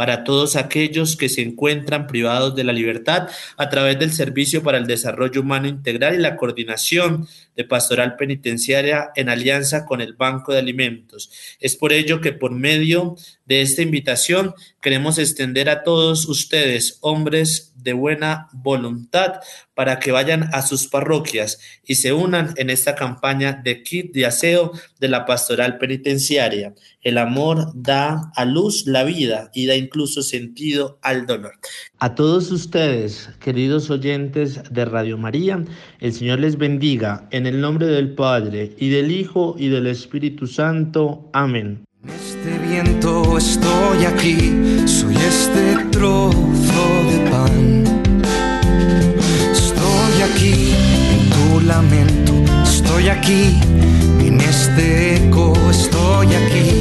para 0.00 0.24
todos 0.24 0.56
aquellos 0.56 1.16
que 1.16 1.28
se 1.28 1.42
encuentran 1.42 2.06
privados 2.06 2.54
de 2.54 2.64
la 2.64 2.72
libertad 2.72 3.28
a 3.56 3.68
través 3.68 3.98
del 3.98 4.12
Servicio 4.12 4.62
para 4.62 4.78
el 4.78 4.86
Desarrollo 4.86 5.42
Humano 5.42 5.68
Integral 5.68 6.14
y 6.14 6.18
la 6.18 6.36
coordinación 6.36 7.28
de 7.60 7.66
pastoral 7.66 8.16
penitenciaria 8.16 9.10
en 9.14 9.28
alianza 9.28 9.84
con 9.84 10.00
el 10.00 10.14
Banco 10.14 10.52
de 10.52 10.60
Alimentos. 10.60 11.30
Es 11.60 11.76
por 11.76 11.92
ello 11.92 12.22
que 12.22 12.32
por 12.32 12.52
medio 12.52 13.16
de 13.44 13.60
esta 13.60 13.82
invitación 13.82 14.54
queremos 14.80 15.18
extender 15.18 15.68
a 15.68 15.82
todos 15.82 16.26
ustedes, 16.26 16.96
hombres 17.02 17.74
de 17.82 17.92
buena 17.92 18.48
voluntad, 18.52 19.40
para 19.74 19.98
que 19.98 20.12
vayan 20.12 20.50
a 20.52 20.62
sus 20.62 20.88
parroquias 20.88 21.58
y 21.86 21.94
se 21.94 22.12
unan 22.12 22.52
en 22.56 22.68
esta 22.68 22.94
campaña 22.94 23.60
de 23.64 23.82
kit 23.82 24.12
de 24.12 24.26
aseo 24.26 24.72
de 24.98 25.08
la 25.08 25.24
pastoral 25.24 25.78
penitenciaria. 25.78 26.74
El 27.00 27.16
amor 27.16 27.72
da 27.74 28.30
a 28.36 28.44
luz 28.44 28.86
la 28.86 29.04
vida 29.04 29.50
y 29.54 29.64
da 29.64 29.74
incluso 29.74 30.22
sentido 30.22 30.98
al 31.00 31.26
dolor. 31.26 31.54
A 31.98 32.14
todos 32.14 32.50
ustedes, 32.50 33.30
queridos 33.40 33.88
oyentes 33.90 34.60
de 34.70 34.84
Radio 34.84 35.16
María, 35.16 35.64
el 35.98 36.12
Señor 36.12 36.40
les 36.40 36.58
bendiga 36.58 37.26
en 37.30 37.46
el 37.46 37.49
nombre 37.58 37.86
del 37.86 38.10
Padre 38.10 38.74
y 38.78 38.90
del 38.90 39.10
Hijo 39.10 39.56
y 39.58 39.68
del 39.68 39.86
Espíritu 39.86 40.46
Santo. 40.46 41.30
Amén. 41.32 41.84
En 42.04 42.10
este 42.10 42.58
viento 42.68 43.38
estoy 43.38 44.04
aquí, 44.04 44.86
soy 44.86 45.16
este 45.16 45.76
trozo 45.90 46.84
de 47.10 47.30
pan. 47.30 47.84
Estoy 49.50 50.22
aquí 50.22 50.74
en 51.14 51.30
tu 51.30 51.60
lamento, 51.66 52.34
estoy 52.62 53.08
aquí 53.08 53.58
en 54.20 54.38
este 54.40 55.16
eco, 55.16 55.54
estoy 55.70 56.28
aquí, 56.34 56.79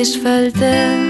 me 0.00 0.02
haces 0.02 0.16
falta. 0.18 1.09